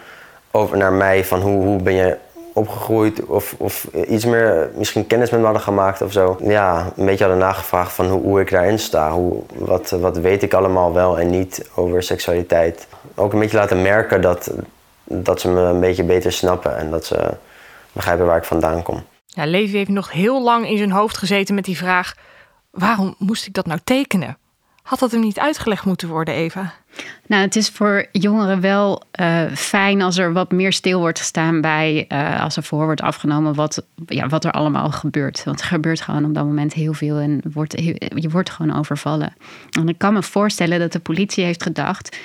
over 0.51 0.77
naar 0.77 0.92
mij, 0.92 1.24
van 1.24 1.40
hoe, 1.40 1.64
hoe 1.64 1.83
ben 1.83 1.94
je 1.94 2.16
opgegroeid 2.53 3.24
of, 3.24 3.55
of 3.59 3.87
iets 4.09 4.24
meer 4.24 4.70
misschien 4.74 5.07
kennis 5.07 5.31
met 5.31 5.38
me 5.38 5.44
hadden 5.44 5.64
gemaakt 5.64 6.03
of 6.03 6.12
zo. 6.12 6.37
Ja, 6.42 6.92
een 6.96 7.05
beetje 7.05 7.24
hadden 7.24 7.42
nagevraagd 7.42 7.92
van 7.92 8.07
hoe, 8.07 8.22
hoe 8.22 8.40
ik 8.40 8.51
daarin 8.51 8.79
sta. 8.79 9.12
Hoe, 9.12 9.42
wat, 9.55 9.90
wat 9.90 10.18
weet 10.18 10.42
ik 10.42 10.55
allemaal 10.55 10.92
wel 10.92 11.18
en 11.18 11.31
niet 11.31 11.68
over 11.74 12.03
seksualiteit. 12.03 12.87
Ook 13.14 13.33
een 13.33 13.38
beetje 13.38 13.57
laten 13.57 13.83
merken 13.83 14.20
dat, 14.20 14.51
dat 15.05 15.40
ze 15.40 15.48
me 15.48 15.61
een 15.61 15.81
beetje 15.81 16.05
beter 16.05 16.33
snappen 16.33 16.77
en 16.77 16.90
dat 16.90 17.05
ze 17.05 17.31
begrijpen 17.92 18.27
waar 18.27 18.37
ik 18.37 18.44
vandaan 18.44 18.83
kom. 18.83 19.03
Ja, 19.38 19.46
heeft 19.46 19.90
nog 19.90 20.12
heel 20.12 20.42
lang 20.42 20.68
in 20.68 20.77
zijn 20.79 20.90
hoofd 20.90 21.18
gezeten 21.18 21.55
met 21.55 21.64
die 21.64 21.77
vraag: 21.77 22.14
waarom 22.70 23.14
moest 23.18 23.46
ik 23.46 23.53
dat 23.53 23.66
nou 23.66 23.81
tekenen? 23.85 24.38
Had 24.83 24.98
dat 24.98 25.11
hem 25.11 25.20
niet 25.20 25.38
uitgelegd 25.38 25.85
moeten 25.85 26.09
worden, 26.09 26.35
Eva? 26.35 26.74
Nou, 27.27 27.42
het 27.42 27.57
is 27.57 27.68
voor 27.68 28.07
jongeren 28.12 28.61
wel 28.61 29.03
uh, 29.20 29.42
fijn 29.55 30.03
als 30.03 30.18
er 30.18 30.33
wat 30.33 30.51
meer 30.53 30.72
stil 30.72 31.01
wordt 31.01 31.18
gestaan 31.18 31.61
bij, 31.61 32.05
uh, 32.09 32.42
als 32.42 32.57
er 32.57 32.62
voor 32.62 32.85
wordt 32.85 33.01
afgenomen, 33.01 33.55
wat, 33.55 33.87
ja, 34.07 34.27
wat 34.27 34.44
er 34.44 34.51
allemaal 34.51 34.90
gebeurt. 34.90 35.44
Want 35.44 35.61
er 35.61 35.66
gebeurt 35.66 36.01
gewoon 36.01 36.24
op 36.24 36.35
dat 36.35 36.44
moment 36.44 36.72
heel 36.72 36.92
veel 36.92 37.16
en 37.16 37.40
wordt, 37.53 37.72
je 38.14 38.29
wordt 38.31 38.51
gewoon 38.51 38.79
overvallen. 38.79 39.35
En 39.70 39.88
ik 39.88 39.98
kan 39.98 40.12
me 40.12 40.22
voorstellen 40.22 40.79
dat 40.79 40.92
de 40.92 41.01
politie 41.01 41.44
heeft 41.44 41.62
gedacht 41.62 42.16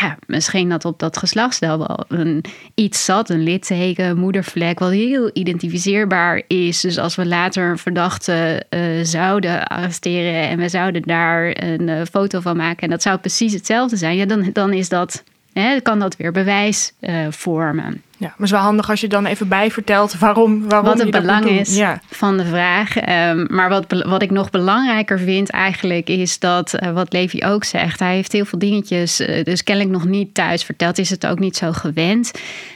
ja, 0.00 0.16
misschien 0.26 0.68
dat 0.68 0.84
op 0.84 0.98
dat 0.98 1.16
geslachtsdeel 1.16 1.78
wel 1.78 2.04
een, 2.08 2.44
iets 2.74 3.04
zat, 3.04 3.30
een 3.30 3.42
litteken, 3.42 4.04
een 4.04 4.18
moedervlek, 4.18 4.78
wat 4.78 4.90
heel 4.90 5.30
identificeerbaar 5.32 6.42
is. 6.46 6.80
Dus 6.80 6.98
als 6.98 7.14
we 7.14 7.26
later 7.26 7.70
een 7.70 7.78
verdachte 7.78 8.62
uh, 8.70 8.80
zouden 9.02 9.66
arresteren 9.66 10.48
en 10.48 10.58
we 10.58 10.68
zouden 10.68 11.02
daar 11.02 11.62
een 11.62 11.88
uh, 11.88 12.00
foto 12.10 12.40
van 12.40 12.56
maken 12.56 12.82
en 12.82 12.90
dat 12.90 13.02
zou 13.02 13.18
precies 13.18 13.52
hetzelfde 13.52 13.96
zijn, 13.96 14.16
ja, 14.16 14.26
dan, 14.26 14.50
dan 14.52 14.72
is 14.72 14.88
dat, 14.88 15.24
hè, 15.60 15.80
kan 15.80 15.98
dat 15.98 16.16
weer 16.16 16.32
bewijs 16.32 16.92
uh, 17.00 17.26
vormen. 17.30 18.02
Ja, 18.18 18.26
maar 18.26 18.36
het 18.36 18.46
is 18.46 18.50
wel 18.50 18.60
handig 18.60 18.90
als 18.90 19.00
je 19.00 19.08
dan 19.08 19.26
even 19.26 19.48
bijvertelt 19.48 20.18
waarom, 20.18 20.68
waarom 20.68 20.88
wat 20.88 20.98
het 20.98 21.10
belang 21.10 21.48
is 21.48 21.76
ja. 21.76 22.00
van 22.10 22.36
de 22.36 22.44
vraag. 22.44 22.96
Um, 22.96 23.46
maar 23.50 23.68
wat, 23.68 24.02
wat 24.06 24.22
ik 24.22 24.30
nog 24.30 24.50
belangrijker 24.50 25.18
vind 25.18 25.50
eigenlijk 25.50 26.08
is 26.08 26.38
dat, 26.38 26.74
uh, 26.82 26.90
wat 26.90 27.12
Levi 27.12 27.44
ook 27.44 27.64
zegt, 27.64 28.00
hij 28.00 28.14
heeft 28.14 28.32
heel 28.32 28.44
veel 28.44 28.58
dingetjes, 28.58 29.20
uh, 29.20 29.44
dus 29.44 29.62
kennelijk 29.62 29.94
nog 29.94 30.04
niet 30.04 30.34
thuis 30.34 30.64
verteld, 30.64 30.98
is 30.98 31.10
het 31.10 31.26
ook 31.26 31.38
niet 31.38 31.56
zo 31.56 31.72
gewend. 31.72 32.30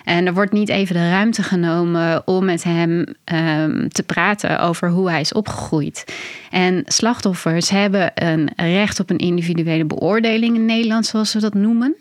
En 0.04 0.26
er 0.26 0.34
wordt 0.34 0.52
niet 0.52 0.68
even 0.68 0.94
de 0.94 1.10
ruimte 1.10 1.42
genomen 1.42 2.26
om 2.26 2.44
met 2.44 2.62
hem 2.62 3.06
um, 3.24 3.88
te 3.88 4.02
praten 4.02 4.60
over 4.60 4.90
hoe 4.90 5.10
hij 5.10 5.20
is 5.20 5.32
opgegroeid. 5.32 6.04
En 6.50 6.82
slachtoffers 6.86 7.70
hebben 7.70 8.12
een 8.14 8.50
recht 8.56 9.00
op 9.00 9.10
een 9.10 9.18
individuele 9.18 9.84
beoordeling 9.84 10.54
in 10.56 10.64
Nederland, 10.64 11.06
zoals 11.06 11.32
we 11.32 11.40
dat 11.40 11.54
noemen. 11.54 11.96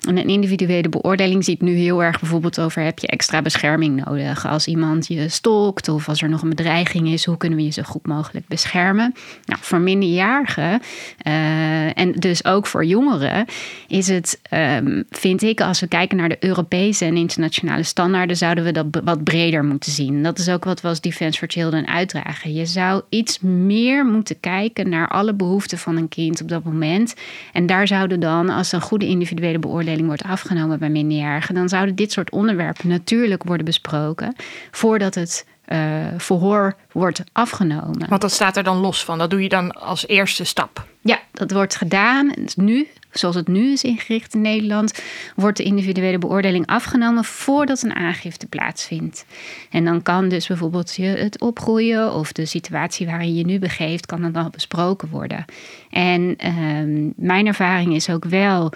En 0.00 0.16
een 0.16 0.28
individuele 0.28 0.88
beoordeling 0.88 1.44
ziet 1.44 1.60
nu 1.60 1.74
heel 1.74 2.02
erg 2.02 2.20
bijvoorbeeld 2.20 2.60
over: 2.60 2.82
heb 2.82 2.98
je 2.98 3.06
extra 3.06 3.42
bescherming 3.42 4.04
nodig? 4.04 4.46
Als 4.46 4.66
iemand 4.66 5.06
je 5.06 5.28
stalkt 5.28 5.88
of 5.88 6.08
als 6.08 6.22
er 6.22 6.28
nog 6.28 6.42
een 6.42 6.48
bedreiging 6.48 7.08
is, 7.08 7.24
hoe 7.24 7.36
kunnen 7.36 7.58
we 7.58 7.64
je 7.64 7.70
zo 7.70 7.82
goed 7.82 8.06
mogelijk 8.06 8.46
beschermen? 8.48 9.14
Nou, 9.44 9.60
voor 9.62 9.80
minderjarigen 9.80 10.80
uh, 11.26 11.98
en 11.98 12.12
dus 12.12 12.44
ook 12.44 12.66
voor 12.66 12.84
jongeren 12.84 13.44
is 13.88 14.08
het, 14.08 14.40
um, 14.50 15.04
vind 15.10 15.42
ik, 15.42 15.60
als 15.60 15.80
we 15.80 15.86
kijken 15.86 16.16
naar 16.16 16.28
de 16.28 16.36
Europese 16.40 17.04
en 17.04 17.16
internationale 17.16 17.82
standaarden, 17.82 18.36
zouden 18.36 18.64
we 18.64 18.72
dat 18.72 18.86
wat 19.04 19.24
breder 19.24 19.64
moeten 19.64 19.92
zien. 19.92 20.22
Dat 20.22 20.38
is 20.38 20.48
ook 20.48 20.64
wat 20.64 20.80
we 20.80 20.88
als 20.88 21.00
Defense 21.00 21.38
for 21.38 21.48
Children 21.48 21.86
uitdragen. 21.86 22.54
Je 22.54 22.66
zou 22.66 23.02
iets 23.08 23.40
meer 23.40 24.06
moeten 24.06 24.40
kijken 24.40 24.88
naar 24.88 25.08
alle 25.08 25.34
behoeften 25.34 25.78
van 25.78 25.96
een 25.96 26.08
kind 26.08 26.42
op 26.42 26.48
dat 26.48 26.64
moment. 26.64 27.14
En 27.52 27.66
daar 27.66 27.86
zouden 27.86 28.20
dan, 28.20 28.48
als 28.48 28.72
een 28.72 28.80
goede 28.80 29.06
individuele 29.06 29.58
beoordeling 29.58 29.88
wordt 29.98 30.22
afgenomen 30.22 30.78
bij 30.78 30.90
minderjarigen, 30.90 31.54
dan 31.54 31.68
zouden 31.68 31.94
dit 31.94 32.12
soort 32.12 32.30
onderwerpen 32.30 32.88
natuurlijk 32.88 33.42
worden 33.44 33.64
besproken 33.64 34.34
voordat 34.70 35.14
het 35.14 35.46
uh, 35.72 36.06
verhoor 36.16 36.74
wordt 36.92 37.22
afgenomen. 37.32 38.08
Want 38.08 38.20
dat 38.20 38.32
staat 38.32 38.56
er 38.56 38.62
dan 38.62 38.76
los 38.76 39.04
van. 39.04 39.18
Dat 39.18 39.30
doe 39.30 39.42
je 39.42 39.48
dan 39.48 39.72
als 39.72 40.06
eerste 40.06 40.44
stap. 40.44 40.86
Ja, 41.00 41.18
dat 41.32 41.50
wordt 41.50 41.76
gedaan. 41.76 42.32
Nu, 42.56 42.88
zoals 43.10 43.34
het 43.34 43.48
nu 43.48 43.72
is 43.72 43.82
ingericht 43.82 44.34
in 44.34 44.40
Nederland, 44.40 45.02
wordt 45.36 45.56
de 45.56 45.62
individuele 45.62 46.18
beoordeling 46.18 46.66
afgenomen 46.66 47.24
voordat 47.24 47.82
een 47.82 47.94
aangifte 47.94 48.46
plaatsvindt. 48.46 49.24
En 49.70 49.84
dan 49.84 50.02
kan 50.02 50.28
dus 50.28 50.46
bijvoorbeeld 50.46 50.96
je 50.96 51.06
het 51.06 51.40
opgroeien 51.40 52.12
of 52.14 52.32
de 52.32 52.46
situatie 52.46 53.06
waarin 53.06 53.34
je 53.34 53.44
nu 53.44 53.58
begeeft, 53.58 54.06
kan 54.06 54.20
dan 54.20 54.42
al 54.42 54.50
besproken 54.50 55.08
worden. 55.08 55.44
En 55.90 56.36
uh, 56.44 57.12
mijn 57.16 57.46
ervaring 57.46 57.94
is 57.94 58.10
ook 58.10 58.24
wel 58.24 58.72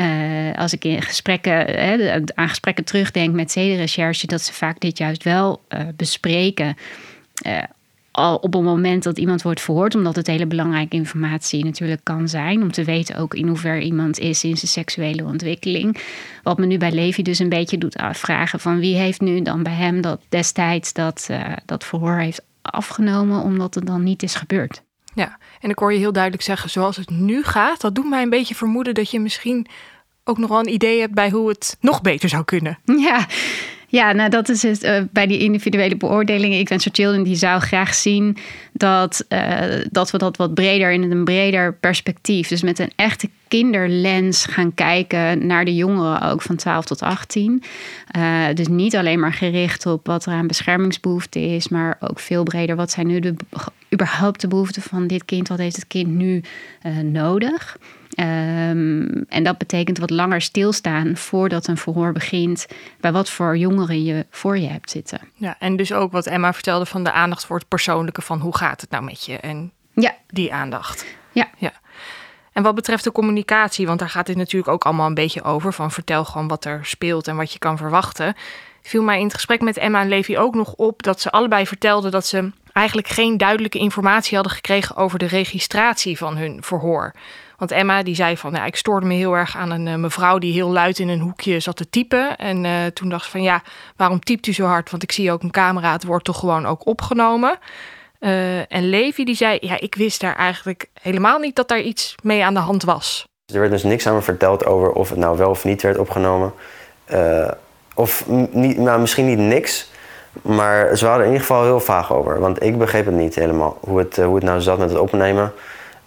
uh, 0.00 0.52
als 0.54 0.72
ik 0.72 0.84
in 0.84 1.02
gesprekken, 1.02 1.52
hè, 1.52 2.20
aan 2.34 2.48
gesprekken 2.48 2.84
terugdenk 2.84 3.34
met 3.34 3.52
zedenrecherche, 3.52 4.26
dat 4.26 4.42
ze 4.42 4.52
vaak 4.52 4.80
dit 4.80 4.98
juist 4.98 5.22
wel 5.22 5.62
uh, 5.68 5.80
bespreken. 5.96 6.76
al 8.10 8.36
op 8.36 8.52
het 8.52 8.62
moment 8.62 9.02
dat 9.02 9.18
iemand 9.18 9.42
wordt 9.42 9.60
verhoord, 9.60 9.94
omdat 9.94 10.16
het 10.16 10.26
hele 10.26 10.46
belangrijke 10.46 10.96
informatie 10.96 11.64
natuurlijk 11.64 12.00
kan 12.02 12.28
zijn, 12.28 12.62
om 12.62 12.72
te 12.72 12.84
weten 12.84 13.16
ook 13.16 13.34
in 13.34 13.46
hoeverre 13.46 13.82
iemand 13.82 14.18
is 14.18 14.44
in 14.44 14.56
zijn 14.56 14.70
seksuele 14.70 15.24
ontwikkeling. 15.24 16.02
Wat 16.42 16.58
me 16.58 16.66
nu 16.66 16.78
bij 16.78 16.92
Levi 16.92 17.22
dus 17.22 17.38
een 17.38 17.48
beetje 17.48 17.78
doet 17.78 17.96
afvragen 17.96 18.60
van 18.60 18.78
wie 18.78 18.96
heeft 18.96 19.20
nu 19.20 19.42
dan 19.42 19.62
bij 19.62 19.72
hem 19.72 20.00
dat 20.00 20.20
destijds 20.28 20.92
dat, 20.92 21.30
dat 21.66 21.84
verhoor 21.84 22.18
heeft 22.18 22.42
afgenomen, 22.62 23.42
omdat 23.42 23.74
het 23.74 23.86
dan 23.86 24.02
niet 24.02 24.22
is 24.22 24.34
gebeurd. 24.34 24.82
Ja, 25.14 25.38
en 25.60 25.70
ik 25.70 25.78
hoor 25.78 25.92
je 25.92 25.98
heel 25.98 26.12
duidelijk 26.12 26.42
zeggen, 26.42 26.70
zoals 26.70 26.96
het 26.96 27.10
nu 27.10 27.42
gaat, 27.42 27.80
dat 27.80 27.94
doet 27.94 28.08
mij 28.08 28.22
een 28.22 28.30
beetje 28.30 28.54
vermoeden 28.54 28.94
dat 28.94 29.10
je 29.10 29.20
misschien 29.20 29.66
ook 30.24 30.38
nog 30.38 30.48
wel 30.48 30.58
een 30.58 30.72
idee 30.72 31.00
hebt 31.00 31.14
bij 31.14 31.30
hoe 31.30 31.48
het 31.48 31.76
nog 31.80 32.00
beter 32.00 32.28
zou 32.28 32.44
kunnen. 32.44 32.78
Ja, 32.84 33.26
ja, 33.90 34.12
nou 34.12 34.30
dat 34.30 34.48
is 34.48 34.62
het 34.62 34.84
uh, 34.84 35.02
bij 35.10 35.26
die 35.26 35.38
individuele 35.38 35.96
beoordelingen. 35.96 36.58
Events 36.58 36.84
for 36.84 36.94
Children 36.94 37.22
die 37.22 37.36
zou 37.36 37.60
graag 37.60 37.94
zien 37.94 38.36
dat, 38.72 39.24
uh, 39.28 39.62
dat 39.90 40.10
we 40.10 40.18
dat 40.18 40.36
wat 40.36 40.54
breder 40.54 40.92
in 40.92 41.10
een 41.10 41.24
breder 41.24 41.74
perspectief, 41.74 42.48
dus 42.48 42.62
met 42.62 42.78
een 42.78 42.92
echte 42.96 43.28
kinderlens 43.50 44.44
gaan 44.46 44.74
kijken 44.74 45.46
naar 45.46 45.64
de 45.64 45.74
jongeren 45.74 46.22
ook 46.22 46.42
van 46.42 46.56
12 46.56 46.84
tot 46.84 47.02
18. 47.02 47.62
Uh, 48.16 48.44
dus 48.54 48.68
niet 48.68 48.96
alleen 48.96 49.20
maar 49.20 49.32
gericht 49.32 49.86
op 49.86 50.06
wat 50.06 50.26
er 50.26 50.32
aan 50.32 50.46
beschermingsbehoefte 50.46 51.40
is, 51.40 51.68
maar 51.68 51.96
ook 52.00 52.20
veel 52.20 52.42
breder 52.42 52.76
wat 52.76 52.90
zijn 52.90 53.06
nu 53.06 53.20
de, 53.20 53.34
überhaupt 53.92 54.40
de 54.40 54.48
behoeften 54.48 54.82
van 54.82 55.06
dit 55.06 55.24
kind, 55.24 55.48
wat 55.48 55.58
heeft 55.58 55.76
het 55.76 55.86
kind 55.86 56.08
nu 56.08 56.42
nodig. 57.02 57.76
Um, 58.20 59.24
en 59.28 59.42
dat 59.42 59.58
betekent 59.58 59.98
wat 59.98 60.10
langer 60.10 60.40
stilstaan 60.40 61.16
voordat 61.16 61.66
een 61.66 61.76
verhoor 61.76 62.12
begint, 62.12 62.66
bij 63.00 63.12
wat 63.12 63.30
voor 63.30 63.56
jongeren 63.56 64.04
je 64.04 64.26
voor 64.30 64.58
je 64.58 64.68
hebt 64.68 64.90
zitten. 64.90 65.20
Ja, 65.34 65.56
en 65.58 65.76
dus 65.76 65.92
ook 65.92 66.12
wat 66.12 66.26
Emma 66.26 66.52
vertelde 66.52 66.86
van 66.86 67.04
de 67.04 67.12
aandacht 67.12 67.46
voor 67.46 67.58
het 67.58 67.68
persoonlijke, 67.68 68.22
van 68.22 68.40
hoe 68.40 68.56
gaat 68.56 68.80
het 68.80 68.90
nou 68.90 69.04
met 69.04 69.24
je? 69.24 69.36
En 69.36 69.72
ja. 69.94 70.14
die 70.26 70.52
aandacht. 70.52 71.06
Ja. 71.32 71.48
ja. 71.58 71.72
En 72.60 72.66
wat 72.66 72.74
betreft 72.74 73.04
de 73.04 73.12
communicatie, 73.12 73.86
want 73.86 73.98
daar 73.98 74.08
gaat 74.08 74.26
dit 74.26 74.36
natuurlijk 74.36 74.72
ook 74.72 74.84
allemaal 74.84 75.06
een 75.06 75.14
beetje 75.14 75.42
over, 75.42 75.72
van 75.72 75.90
vertel 75.90 76.24
gewoon 76.24 76.48
wat 76.48 76.64
er 76.64 76.80
speelt 76.82 77.28
en 77.28 77.36
wat 77.36 77.52
je 77.52 77.58
kan 77.58 77.76
verwachten. 77.76 78.34
Viel 78.82 79.02
mij 79.02 79.18
in 79.18 79.24
het 79.24 79.34
gesprek 79.34 79.60
met 79.60 79.76
Emma 79.76 80.00
en 80.00 80.08
Levi 80.08 80.38
ook 80.38 80.54
nog 80.54 80.72
op 80.72 81.02
dat 81.02 81.20
ze 81.20 81.30
allebei 81.30 81.66
vertelden 81.66 82.10
dat 82.10 82.26
ze 82.26 82.50
eigenlijk 82.72 83.08
geen 83.08 83.36
duidelijke 83.36 83.78
informatie 83.78 84.34
hadden 84.34 84.54
gekregen 84.54 84.96
over 84.96 85.18
de 85.18 85.26
registratie 85.26 86.18
van 86.18 86.36
hun 86.36 86.62
verhoor. 86.62 87.12
Want 87.58 87.70
Emma 87.70 88.02
die 88.02 88.14
zei 88.14 88.36
van, 88.36 88.52
ja, 88.52 88.64
ik 88.64 88.76
stoorde 88.76 89.06
me 89.06 89.14
heel 89.14 89.36
erg 89.36 89.56
aan 89.56 89.70
een 89.70 89.86
uh, 89.86 89.94
mevrouw 89.94 90.38
die 90.38 90.52
heel 90.52 90.70
luid 90.70 90.98
in 90.98 91.08
een 91.08 91.20
hoekje 91.20 91.60
zat 91.60 91.76
te 91.76 91.90
typen. 91.90 92.36
En 92.36 92.64
uh, 92.64 92.86
toen 92.86 93.08
dacht 93.08 93.24
ze 93.24 93.30
van, 93.30 93.42
ja, 93.42 93.62
waarom 93.96 94.20
typt 94.20 94.46
u 94.46 94.52
zo 94.52 94.66
hard? 94.66 94.90
Want 94.90 95.02
ik 95.02 95.12
zie 95.12 95.32
ook 95.32 95.42
een 95.42 95.50
camera, 95.50 95.92
het 95.92 96.04
wordt 96.04 96.24
toch 96.24 96.38
gewoon 96.38 96.66
ook 96.66 96.86
opgenomen. 96.86 97.58
Uh, 98.20 98.72
en 98.72 98.88
Levi 98.88 99.24
die 99.24 99.34
zei, 99.34 99.58
ja, 99.60 99.80
ik 99.80 99.94
wist 99.94 100.20
daar 100.20 100.36
eigenlijk 100.36 100.90
helemaal 101.00 101.38
niet 101.38 101.56
dat 101.56 101.68
daar 101.68 101.80
iets 101.80 102.14
mee 102.22 102.44
aan 102.44 102.54
de 102.54 102.60
hand 102.60 102.84
was. 102.84 103.28
Er 103.52 103.60
werd 103.60 103.70
dus 103.70 103.82
niks 103.82 104.06
aan 104.06 104.14
me 104.14 104.22
verteld 104.22 104.66
over 104.66 104.92
of 104.92 105.08
het 105.08 105.18
nou 105.18 105.36
wel 105.36 105.50
of 105.50 105.64
niet 105.64 105.82
werd 105.82 105.98
opgenomen. 105.98 106.52
of 107.94 108.24
niet, 108.50 108.78
nou, 108.78 109.00
misschien 109.00 109.26
niet 109.26 109.38
niks, 109.38 109.90
maar 110.42 110.96
ze 110.96 111.04
waren 111.04 111.20
er 111.20 111.26
in 111.26 111.32
ieder 111.32 111.46
geval 111.46 111.64
heel 111.64 111.80
vaag 111.80 112.12
over. 112.12 112.40
Want 112.40 112.62
ik 112.62 112.78
begreep 112.78 113.04
het 113.04 113.14
niet 113.14 113.34
helemaal, 113.34 113.78
hoe 113.80 113.98
het, 113.98 114.16
hoe 114.16 114.34
het 114.34 114.44
nou 114.44 114.60
zat 114.60 114.78
met 114.78 114.90
het 114.90 114.98
opnemen. 114.98 115.52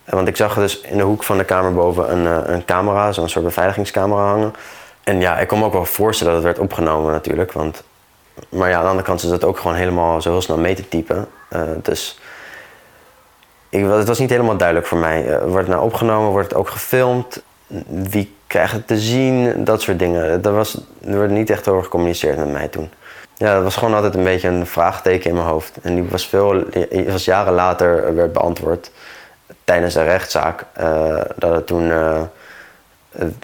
Want 0.04 0.28
ik 0.28 0.36
zag 0.36 0.56
dus 0.56 0.82
in 0.82 0.98
de 0.98 1.04
hoek 1.04 1.24
van 1.24 1.38
de 1.38 1.44
kamer 1.44 1.74
boven 1.74 2.12
een, 2.12 2.28
eh, 2.28 2.54
een 2.54 2.66
camera, 2.66 3.12
zo'n 3.12 3.30
soort 3.30 3.46
beveiligingscamera 3.46 4.26
hangen. 4.26 4.54
En 5.04 5.20
ja, 5.20 5.40
ik 5.40 5.48
kon 5.48 5.60
me 5.60 5.66
ook 5.66 5.74
wel 5.74 5.86
voorstellen 5.86 6.34
dat 6.34 6.44
het 6.44 6.52
werd 6.52 6.66
opgenomen 6.66 7.12
natuurlijk. 7.12 7.52
Want, 7.52 7.84
maar 8.50 8.70
ja, 8.70 8.76
aan 8.76 8.82
de 8.82 8.90
andere 8.90 9.08
kant 9.08 9.24
is 9.24 9.30
dat 9.30 9.44
ook 9.44 9.58
gewoon 9.58 9.76
helemaal 9.76 10.22
zo 10.22 10.32
heel 10.32 10.42
snel 10.42 10.58
mee 10.58 10.76
te 10.76 10.88
typen. 10.88 11.28
Uh, 11.54 11.62
dus 11.82 12.20
ik, 13.70 13.86
het 13.86 14.08
was 14.08 14.20
niet 14.20 14.30
helemaal 14.30 14.58
duidelijk 14.58 14.88
voor 14.88 14.98
mij. 14.98 15.28
Uh, 15.28 15.38
wordt 15.38 15.68
het 15.68 15.76
nou 15.76 15.84
opgenomen? 15.84 16.32
Wordt 16.32 16.50
het 16.50 16.58
ook 16.58 16.70
gefilmd? 16.70 17.44
Wie 17.88 18.36
krijgt 18.48 18.74
het 18.74 18.88
te 18.88 18.98
zien? 18.98 19.64
Dat 19.64 19.82
soort 19.82 20.00
dingen. 20.00 20.42
Daar, 20.42 20.54
was, 20.54 20.82
er 21.06 21.20
werd 21.20 21.32
niet 21.32 21.50
echt 21.50 21.68
over 21.68 21.84
gecommuniceerd 21.84 22.38
met 22.38 22.52
mij 22.52 22.68
toen. 22.68 22.90
Ja, 23.38 23.54
dat 23.54 23.64
was 23.64 23.76
gewoon 23.76 23.94
altijd 23.94 24.16
een 24.16 24.24
beetje 24.24 24.48
een 24.48 24.68
vraagteken 24.68 25.30
in 25.30 25.36
mijn 25.36 25.48
hoofd. 25.48 25.78
En 25.82 25.96
die 25.96 26.04
was, 26.04 26.28
veel, 26.28 26.64
was 27.08 27.26
jaren 27.26 27.54
later 27.54 28.16
werd 28.16 28.34
beantwoord 28.34 28.92
tijdens 29.64 29.94
de 29.94 30.04
rechtszaak, 30.04 30.66
uh, 30.80 31.22
dat 31.36 31.56
het 31.56 31.68
toen, 31.68 31.88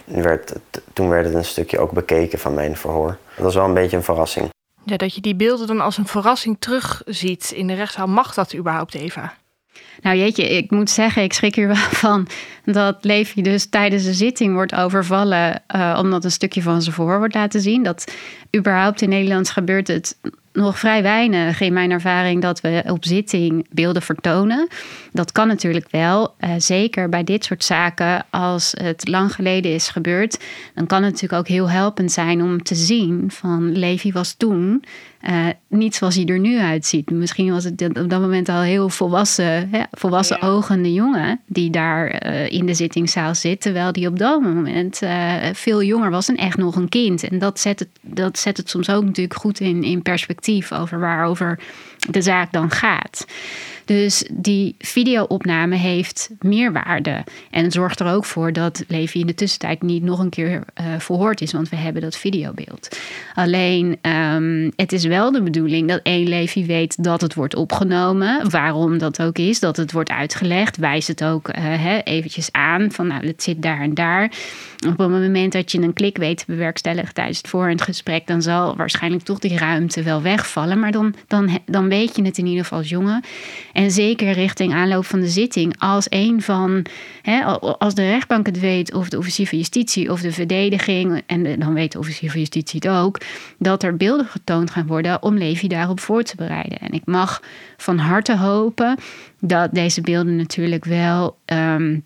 werd, 0.04 0.52
toen 0.92 1.08
werd 1.08 1.24
het 1.24 1.34
een 1.34 1.44
stukje 1.44 1.78
ook 1.78 1.92
bekeken 1.92 2.38
van 2.38 2.54
mijn 2.54 2.76
verhoor. 2.76 3.16
Dat 3.34 3.44
was 3.44 3.54
wel 3.54 3.64
een 3.64 3.74
beetje 3.74 3.96
een 3.96 4.02
verrassing. 4.02 4.48
Dat 4.98 5.14
je 5.14 5.20
die 5.20 5.34
beelden 5.34 5.66
dan 5.66 5.80
als 5.80 5.96
een 5.96 6.06
verrassing 6.06 6.56
terugziet 6.58 7.50
in 7.50 7.66
de 7.66 7.74
rechtszaal, 7.74 8.06
mag 8.06 8.34
dat 8.34 8.54
überhaupt, 8.54 8.94
Eva? 8.94 9.34
Nou 10.00 10.16
jeetje, 10.16 10.48
ik 10.48 10.70
moet 10.70 10.90
zeggen, 10.90 11.22
ik 11.22 11.32
schrik 11.32 11.54
hier 11.54 11.66
wel 11.66 11.76
van 12.06 12.28
dat 12.72 12.98
Levi 13.00 13.42
dus 13.42 13.66
tijdens 13.66 14.04
de 14.04 14.14
zitting 14.14 14.54
wordt 14.54 14.74
overvallen... 14.74 15.62
Uh, 15.76 15.98
omdat 16.00 16.24
een 16.24 16.30
stukje 16.30 16.62
van 16.62 16.82
zijn 16.82 16.94
verhoor 16.94 17.18
wordt 17.18 17.34
laten 17.34 17.60
zien. 17.60 17.82
Dat 17.82 18.12
überhaupt 18.56 19.02
in 19.02 19.08
Nederland 19.08 19.50
gebeurt 19.50 19.88
het 19.88 20.16
nog 20.52 20.78
vrij 20.78 21.02
weinig 21.02 21.60
in 21.60 21.72
mijn 21.72 21.90
ervaring 21.90 22.42
dat 22.42 22.60
we 22.60 22.82
op 22.86 23.04
zitting 23.04 23.66
beelden 23.70 24.02
vertonen. 24.02 24.68
Dat 25.12 25.32
kan 25.32 25.48
natuurlijk 25.48 25.86
wel. 25.90 26.34
Uh, 26.40 26.50
zeker 26.58 27.08
bij 27.08 27.24
dit 27.24 27.44
soort 27.44 27.64
zaken, 27.64 28.24
als 28.30 28.74
het 28.82 29.08
lang 29.08 29.34
geleden 29.34 29.74
is 29.74 29.88
gebeurd, 29.88 30.40
dan 30.74 30.86
kan 30.86 31.02
het 31.02 31.12
natuurlijk 31.12 31.40
ook 31.40 31.48
heel 31.48 31.70
helpend 31.70 32.12
zijn 32.12 32.42
om 32.42 32.62
te 32.62 32.74
zien 32.74 33.30
van 33.30 33.78
Levi 33.78 34.12
was 34.12 34.34
toen 34.34 34.84
uh, 35.28 35.46
niet 35.68 35.94
zoals 35.94 36.14
hij 36.14 36.24
er 36.24 36.38
nu 36.38 36.58
uitziet. 36.58 37.10
Misschien 37.10 37.52
was 37.52 37.64
het 37.64 37.82
op 37.82 38.10
dat 38.10 38.20
moment 38.20 38.48
al 38.48 38.60
heel 38.60 38.88
volwassen, 38.88 39.68
hè, 39.70 39.82
volwassen 39.90 40.38
ja. 40.40 40.46
ogende 40.46 40.92
jongen 40.92 41.40
die 41.46 41.70
daar 41.70 42.26
uh, 42.26 42.50
in 42.50 42.59
de 42.66 42.74
zittingszaal 42.74 43.34
zit, 43.34 43.60
terwijl 43.60 43.92
die 43.92 44.08
op 44.08 44.18
dat 44.18 44.40
moment 44.40 45.00
veel 45.52 45.82
jonger 45.82 46.10
was 46.10 46.28
en 46.28 46.36
echt 46.36 46.56
nog 46.56 46.76
een 46.76 46.88
kind. 46.88 47.22
En 47.22 47.38
dat 47.38 47.60
zet 47.60 47.78
het, 47.78 47.88
dat 48.00 48.38
zet 48.38 48.56
het 48.56 48.70
soms 48.70 48.90
ook 48.90 49.04
natuurlijk 49.04 49.40
goed 49.40 49.60
in, 49.60 49.82
in 49.82 50.02
perspectief 50.02 50.72
over 50.72 51.00
waarover 51.00 51.58
de 52.10 52.22
zaak 52.22 52.52
dan 52.52 52.70
gaat. 52.70 53.26
Dus 53.84 54.24
die 54.32 54.74
videoopname 54.78 55.76
heeft 55.76 56.30
meerwaarde. 56.40 57.24
En 57.50 57.64
het 57.64 57.72
zorgt 57.72 58.00
er 58.00 58.12
ook 58.12 58.24
voor 58.24 58.52
dat 58.52 58.84
Levi 58.88 59.20
in 59.20 59.26
de 59.26 59.34
tussentijd 59.34 59.82
niet 59.82 60.02
nog 60.02 60.18
een 60.18 60.28
keer 60.28 60.52
uh, 60.52 60.86
verhoord 60.98 61.40
is, 61.40 61.52
want 61.52 61.68
we 61.68 61.76
hebben 61.76 62.02
dat 62.02 62.16
videobeeld. 62.16 62.98
Alleen, 63.34 63.98
um, 64.02 64.72
het 64.76 64.92
is 64.92 65.04
wel 65.04 65.32
de 65.32 65.42
bedoeling 65.42 65.88
dat 65.88 66.00
één 66.02 66.28
Levi 66.28 66.66
weet 66.66 67.04
dat 67.04 67.20
het 67.20 67.34
wordt 67.34 67.54
opgenomen. 67.54 68.50
Waarom 68.50 68.98
dat 68.98 69.22
ook 69.22 69.38
is, 69.38 69.60
dat 69.60 69.76
het 69.76 69.92
wordt 69.92 70.10
uitgelegd. 70.10 70.76
Wijs 70.76 71.06
het 71.06 71.24
ook 71.24 71.56
uh, 71.58 71.98
eventjes 72.04 72.52
aan 72.52 72.92
van 72.92 73.06
nou, 73.06 73.26
het 73.26 73.42
zit 73.42 73.62
daar 73.62 73.80
en 73.80 73.94
daar. 73.94 74.32
Op 74.88 74.98
het 74.98 75.08
moment 75.08 75.52
dat 75.52 75.72
je 75.72 75.80
een 75.80 75.92
klik 75.92 76.16
weet 76.16 76.38
te 76.38 76.44
bewerkstelligen 76.46 77.14
tijdens 77.14 77.38
het 77.38 77.48
voor- 77.48 77.68
en 77.68 77.80
gesprek, 77.80 78.26
dan 78.26 78.42
zal 78.42 78.76
waarschijnlijk 78.76 79.24
toch 79.24 79.38
die 79.38 79.58
ruimte 79.58 80.02
wel 80.02 80.22
wegvallen. 80.22 80.78
Maar 80.78 80.92
dan, 80.92 81.14
dan, 81.26 81.58
dan 81.66 81.88
weet 81.90 82.16
je 82.16 82.22
het 82.22 82.38
in 82.38 82.46
ieder 82.46 82.62
geval 82.62 82.78
als 82.78 82.88
jongen. 82.88 83.24
En 83.72 83.90
zeker 83.90 84.32
richting 84.32 84.72
aanloop 84.72 85.04
van 85.04 85.20
de 85.20 85.28
zitting, 85.28 85.74
als 85.78 86.06
een 86.08 86.42
van, 86.42 86.86
hè, 87.22 87.44
als 87.60 87.94
de 87.94 88.10
rechtbank 88.10 88.46
het 88.46 88.60
weet, 88.60 88.94
of 88.94 89.08
de 89.08 89.18
officier 89.18 89.46
van 89.46 89.58
justitie 89.58 90.12
of 90.12 90.20
de 90.20 90.32
verdediging, 90.32 91.22
en 91.26 91.58
dan 91.58 91.74
weet 91.74 91.92
de 91.92 91.98
officier 91.98 92.30
van 92.30 92.40
justitie 92.40 92.80
het 92.82 92.88
ook, 92.88 93.20
dat 93.58 93.82
er 93.82 93.96
beelden 93.96 94.26
getoond 94.26 94.70
gaan 94.70 94.86
worden 94.86 95.22
om 95.22 95.38
Levi 95.38 95.68
daarop 95.68 96.00
voor 96.00 96.22
te 96.22 96.36
bereiden. 96.36 96.78
En 96.78 96.92
ik 96.92 97.06
mag 97.06 97.42
van 97.76 97.98
harte 97.98 98.36
hopen 98.36 98.98
dat 99.40 99.74
deze 99.74 100.00
beelden 100.00 100.36
natuurlijk 100.36 100.84
wel. 100.84 101.38
Um, 101.44 102.04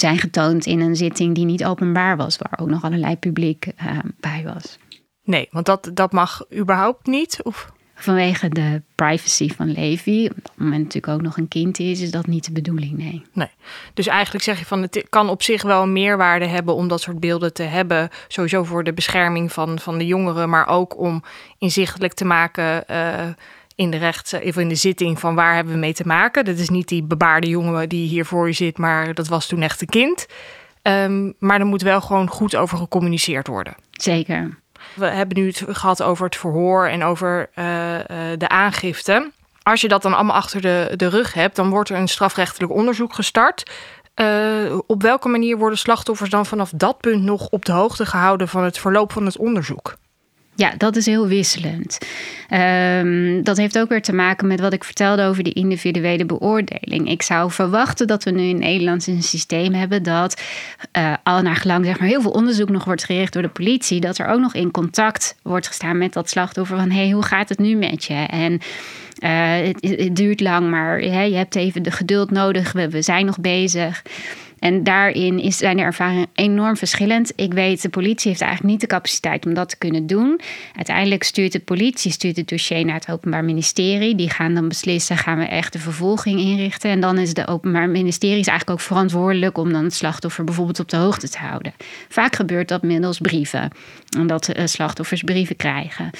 zijn 0.00 0.18
getoond 0.18 0.66
in 0.66 0.80
een 0.80 0.96
zitting 0.96 1.34
die 1.34 1.44
niet 1.44 1.64
openbaar 1.64 2.16
was, 2.16 2.38
waar 2.38 2.58
ook 2.60 2.68
nog 2.68 2.84
allerlei 2.84 3.16
publiek 3.16 3.66
uh, 3.66 3.98
bij 4.20 4.42
was. 4.54 4.78
Nee, 5.24 5.48
want 5.50 5.66
dat, 5.66 5.90
dat 5.94 6.12
mag 6.12 6.44
überhaupt 6.54 7.06
niet? 7.06 7.40
Of? 7.42 7.72
Vanwege 7.94 8.48
de 8.48 8.82
privacy 8.94 9.54
van 9.54 9.72
Levi, 9.72 10.26
op 10.26 10.36
dat 10.42 10.52
moment 10.56 10.82
natuurlijk 10.82 11.12
ook 11.12 11.22
nog 11.22 11.36
een 11.36 11.48
kind 11.48 11.78
is, 11.78 12.00
is 12.00 12.10
dat 12.10 12.26
niet 12.26 12.44
de 12.44 12.52
bedoeling, 12.52 12.98
nee. 12.98 13.22
Nee, 13.32 13.50
dus 13.94 14.06
eigenlijk 14.06 14.44
zeg 14.44 14.58
je 14.58 14.64
van 14.64 14.82
het 14.82 15.06
kan 15.08 15.28
op 15.28 15.42
zich 15.42 15.62
wel 15.62 15.82
een 15.82 15.92
meerwaarde 15.92 16.46
hebben 16.46 16.74
om 16.74 16.88
dat 16.88 17.00
soort 17.00 17.20
beelden 17.20 17.52
te 17.52 17.62
hebben. 17.62 18.08
Sowieso 18.28 18.64
voor 18.64 18.84
de 18.84 18.92
bescherming 18.92 19.52
van, 19.52 19.78
van 19.78 19.98
de 19.98 20.06
jongeren, 20.06 20.48
maar 20.48 20.68
ook 20.68 20.98
om 20.98 21.22
inzichtelijk 21.58 22.12
te 22.12 22.24
maken 22.24 22.84
uh, 22.90 23.26
in 23.74 23.90
de 23.90 23.96
rechts, 23.96 24.34
of 24.34 24.56
in 24.56 24.68
de 24.68 24.74
zitting 24.74 25.20
van 25.20 25.34
waar 25.34 25.54
hebben 25.54 25.72
we 25.72 25.78
mee 25.78 25.94
te 25.94 26.06
maken. 26.06 26.44
Dat 26.44 26.58
is 26.58 26.68
niet 26.68 26.88
die 26.88 27.02
bebaarde 27.02 27.48
jongen 27.48 27.88
die 27.88 28.08
hier 28.08 28.24
voor 28.24 28.46
je 28.46 28.52
zit, 28.52 28.78
maar 28.78 29.14
dat 29.14 29.28
was 29.28 29.46
toen 29.46 29.62
echt 29.62 29.80
een 29.80 29.88
kind. 29.88 30.26
Um, 30.82 31.34
maar 31.38 31.60
er 31.60 31.66
moet 31.66 31.82
wel 31.82 32.00
gewoon 32.00 32.28
goed 32.28 32.56
over 32.56 32.78
gecommuniceerd 32.78 33.46
worden. 33.46 33.74
Zeker. 33.90 34.62
We 34.94 35.06
hebben 35.06 35.38
nu 35.38 35.46
het 35.46 35.64
gehad 35.68 36.02
over 36.02 36.24
het 36.24 36.36
verhoor 36.36 36.86
en 36.86 37.04
over 37.04 37.50
uh, 37.58 37.94
uh, 37.94 38.00
de 38.38 38.48
aangifte. 38.48 39.30
Als 39.62 39.80
je 39.80 39.88
dat 39.88 40.02
dan 40.02 40.14
allemaal 40.14 40.36
achter 40.36 40.60
de, 40.60 40.92
de 40.96 41.08
rug 41.08 41.34
hebt, 41.34 41.56
dan 41.56 41.70
wordt 41.70 41.90
er 41.90 41.96
een 41.96 42.08
strafrechtelijk 42.08 42.72
onderzoek 42.72 43.14
gestart. 43.14 43.70
Uh, 44.20 44.78
op 44.86 45.02
welke 45.02 45.28
manier 45.28 45.56
worden 45.56 45.78
slachtoffers 45.78 46.30
dan 46.30 46.46
vanaf 46.46 46.72
dat 46.74 47.00
punt 47.00 47.22
nog 47.22 47.48
op 47.48 47.64
de 47.64 47.72
hoogte 47.72 48.06
gehouden 48.06 48.48
van 48.48 48.64
het 48.64 48.78
verloop 48.78 49.12
van 49.12 49.26
het 49.26 49.38
onderzoek? 49.38 49.96
Ja, 50.56 50.72
dat 50.76 50.96
is 50.96 51.06
heel 51.06 51.26
wisselend. 51.26 51.98
Um, 52.50 53.42
dat 53.42 53.56
heeft 53.56 53.78
ook 53.78 53.88
weer 53.88 54.02
te 54.02 54.12
maken 54.12 54.46
met 54.46 54.60
wat 54.60 54.72
ik 54.72 54.84
vertelde 54.84 55.22
over 55.22 55.42
de 55.42 55.52
individuele 55.52 56.26
beoordeling. 56.26 57.10
Ik 57.10 57.22
zou 57.22 57.50
verwachten 57.50 58.06
dat 58.06 58.24
we 58.24 58.30
nu 58.30 58.42
in 58.42 58.58
Nederland 58.58 59.06
een 59.06 59.22
systeem 59.22 59.72
hebben 59.72 60.02
dat 60.02 60.42
uh, 60.98 61.14
al 61.22 61.42
naar 61.42 61.56
gelang 61.56 61.84
zeg 61.84 61.98
maar, 61.98 62.08
heel 62.08 62.20
veel 62.20 62.30
onderzoek 62.30 62.68
nog 62.68 62.84
wordt 62.84 63.04
gericht 63.04 63.32
door 63.32 63.42
de 63.42 63.48
politie, 63.48 64.00
dat 64.00 64.18
er 64.18 64.26
ook 64.26 64.40
nog 64.40 64.54
in 64.54 64.70
contact 64.70 65.36
wordt 65.42 65.66
gestaan 65.66 65.98
met 65.98 66.12
dat 66.12 66.30
slachtoffer 66.30 66.78
van 66.78 66.90
hey, 66.90 67.10
hoe 67.10 67.24
gaat 67.24 67.48
het 67.48 67.58
nu 67.58 67.74
met 67.74 68.04
je? 68.04 68.14
En 68.14 68.52
uh, 68.52 69.66
het, 69.66 69.98
het, 69.98 70.16
duurt 70.16 70.40
lang, 70.40 70.70
maar 70.70 71.04
je 71.04 71.36
hebt 71.36 71.54
even 71.54 71.82
de 71.82 71.90
geduld 71.90 72.30
nodig. 72.30 72.72
We, 72.72 72.88
we 72.88 73.02
zijn 73.02 73.26
nog 73.26 73.40
bezig. 73.40 74.02
En 74.64 74.82
daarin 74.82 75.38
is, 75.38 75.56
zijn 75.56 75.76
de 75.76 75.82
ervaringen 75.82 76.26
enorm 76.34 76.76
verschillend. 76.76 77.32
Ik 77.36 77.52
weet, 77.52 77.82
de 77.82 77.88
politie 77.88 78.28
heeft 78.28 78.40
eigenlijk 78.40 78.72
niet 78.72 78.80
de 78.80 78.86
capaciteit 78.86 79.46
om 79.46 79.54
dat 79.54 79.68
te 79.68 79.78
kunnen 79.78 80.06
doen. 80.06 80.40
Uiteindelijk 80.76 81.22
stuurt 81.22 81.52
de 81.52 81.60
politie 81.60 82.10
stuurt 82.10 82.36
het 82.36 82.48
dossier 82.48 82.84
naar 82.84 82.94
het 82.94 83.10
Openbaar 83.10 83.44
Ministerie. 83.44 84.14
Die 84.14 84.30
gaan 84.30 84.54
dan 84.54 84.68
beslissen, 84.68 85.16
gaan 85.16 85.38
we 85.38 85.44
echt 85.44 85.72
de 85.72 85.78
vervolging 85.78 86.40
inrichten. 86.40 86.90
En 86.90 87.00
dan 87.00 87.18
is 87.18 87.28
het 87.28 87.48
Openbaar 87.48 87.88
Ministerie 87.88 88.38
is 88.38 88.46
eigenlijk 88.46 88.80
ook 88.80 88.86
verantwoordelijk 88.86 89.58
om 89.58 89.72
dan 89.72 89.84
het 89.84 89.94
slachtoffer 89.94 90.44
bijvoorbeeld 90.44 90.80
op 90.80 90.88
de 90.88 90.96
hoogte 90.96 91.28
te 91.28 91.38
houden. 91.38 91.74
Vaak 92.08 92.36
gebeurt 92.36 92.68
dat 92.68 92.82
middels 92.82 93.18
brieven. 93.18 93.70
Omdat 94.18 94.56
uh, 94.56 94.66
slachtoffers 94.66 95.22
brieven 95.22 95.56
krijgen. 95.56 96.10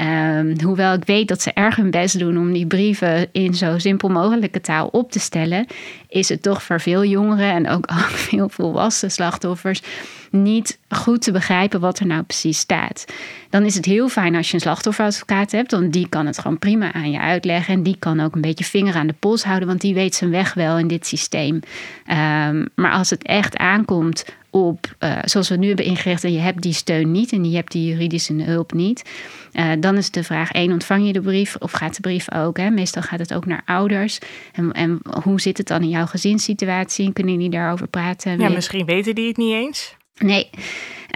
Um, 0.00 0.60
hoewel 0.60 0.94
ik 0.94 1.04
weet 1.04 1.28
dat 1.28 1.42
ze 1.42 1.52
erg 1.52 1.76
hun 1.76 1.90
best 1.90 2.18
doen 2.18 2.38
om 2.38 2.52
die 2.52 2.66
brieven 2.66 3.28
in 3.32 3.54
zo 3.54 3.78
simpel 3.78 4.08
mogelijke 4.08 4.60
taal 4.60 4.86
op 4.86 5.12
te 5.12 5.18
stellen, 5.18 5.66
is 6.14 6.28
het 6.28 6.42
toch 6.42 6.62
voor 6.62 6.80
veel 6.80 7.04
jongeren 7.04 7.50
en 7.50 7.68
ook 7.68 7.92
veel 8.28 8.48
volwassen 8.48 9.10
slachtoffers 9.10 9.82
niet 10.30 10.78
goed 10.88 11.22
te 11.22 11.32
begrijpen 11.32 11.80
wat 11.80 11.98
er 11.98 12.06
nou 12.06 12.22
precies 12.22 12.58
staat. 12.58 13.04
Dan 13.50 13.64
is 13.64 13.74
het 13.74 13.84
heel 13.84 14.08
fijn 14.08 14.34
als 14.36 14.48
je 14.48 14.54
een 14.54 14.60
slachtofferadvocaat 14.60 15.52
hebt, 15.52 15.70
want 15.70 15.92
die 15.92 16.08
kan 16.08 16.26
het 16.26 16.38
gewoon 16.38 16.58
prima 16.58 16.92
aan 16.92 17.10
je 17.10 17.20
uitleggen 17.20 17.74
en 17.74 17.82
die 17.82 17.96
kan 17.98 18.20
ook 18.20 18.34
een 18.34 18.40
beetje 18.40 18.64
vinger 18.64 18.94
aan 18.94 19.06
de 19.06 19.14
pols 19.18 19.44
houden, 19.44 19.68
want 19.68 19.80
die 19.80 19.94
weet 19.94 20.14
zijn 20.14 20.30
weg 20.30 20.54
wel 20.54 20.78
in 20.78 20.88
dit 20.88 21.06
systeem. 21.06 21.54
Um, 21.54 22.68
maar 22.74 22.92
als 22.92 23.10
het 23.10 23.22
echt 23.22 23.56
aankomt 23.56 24.24
op, 24.54 24.94
uh, 25.00 25.18
zoals 25.24 25.48
we 25.48 25.56
nu 25.56 25.66
hebben 25.66 25.84
ingericht, 25.84 26.24
en 26.24 26.32
je 26.32 26.38
hebt 26.38 26.62
die 26.62 26.72
steun 26.72 27.10
niet 27.10 27.32
en 27.32 27.50
je 27.50 27.56
hebt 27.56 27.72
die 27.72 27.88
juridische 27.88 28.42
hulp 28.42 28.72
niet, 28.72 29.10
uh, 29.52 29.72
dan 29.80 29.96
is 29.96 30.10
de 30.10 30.24
vraag: 30.24 30.52
één, 30.52 30.72
ontvang 30.72 31.06
je 31.06 31.12
de 31.12 31.20
brief 31.20 31.56
of 31.58 31.72
gaat 31.72 31.94
de 31.94 32.00
brief 32.00 32.32
ook? 32.32 32.56
Hè? 32.56 32.70
Meestal 32.70 33.02
gaat 33.02 33.18
het 33.18 33.34
ook 33.34 33.46
naar 33.46 33.62
ouders. 33.64 34.18
En, 34.52 34.72
en 34.72 35.00
hoe 35.22 35.40
zit 35.40 35.58
het 35.58 35.66
dan 35.66 35.82
in 35.82 35.88
jouw 35.88 36.06
gezinssituatie? 36.06 37.12
Kunnen 37.12 37.38
die 37.38 37.50
daarover 37.50 37.88
praten? 37.88 38.38
Ja, 38.38 38.48
misschien 38.48 38.86
weten 38.86 39.14
die 39.14 39.28
het 39.28 39.36
niet 39.36 39.54
eens. 39.54 39.96
Nee. 40.18 40.50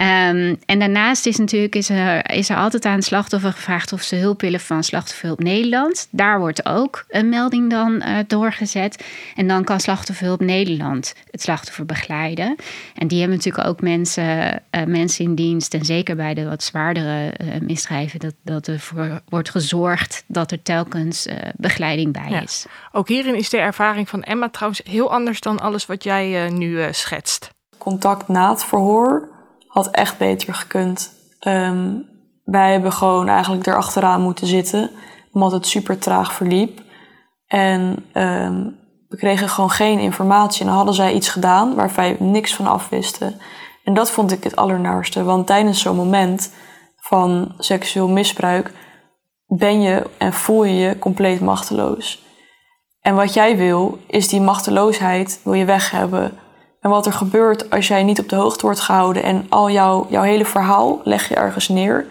Um, 0.01 0.57
en 0.65 0.79
daarnaast 0.79 1.25
is 1.25 1.37
natuurlijk 1.37 1.75
is 1.75 1.89
er, 1.89 2.31
is 2.31 2.49
er 2.49 2.55
altijd 2.55 2.85
aan 2.85 2.95
het 2.95 3.03
slachtoffer 3.03 3.51
gevraagd 3.51 3.93
of 3.93 4.01
ze 4.01 4.15
hulp 4.15 4.41
willen 4.41 4.59
van 4.59 4.83
Slachtofferhulp 4.83 5.39
Nederland. 5.39 6.07
Daar 6.11 6.39
wordt 6.39 6.65
ook 6.65 7.05
een 7.07 7.29
melding 7.29 7.69
dan 7.69 7.93
uh, 7.95 8.17
doorgezet. 8.27 9.05
En 9.35 9.47
dan 9.47 9.63
kan 9.63 9.79
Slachtofferhulp 9.79 10.39
Nederland 10.39 11.15
het 11.31 11.41
slachtoffer 11.41 11.85
begeleiden. 11.85 12.55
En 12.95 13.07
die 13.07 13.19
hebben 13.19 13.37
natuurlijk 13.37 13.67
ook 13.67 13.81
mensen, 13.81 14.63
uh, 14.71 14.83
mensen 14.83 15.25
in 15.25 15.35
dienst. 15.35 15.73
En 15.73 15.85
zeker 15.85 16.15
bij 16.15 16.33
de 16.33 16.45
wat 16.45 16.63
zwaardere 16.63 17.33
uh, 17.41 17.47
misdrijven, 17.61 18.19
dat, 18.19 18.33
dat 18.43 18.67
ervoor 18.67 19.21
wordt 19.29 19.49
gezorgd 19.49 20.23
dat 20.27 20.51
er 20.51 20.61
telkens 20.61 21.27
begeleiding 21.55 22.13
bij 22.13 22.29
ja. 22.29 22.41
is. 22.41 22.65
Ook 22.91 23.07
hierin 23.07 23.35
is 23.35 23.49
de 23.49 23.57
ervaring 23.57 24.09
van 24.09 24.23
Emma 24.23 24.49
trouwens 24.49 24.81
heel 24.83 25.11
anders 25.11 25.39
dan 25.39 25.59
alles 25.59 25.85
wat 25.85 26.03
jij 26.03 26.49
nu 26.49 26.87
schetst. 26.91 27.49
Contact 27.79 28.27
na 28.27 28.49
het 28.49 28.63
verhoor 28.63 29.29
had 29.67 29.89
echt 29.91 30.17
beter 30.17 30.53
gekund. 30.53 31.13
Um, 31.47 32.07
wij 32.43 32.71
hebben 32.71 32.91
gewoon 32.91 33.27
eigenlijk 33.27 33.67
erachteraan 33.67 34.21
moeten 34.21 34.47
zitten, 34.47 34.91
omdat 35.31 35.51
het 35.51 35.67
super 35.67 35.97
traag 35.97 36.33
verliep. 36.33 36.81
En 37.47 38.05
um, 38.13 38.77
we 39.07 39.17
kregen 39.17 39.49
gewoon 39.49 39.69
geen 39.71 39.99
informatie. 39.99 40.61
En 40.61 40.67
dan 40.67 40.75
hadden 40.75 40.93
zij 40.93 41.13
iets 41.13 41.29
gedaan 41.29 41.75
waar 41.75 41.91
wij 41.95 42.15
niks 42.19 42.55
van 42.55 42.67
afwisten. 42.67 43.39
En 43.83 43.93
dat 43.93 44.11
vond 44.11 44.31
ik 44.31 44.43
het 44.43 44.55
allernaarste. 44.55 45.23
Want 45.23 45.47
tijdens 45.47 45.81
zo'n 45.81 45.95
moment 45.95 46.53
van 46.95 47.53
seksueel 47.57 48.09
misbruik 48.09 48.73
ben 49.45 49.81
je 49.81 50.09
en 50.17 50.33
voel 50.33 50.63
je 50.63 50.73
je 50.73 50.99
compleet 50.99 51.41
machteloos. 51.41 52.23
En 53.01 53.15
wat 53.15 53.33
jij 53.33 53.57
wil, 53.57 53.99
is 54.07 54.27
die 54.27 54.41
machteloosheid 54.41 55.41
wil 55.43 55.53
je 55.53 55.65
weg 55.65 55.91
hebben. 55.91 56.37
En 56.81 56.89
wat 56.89 57.05
er 57.05 57.13
gebeurt 57.13 57.69
als 57.69 57.87
jij 57.87 58.03
niet 58.03 58.19
op 58.19 58.29
de 58.29 58.35
hoogte 58.35 58.65
wordt 58.65 58.79
gehouden 58.79 59.23
en 59.23 59.45
al 59.49 59.69
jouw, 59.69 60.07
jouw 60.09 60.23
hele 60.23 60.45
verhaal 60.45 61.01
leg 61.03 61.29
je 61.29 61.35
ergens 61.35 61.67
neer 61.67 62.05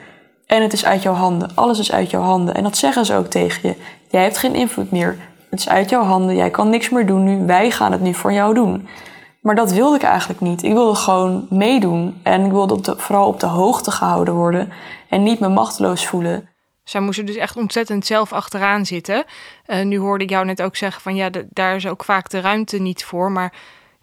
en 0.48 0.62
het 0.62 0.72
is 0.72 0.84
uit 0.84 1.02
jouw 1.02 1.14
handen. 1.14 1.50
Alles 1.54 1.78
is 1.78 1.92
uit 1.92 2.10
jouw 2.10 2.22
handen. 2.22 2.54
En 2.54 2.62
dat 2.62 2.76
zeggen 2.76 3.04
ze 3.06 3.14
ook 3.14 3.26
tegen 3.26 3.68
je. 3.68 3.74
Jij 4.10 4.22
hebt 4.22 4.38
geen 4.38 4.54
invloed 4.54 4.90
meer. 4.90 5.18
Het 5.50 5.58
is 5.58 5.68
uit 5.68 5.90
jouw 5.90 6.02
handen. 6.02 6.36
Jij 6.36 6.50
kan 6.50 6.70
niks 6.70 6.88
meer 6.88 7.06
doen 7.06 7.24
nu. 7.24 7.46
Wij 7.46 7.70
gaan 7.70 7.92
het 7.92 8.00
nu 8.00 8.14
voor 8.14 8.32
jou 8.32 8.54
doen. 8.54 8.88
Maar 9.40 9.54
dat 9.54 9.72
wilde 9.72 9.96
ik 9.96 10.02
eigenlijk 10.02 10.40
niet. 10.40 10.62
Ik 10.62 10.72
wilde 10.72 10.94
gewoon 10.94 11.46
meedoen. 11.50 12.20
En 12.22 12.44
ik 12.44 12.50
wilde 12.50 12.94
vooral 12.96 13.26
op 13.26 13.40
de 13.40 13.46
hoogte 13.46 13.90
gehouden 13.90 14.34
worden. 14.34 14.72
En 15.08 15.22
niet 15.22 15.40
me 15.40 15.48
machteloos 15.48 16.06
voelen. 16.06 16.48
Zij 16.84 17.00
moesten 17.00 17.26
dus 17.26 17.36
echt 17.36 17.56
ontzettend 17.56 18.06
zelf 18.06 18.32
achteraan 18.32 18.86
zitten. 18.86 19.24
Uh, 19.66 19.84
nu 19.84 19.98
hoorde 19.98 20.24
ik 20.24 20.30
jou 20.30 20.44
net 20.44 20.62
ook 20.62 20.76
zeggen 20.76 21.02
van 21.02 21.14
ja, 21.14 21.30
daar 21.50 21.76
is 21.76 21.86
ook 21.86 22.04
vaak 22.04 22.30
de 22.30 22.40
ruimte 22.40 22.78
niet 22.78 23.04
voor. 23.04 23.32
Maar 23.32 23.52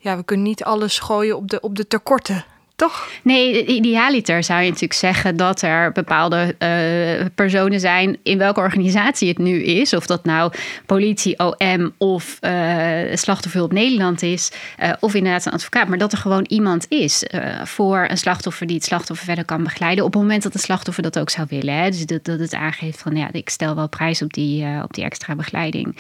ja, 0.06 0.18
we 0.18 0.24
kunnen 0.24 0.46
niet 0.46 0.64
alles 0.64 1.00
gooien 1.00 1.38
op 1.38 1.50
de, 1.50 1.60
op 1.60 1.76
de 1.76 1.88
tekorten 1.88 2.46
toch? 2.76 3.10
Nee, 3.22 3.66
idealiter 3.66 4.44
zou 4.44 4.60
je 4.60 4.66
natuurlijk 4.66 5.00
zeggen 5.00 5.38
dat 5.38 5.62
er 5.62 5.92
bepaalde 5.92 6.56
uh, 6.60 7.26
personen 7.36 7.80
zijn, 7.80 8.18
in 8.24 8.38
welke 8.38 8.60
organisatie 8.60 9.28
het 9.28 9.38
nu 9.38 9.64
is, 9.64 9.94
of 9.94 10.06
dat 10.06 10.26
nou 10.26 10.52
politie, 10.86 11.40
OM 11.40 11.94
of 11.98 12.38
uh, 12.42 12.98
slachtofferhulp 13.14 13.72
Nederland 13.72 14.22
is, 14.22 14.52
uh, 14.84 14.94
of 15.00 15.14
inderdaad 15.14 15.46
een 15.46 15.52
advocaat, 15.52 15.88
maar 15.88 15.98
dat 15.98 16.12
er 16.12 16.18
gewoon 16.18 16.46
iemand 16.48 16.86
is 16.90 17.24
voor 17.64 18.06
een 18.10 18.18
slachtoffer 18.18 18.68
die 18.68 18.76
het 18.76 18.86
slachtoffer 18.86 19.26
verder 19.26 19.46
kan 19.46 19.64
begeleiden 19.64 20.06
op 20.06 20.14
het 20.14 20.22
moment 20.22 20.44
dat 20.44 20.54
de 20.54 20.60
slachtoffer 20.60 21.04
dat 21.04 21.20
ook 21.20 21.30
zou 21.30 21.48
willen. 21.50 21.74
Hè? 21.74 21.90
Dus 21.90 22.06
dat, 22.06 22.26
dat 22.26 22.40
het 22.40 22.54
aangeeft 22.54 23.02
van 23.02 23.16
ja, 23.16 23.30
ik 23.32 23.50
stel 23.50 23.76
wel 23.76 23.90
prijs 23.90 24.22
op 24.22 24.34
die, 24.34 24.66
op 24.84 24.94
die 24.94 25.04
extra 25.04 25.36
begeleiding. 25.36 25.98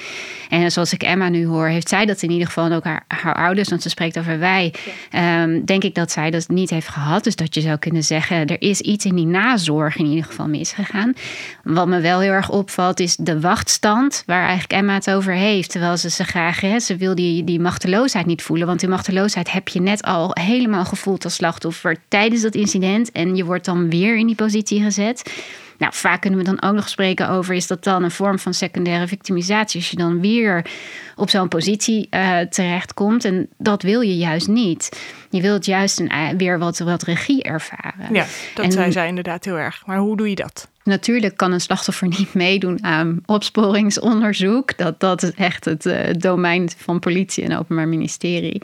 En 0.49 0.71
zoals 0.71 0.93
ik 0.93 1.03
Emma 1.03 1.29
nu 1.29 1.45
hoor, 1.45 1.67
heeft 1.67 1.89
zij 1.89 2.05
dat 2.05 2.21
in 2.21 2.31
ieder 2.31 2.47
geval 2.47 2.71
ook 2.71 2.83
haar, 2.83 3.05
haar 3.07 3.35
ouders, 3.35 3.69
want 3.69 3.81
ze 3.81 3.89
spreekt 3.89 4.19
over 4.19 4.39
wij, 4.39 4.73
ja. 5.11 5.43
um, 5.43 5.65
denk 5.65 5.83
ik 5.83 5.95
dat 5.95 6.11
zij 6.11 6.31
dat 6.31 6.47
niet 6.47 6.64
heeft 6.69 6.87
gehad. 6.87 7.23
Dus 7.23 7.35
dat 7.35 7.53
je 7.53 7.61
zou 7.61 7.77
kunnen 7.77 8.03
zeggen, 8.03 8.47
er 8.47 8.61
is 8.61 8.81
iets 8.81 9.05
in 9.05 9.15
die 9.15 9.25
nazorg 9.25 9.97
in 9.97 10.05
ieder 10.05 10.23
geval 10.23 10.47
misgegaan. 10.47 11.13
Wat 11.63 11.87
me 11.87 11.99
wel 11.99 12.19
heel 12.19 12.31
erg 12.31 12.49
opvalt, 12.49 12.99
is 12.99 13.15
de 13.15 13.39
wachtstand, 13.39 14.23
waar 14.25 14.41
eigenlijk 14.41 14.73
Emma 14.73 14.93
het 14.93 15.11
over 15.11 15.33
heeft. 15.33 15.71
Terwijl 15.71 15.97
ze 15.97 16.09
ze 16.09 16.23
graag, 16.23 16.61
hè, 16.61 16.79
ze 16.79 16.95
wil 16.95 17.15
die, 17.15 17.43
die 17.43 17.59
machteloosheid 17.59 18.25
niet 18.25 18.41
voelen. 18.41 18.67
Want 18.67 18.79
die 18.79 18.89
machteloosheid 18.89 19.51
heb 19.51 19.67
je 19.67 19.81
net 19.81 20.03
al 20.03 20.31
helemaal 20.33 20.85
gevoeld 20.85 21.23
als 21.23 21.35
slachtoffer 21.35 21.97
tijdens 22.07 22.41
dat 22.41 22.55
incident. 22.55 23.11
En 23.11 23.35
je 23.35 23.45
wordt 23.45 23.65
dan 23.65 23.89
weer 23.89 24.17
in 24.17 24.27
die 24.27 24.35
positie 24.35 24.81
gezet. 24.81 25.33
Nou, 25.77 25.93
vaak 25.95 26.21
kunnen 26.21 26.39
we 26.39 26.45
dan 26.45 26.61
ook 26.61 26.75
nog 26.75 26.89
spreken 26.89 27.29
over: 27.29 27.55
is 27.55 27.67
dat 27.67 27.83
dan 27.83 28.03
een 28.03 28.11
vorm 28.11 28.39
van 28.39 28.53
secundaire 28.53 29.07
victimisatie? 29.07 29.79
Als 29.79 29.89
je 29.89 29.97
dan 29.97 30.21
weer 30.21 30.65
op 31.15 31.29
zo'n 31.29 31.47
positie 31.47 32.07
uh, 32.11 32.39
terechtkomt. 32.39 33.25
En 33.25 33.49
dat 33.57 33.81
wil 33.81 34.01
je 34.01 34.17
juist 34.17 34.47
niet. 34.47 35.01
Je 35.29 35.41
wilt 35.41 35.65
juist 35.65 35.99
een, 35.99 36.09
eh, 36.09 36.29
weer 36.37 36.59
wat, 36.59 36.79
wat 36.79 37.03
regie 37.03 37.43
ervaren. 37.43 38.13
Ja, 38.13 38.25
dat 38.55 38.65
en, 38.65 38.71
zei 38.71 38.91
zij 38.91 39.07
inderdaad 39.07 39.45
heel 39.45 39.59
erg. 39.59 39.83
Maar 39.85 39.97
hoe 39.97 40.17
doe 40.17 40.29
je 40.29 40.35
dat? 40.35 40.67
Natuurlijk 40.85 41.37
kan 41.37 41.51
een 41.51 41.61
slachtoffer 41.61 42.07
niet 42.17 42.33
meedoen 42.33 42.83
aan 42.83 43.19
opsporingsonderzoek. 43.25 44.77
Dat, 44.77 44.99
dat 44.99 45.23
is 45.23 45.31
echt 45.31 45.65
het 45.65 45.85
uh, 45.85 45.99
domein 46.17 46.69
van 46.77 46.99
politie 46.99 47.43
en 47.43 47.57
openbaar 47.57 47.87
ministerie. 47.87 48.61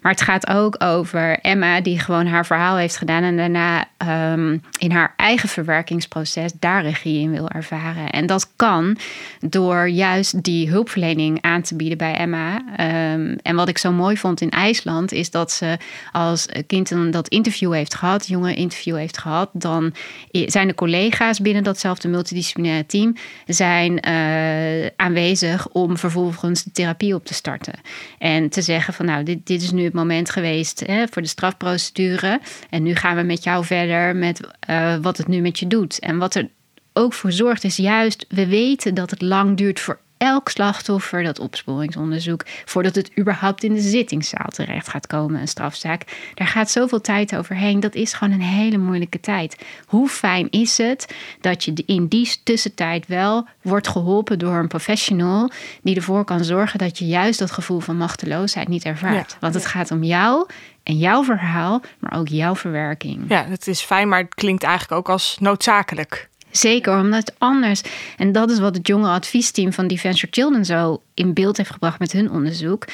Maar 0.00 0.12
het 0.12 0.20
gaat 0.20 0.48
ook 0.48 0.84
over 0.84 1.38
Emma, 1.38 1.80
die 1.80 1.98
gewoon 1.98 2.26
haar 2.26 2.46
verhaal 2.46 2.76
heeft 2.76 2.96
gedaan 2.96 3.22
en 3.22 3.36
daarna 3.36 3.84
um, 4.32 4.62
in 4.78 4.90
haar 4.90 5.14
eigen 5.16 5.48
verwerkingsproces 5.48 6.52
daar 6.58 6.82
regie 6.82 7.20
in 7.20 7.30
wil 7.30 7.48
ervaren. 7.48 8.10
En 8.10 8.26
dat 8.26 8.52
kan 8.56 8.96
door 9.40 9.88
juist 9.88 10.42
die 10.42 10.68
hulpverlening 10.68 11.42
aan 11.42 11.62
te 11.62 11.76
bieden 11.76 11.91
bij 11.96 12.14
Emma. 12.14 12.56
Um, 12.56 13.36
en 13.42 13.56
wat 13.56 13.68
ik 13.68 13.78
zo 13.78 13.92
mooi 13.92 14.16
vond 14.16 14.40
in 14.40 14.50
IJsland 14.50 15.12
is 15.12 15.30
dat 15.30 15.52
ze 15.52 15.76
als 16.12 16.46
kind 16.66 16.90
een, 16.90 17.10
dat 17.10 17.28
interview 17.28 17.72
heeft 17.72 17.94
gehad, 17.94 18.26
jonge 18.26 18.54
interview 18.54 18.96
heeft 18.96 19.18
gehad, 19.18 19.50
dan 19.52 19.94
zijn 20.30 20.68
de 20.68 20.74
collega's 20.74 21.40
binnen 21.40 21.62
datzelfde 21.62 22.08
multidisciplinaire 22.08 22.86
team 22.86 23.14
zijn 23.46 24.08
uh, 24.08 24.86
aanwezig 24.96 25.68
om 25.68 25.96
vervolgens 25.96 26.62
de 26.62 26.70
therapie 26.72 27.14
op 27.14 27.24
te 27.24 27.34
starten. 27.34 27.74
En 28.18 28.48
te 28.48 28.62
zeggen 28.62 28.94
van 28.94 29.06
nou, 29.06 29.24
dit, 29.24 29.46
dit 29.46 29.62
is 29.62 29.70
nu 29.70 29.84
het 29.84 29.92
moment 29.92 30.30
geweest 30.30 30.82
hè, 30.86 31.04
voor 31.10 31.22
de 31.22 31.28
strafprocedure. 31.28 32.40
En 32.70 32.82
nu 32.82 32.94
gaan 32.94 33.16
we 33.16 33.22
met 33.22 33.44
jou 33.44 33.64
verder 33.64 34.16
met 34.16 34.40
uh, 34.70 34.96
wat 35.02 35.16
het 35.16 35.28
nu 35.28 35.40
met 35.40 35.58
je 35.58 35.66
doet. 35.66 35.98
En 35.98 36.18
wat 36.18 36.34
er 36.34 36.48
ook 36.92 37.12
voor 37.12 37.32
zorgt 37.32 37.64
is 37.64 37.76
juist, 37.76 38.26
we 38.28 38.46
weten 38.46 38.94
dat 38.94 39.10
het 39.10 39.22
lang 39.22 39.56
duurt 39.56 39.80
voor 39.80 40.00
elk 40.22 40.48
slachtoffer 40.48 41.22
dat 41.22 41.38
opsporingsonderzoek, 41.38 42.44
voordat 42.64 42.94
het 42.94 43.10
überhaupt 43.18 43.62
in 43.62 43.74
de 43.74 43.80
zittingszaal 43.80 44.48
terecht 44.48 44.88
gaat 44.88 45.06
komen, 45.06 45.40
een 45.40 45.48
strafzaak, 45.48 46.30
daar 46.34 46.46
gaat 46.46 46.70
zoveel 46.70 47.00
tijd 47.00 47.36
overheen. 47.36 47.80
Dat 47.80 47.94
is 47.94 48.12
gewoon 48.12 48.34
een 48.34 48.40
hele 48.40 48.78
moeilijke 48.78 49.20
tijd. 49.20 49.56
Hoe 49.86 50.08
fijn 50.08 50.50
is 50.50 50.78
het 50.78 51.14
dat 51.40 51.64
je 51.64 51.82
in 51.86 52.06
die 52.06 52.30
tussentijd 52.44 53.06
wel 53.06 53.46
wordt 53.62 53.88
geholpen 53.88 54.38
door 54.38 54.54
een 54.54 54.68
professional 54.68 55.50
die 55.82 55.96
ervoor 55.96 56.24
kan 56.24 56.44
zorgen 56.44 56.78
dat 56.78 56.98
je 56.98 57.06
juist 57.06 57.38
dat 57.38 57.50
gevoel 57.50 57.80
van 57.80 57.96
machteloosheid 57.96 58.68
niet 58.68 58.84
ervaart? 58.84 59.36
Want 59.40 59.54
het 59.54 59.66
gaat 59.66 59.90
om 59.90 60.02
jou 60.02 60.46
en 60.82 60.98
jouw 60.98 61.24
verhaal, 61.24 61.82
maar 61.98 62.18
ook 62.18 62.28
jouw 62.28 62.56
verwerking. 62.56 63.24
Ja, 63.28 63.44
het 63.48 63.66
is 63.66 63.80
fijn, 63.80 64.08
maar 64.08 64.20
het 64.20 64.34
klinkt 64.34 64.62
eigenlijk 64.62 64.98
ook 64.98 65.08
als 65.08 65.36
noodzakelijk. 65.40 66.28
Zeker, 66.52 66.98
omdat 66.98 67.32
anders, 67.38 67.82
en 68.16 68.32
dat 68.32 68.50
is 68.50 68.58
wat 68.58 68.74
het 68.74 68.86
jonge 68.86 69.08
adviesteam 69.08 69.72
van 69.72 69.98
for 69.98 70.28
Children 70.30 70.64
zo 70.64 71.02
in 71.14 71.32
beeld 71.32 71.56
heeft 71.56 71.70
gebracht 71.70 71.98
met 71.98 72.12
hun 72.12 72.30
onderzoek. 72.30 72.86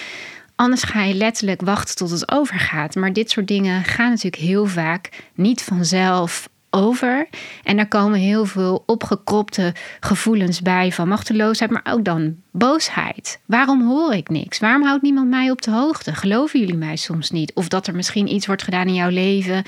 Anders 0.57 0.83
ga 0.83 1.03
je 1.03 1.15
letterlijk 1.15 1.61
wachten 1.61 1.97
tot 1.97 2.11
het 2.11 2.31
overgaat. 2.31 2.95
Maar 2.95 3.13
dit 3.13 3.31
soort 3.31 3.49
dingen 3.49 3.85
gaan 3.85 4.09
natuurlijk 4.09 4.43
heel 4.43 4.67
vaak 4.67 5.11
niet 5.35 5.63
vanzelf 5.63 6.49
over. 6.79 7.29
En 7.65 7.79
er 7.79 7.89
komen 7.89 8.19
heel 8.19 8.45
veel 8.45 8.83
opgekropte 8.87 9.75
gevoelens 10.01 10.63
bij 10.63 10.93
van 10.93 11.09
machteloosheid, 11.09 11.71
maar 11.71 11.87
ook 11.91 12.05
dan 12.05 12.37
boosheid. 12.51 13.41
Waarom 13.47 13.87
hoor 13.87 14.15
ik 14.15 14.29
niks? 14.29 14.59
Waarom 14.59 14.83
houdt 14.83 15.03
niemand 15.03 15.29
mij 15.29 15.51
op 15.51 15.63
de 15.63 15.71
hoogte? 15.71 16.15
Geloven 16.15 16.61
jullie 16.61 16.77
mij 16.77 16.97
soms 16.97 17.31
niet? 17.31 17.53
Of 17.55 17.69
dat 17.69 17.87
er 17.87 17.95
misschien 17.95 18.33
iets 18.33 18.47
wordt 18.47 18.63
gedaan 18.63 18.87
in 18.87 18.95
jouw 18.95 19.11
leven 19.11 19.65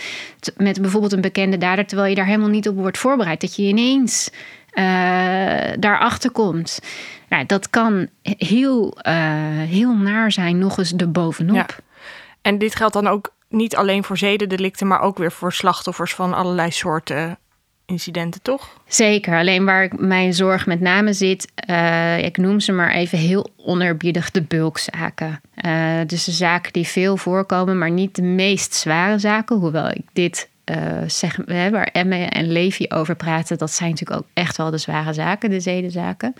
met 0.57 0.81
bijvoorbeeld 0.81 1.13
een 1.13 1.21
bekende 1.21 1.59
dader, 1.59 1.87
terwijl 1.87 2.09
je 2.09 2.15
daar 2.15 2.27
helemaal 2.27 2.49
niet 2.49 2.69
op 2.69 2.77
wordt 2.77 2.99
voorbereid. 2.99 3.41
Dat 3.41 3.57
je 3.57 3.63
ineens 3.63 4.31
uh, 4.75 4.85
daarachter 5.79 6.31
komt. 6.31 6.81
Nou, 7.29 7.47
dat 7.47 7.71
kan 7.71 8.09
heel, 8.23 8.99
uh, 9.03 9.13
heel 9.69 9.95
naar 9.95 10.33
zijn, 10.33 10.59
nog 10.59 10.79
eens 10.79 10.95
erbovenop. 10.95 11.57
Ja. 11.57 11.67
En 12.43 12.59
dit 12.59 12.75
geldt 12.75 12.95
dan 12.95 13.07
ook 13.07 13.33
niet 13.51 13.77
alleen 13.77 14.05
voor 14.05 14.19
zedendelicten, 14.19 14.87
maar 14.87 15.01
ook 15.01 15.19
weer 15.19 15.33
voor 15.33 15.53
slachtoffers 15.53 16.15
van 16.15 16.35
allerlei 16.35 16.71
soorten 16.71 17.39
incidenten, 17.87 18.43
toch? 18.43 18.69
Zeker. 18.87 19.39
Alleen 19.39 19.65
waar 19.65 19.91
mijn 19.97 20.35
zorg 20.35 20.67
met 20.67 20.81
name 20.81 21.13
zit, 21.13 21.53
uh, 21.71 22.25
ik 22.25 22.37
noem 22.37 22.61
ze 22.61 22.73
maar 22.73 22.91
even 22.91 23.19
heel 23.19 23.51
onerbiedig 23.57 24.31
de 24.31 24.43
bulkzaken. 24.43 25.41
Uh, 25.65 26.01
dus 26.07 26.25
de 26.25 26.33
zaken 26.33 26.73
die 26.73 26.87
veel 26.87 27.17
voorkomen, 27.17 27.79
maar 27.79 27.91
niet 27.91 28.15
de 28.15 28.23
meest 28.23 28.75
zware 28.75 29.19
zaken. 29.19 29.57
Hoewel 29.57 29.89
ik 29.89 30.05
dit 30.13 30.51
uh, 30.65 30.77
zeg, 31.07 31.39
waar 31.47 31.89
Emme 31.93 32.25
en 32.25 32.53
Levi 32.53 32.87
over 32.89 33.17
praten, 33.17 33.59
dat 33.59 33.71
zijn 33.71 33.91
natuurlijk 33.91 34.21
ook 34.21 34.29
echt 34.35 34.57
wel 34.57 34.71
de 34.71 34.79
zware 34.79 35.13
zaken, 35.13 35.51
de 35.51 35.61
zedenzaken. 35.61 36.35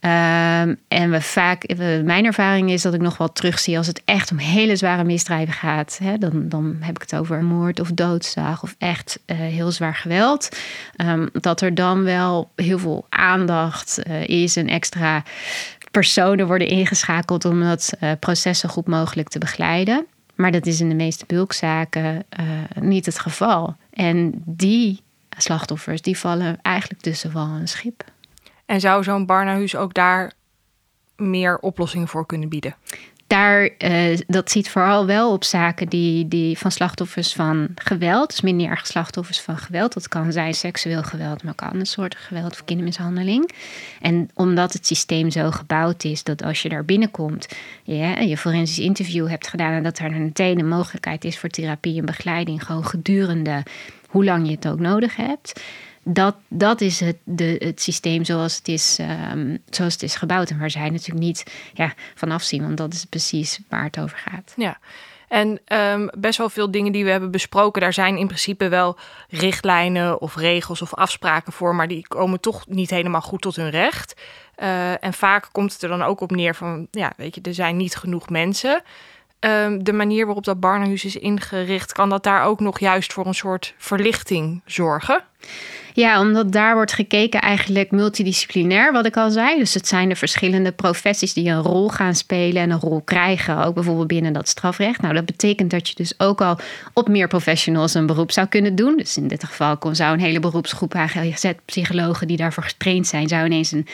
Um, 0.00 0.78
en 0.88 1.10
we 1.10 1.20
vaak, 1.20 1.76
mijn 2.04 2.24
ervaring 2.24 2.70
is 2.70 2.82
dat 2.82 2.94
ik 2.94 3.00
nog 3.00 3.16
wel 3.16 3.32
terugzie 3.32 3.76
als 3.76 3.86
het 3.86 4.02
echt 4.04 4.30
om 4.30 4.38
hele 4.38 4.76
zware 4.76 5.04
misdrijven 5.04 5.54
gaat. 5.54 5.98
Hè, 6.02 6.18
dan, 6.18 6.48
dan 6.48 6.76
heb 6.80 6.94
ik 6.94 7.00
het 7.00 7.14
over 7.14 7.44
moord 7.44 7.80
of 7.80 7.90
doodslag 7.92 8.62
of 8.62 8.74
echt 8.78 9.18
uh, 9.26 9.36
heel 9.36 9.70
zwaar 9.70 9.94
geweld. 9.94 10.48
Um, 10.96 11.28
dat 11.32 11.60
er 11.60 11.74
dan 11.74 12.02
wel 12.02 12.50
heel 12.56 12.78
veel 12.78 13.06
aandacht 13.08 14.00
uh, 14.06 14.28
is 14.28 14.56
en 14.56 14.68
extra 14.68 15.22
personen 15.90 16.46
worden 16.46 16.68
ingeschakeld 16.68 17.44
om 17.44 17.60
dat 17.60 17.92
uh, 18.00 18.10
proces 18.20 18.58
zo 18.58 18.68
goed 18.68 18.86
mogelijk 18.86 19.28
te 19.28 19.38
begeleiden. 19.38 20.06
Maar 20.34 20.52
dat 20.52 20.66
is 20.66 20.80
in 20.80 20.88
de 20.88 20.94
meeste 20.94 21.24
bulkzaken 21.26 22.24
niet 22.80 23.06
het 23.06 23.18
geval. 23.18 23.76
En 23.92 24.42
die 24.44 25.02
slachtoffers 25.36 26.02
die 26.02 26.18
vallen 26.18 26.58
eigenlijk 26.62 27.00
tussen 27.00 27.32
wal 27.32 27.56
en 27.60 27.68
schip. 27.68 28.04
En 28.68 28.80
zou 28.80 29.02
zo'n 29.02 29.26
Barnahuis 29.26 29.76
ook 29.76 29.94
daar 29.94 30.32
meer 31.16 31.58
oplossingen 31.58 32.08
voor 32.08 32.26
kunnen 32.26 32.48
bieden? 32.48 32.74
Daar, 33.26 33.70
uh, 33.78 34.18
dat 34.26 34.50
ziet 34.50 34.70
vooral 34.70 35.06
wel 35.06 35.32
op 35.32 35.44
zaken 35.44 35.88
die, 35.88 36.28
die 36.28 36.58
van 36.58 36.70
slachtoffers 36.70 37.32
van 37.32 37.68
geweld, 37.74 38.30
dus 38.30 38.40
minderjarige 38.40 38.86
slachtoffers 38.86 39.40
van 39.40 39.58
geweld. 39.58 39.92
Dat 39.92 40.08
kan 40.08 40.32
zijn 40.32 40.54
seksueel 40.54 41.02
geweld, 41.02 41.42
maar 41.42 41.52
ook 41.52 41.62
andere 41.62 41.84
soorten 41.84 42.18
geweld 42.18 42.52
of 42.52 42.64
kindermishandeling. 42.64 43.50
En 44.00 44.30
omdat 44.34 44.72
het 44.72 44.86
systeem 44.86 45.30
zo 45.30 45.50
gebouwd 45.50 46.04
is 46.04 46.22
dat 46.22 46.42
als 46.42 46.62
je 46.62 46.68
daar 46.68 46.84
binnenkomt, 46.84 47.48
je 47.84 48.36
forensisch 48.36 48.78
interview 48.78 49.28
hebt 49.28 49.48
gedaan 49.48 49.72
en 49.72 49.82
dat 49.82 49.98
er 49.98 50.10
meteen 50.12 50.58
een 50.58 50.68
mogelijkheid 50.68 51.24
is 51.24 51.38
voor 51.38 51.48
therapie 51.48 51.98
en 51.98 52.06
begeleiding, 52.06 52.64
gewoon 52.64 52.86
gedurende 52.86 53.62
hoe 54.08 54.24
lang 54.24 54.46
je 54.46 54.54
het 54.54 54.68
ook 54.68 54.80
nodig 54.80 55.16
hebt 55.16 55.60
dat, 56.08 56.36
dat 56.48 56.80
is 56.80 57.00
het, 57.00 57.16
de, 57.24 57.56
het 57.58 57.82
systeem 57.82 58.24
zoals 58.24 58.56
het, 58.56 58.68
is, 58.68 58.98
um, 59.32 59.58
zoals 59.70 59.92
het 59.92 60.02
is 60.02 60.14
gebouwd. 60.14 60.50
En 60.50 60.58
waar 60.58 60.70
zij 60.70 60.90
natuurlijk 60.90 61.26
niet 61.26 61.44
ja, 61.74 61.94
van 62.14 62.30
afzien, 62.30 62.62
want 62.62 62.76
dat 62.76 62.92
is 62.92 63.04
precies 63.04 63.60
waar 63.68 63.84
het 63.84 64.00
over 64.00 64.18
gaat. 64.18 64.52
Ja. 64.56 64.78
En 65.28 65.60
um, 65.72 66.10
best 66.18 66.38
wel 66.38 66.48
veel 66.48 66.70
dingen 66.70 66.92
die 66.92 67.04
we 67.04 67.10
hebben 67.10 67.30
besproken, 67.30 67.80
daar 67.80 67.92
zijn 67.92 68.16
in 68.16 68.26
principe 68.26 68.68
wel 68.68 68.98
richtlijnen 69.28 70.20
of 70.20 70.36
regels 70.36 70.82
of 70.82 70.94
afspraken 70.94 71.52
voor, 71.52 71.74
maar 71.74 71.88
die 71.88 72.08
komen 72.08 72.40
toch 72.40 72.66
niet 72.66 72.90
helemaal 72.90 73.20
goed 73.20 73.40
tot 73.40 73.56
hun 73.56 73.70
recht. 73.70 74.20
Uh, 74.62 75.04
en 75.04 75.12
vaak 75.12 75.48
komt 75.52 75.72
het 75.72 75.82
er 75.82 75.88
dan 75.88 76.02
ook 76.02 76.20
op 76.20 76.30
neer 76.30 76.54
van, 76.54 76.88
ja, 76.90 77.12
weet 77.16 77.34
je, 77.34 77.40
er 77.40 77.54
zijn 77.54 77.76
niet 77.76 77.96
genoeg 77.96 78.28
mensen. 78.28 78.82
Um, 79.40 79.84
de 79.84 79.92
manier 79.92 80.24
waarop 80.26 80.44
dat 80.44 80.60
Barnhuis 80.60 81.04
is 81.04 81.16
ingericht, 81.16 81.92
kan 81.92 82.08
dat 82.08 82.22
daar 82.22 82.44
ook 82.44 82.60
nog 82.60 82.80
juist 82.80 83.12
voor 83.12 83.26
een 83.26 83.34
soort 83.34 83.74
verlichting 83.76 84.62
zorgen? 84.64 85.24
Ja, 85.92 86.20
omdat 86.20 86.52
daar 86.52 86.74
wordt 86.74 86.92
gekeken 86.92 87.40
eigenlijk 87.40 87.90
multidisciplinair, 87.90 88.92
wat 88.92 89.06
ik 89.06 89.16
al 89.16 89.30
zei. 89.30 89.58
Dus 89.58 89.74
het 89.74 89.88
zijn 89.88 90.08
de 90.08 90.16
verschillende 90.16 90.72
professies 90.72 91.32
die 91.32 91.48
een 91.48 91.62
rol 91.62 91.88
gaan 91.88 92.14
spelen 92.14 92.62
en 92.62 92.70
een 92.70 92.80
rol 92.80 93.00
krijgen. 93.00 93.64
Ook 93.64 93.74
bijvoorbeeld 93.74 94.06
binnen 94.06 94.32
dat 94.32 94.48
strafrecht. 94.48 95.00
Nou, 95.00 95.14
dat 95.14 95.26
betekent 95.26 95.70
dat 95.70 95.88
je 95.88 95.94
dus 95.94 96.14
ook 96.18 96.40
al 96.40 96.58
op 96.92 97.08
meer 97.08 97.28
professionals 97.28 97.94
een 97.94 98.06
beroep 98.06 98.32
zou 98.32 98.46
kunnen 98.46 98.74
doen. 98.74 98.96
Dus 98.96 99.16
in 99.16 99.28
dit 99.28 99.44
geval 99.44 99.78
zou 99.92 100.12
een 100.12 100.20
hele 100.20 100.40
beroepsgroep 100.40 100.94
AGZ-psychologen 100.94 102.26
die 102.26 102.36
daarvoor 102.36 102.62
getraind 102.62 103.06
zijn, 103.06 103.28
zou 103.28 103.44
ineens 103.44 103.72
een, 103.72 103.86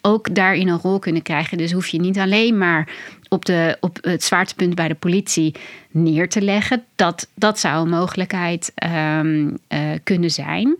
ook 0.00 0.34
daarin 0.34 0.68
een 0.68 0.80
rol 0.82 0.98
kunnen 0.98 1.22
krijgen. 1.22 1.58
Dus 1.58 1.72
hoef 1.72 1.86
je 1.86 2.00
niet 2.00 2.18
alleen 2.18 2.58
maar 2.58 2.88
op, 3.28 3.44
de, 3.44 3.76
op 3.80 3.98
het 4.00 4.24
zwaartepunt 4.24 4.74
bij 4.74 4.88
de 4.88 4.94
politie 4.94 5.54
neer 5.90 6.28
te 6.28 6.42
leggen. 6.42 6.84
Dat, 6.96 7.28
dat 7.34 7.58
zou 7.58 7.82
een 7.82 7.90
mogelijkheid 7.90 8.72
um, 9.18 9.58
uh, 9.68 9.78
kunnen 10.04 10.30
zijn. 10.30 10.74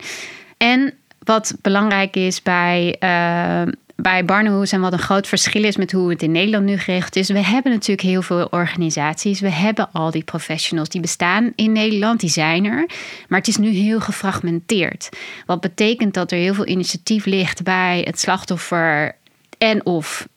En 0.57 0.93
wat 1.19 1.55
belangrijk 1.61 2.15
is 2.15 2.41
bij, 2.41 2.95
uh, 2.99 3.73
bij 3.95 4.23
en 4.25 4.81
wat 4.81 4.93
een 4.93 4.99
groot 4.99 5.27
verschil 5.27 5.63
is 5.63 5.77
met 5.77 5.91
hoe 5.91 6.09
het 6.09 6.21
in 6.23 6.31
Nederland 6.31 6.65
nu 6.65 6.77
geregeld 6.77 7.15
is. 7.15 7.29
We 7.29 7.43
hebben 7.43 7.71
natuurlijk 7.71 8.07
heel 8.07 8.21
veel 8.21 8.45
organisaties. 8.45 9.39
We 9.39 9.51
hebben 9.51 9.91
al 9.91 10.11
die 10.11 10.23
professionals 10.23 10.89
die 10.89 11.01
bestaan 11.01 11.51
in 11.55 11.71
Nederland, 11.71 12.19
die 12.19 12.29
zijn 12.29 12.65
er. 12.65 12.89
Maar 13.27 13.39
het 13.39 13.47
is 13.47 13.57
nu 13.57 13.69
heel 13.69 13.99
gefragmenteerd. 13.99 15.09
Wat 15.45 15.61
betekent 15.61 16.13
dat 16.13 16.31
er 16.31 16.37
heel 16.37 16.53
veel 16.53 16.67
initiatief 16.67 17.25
ligt 17.25 17.63
bij 17.63 18.01
het 18.05 18.19
slachtoffer 18.19 19.15
en 19.57 19.85
of 19.85 20.27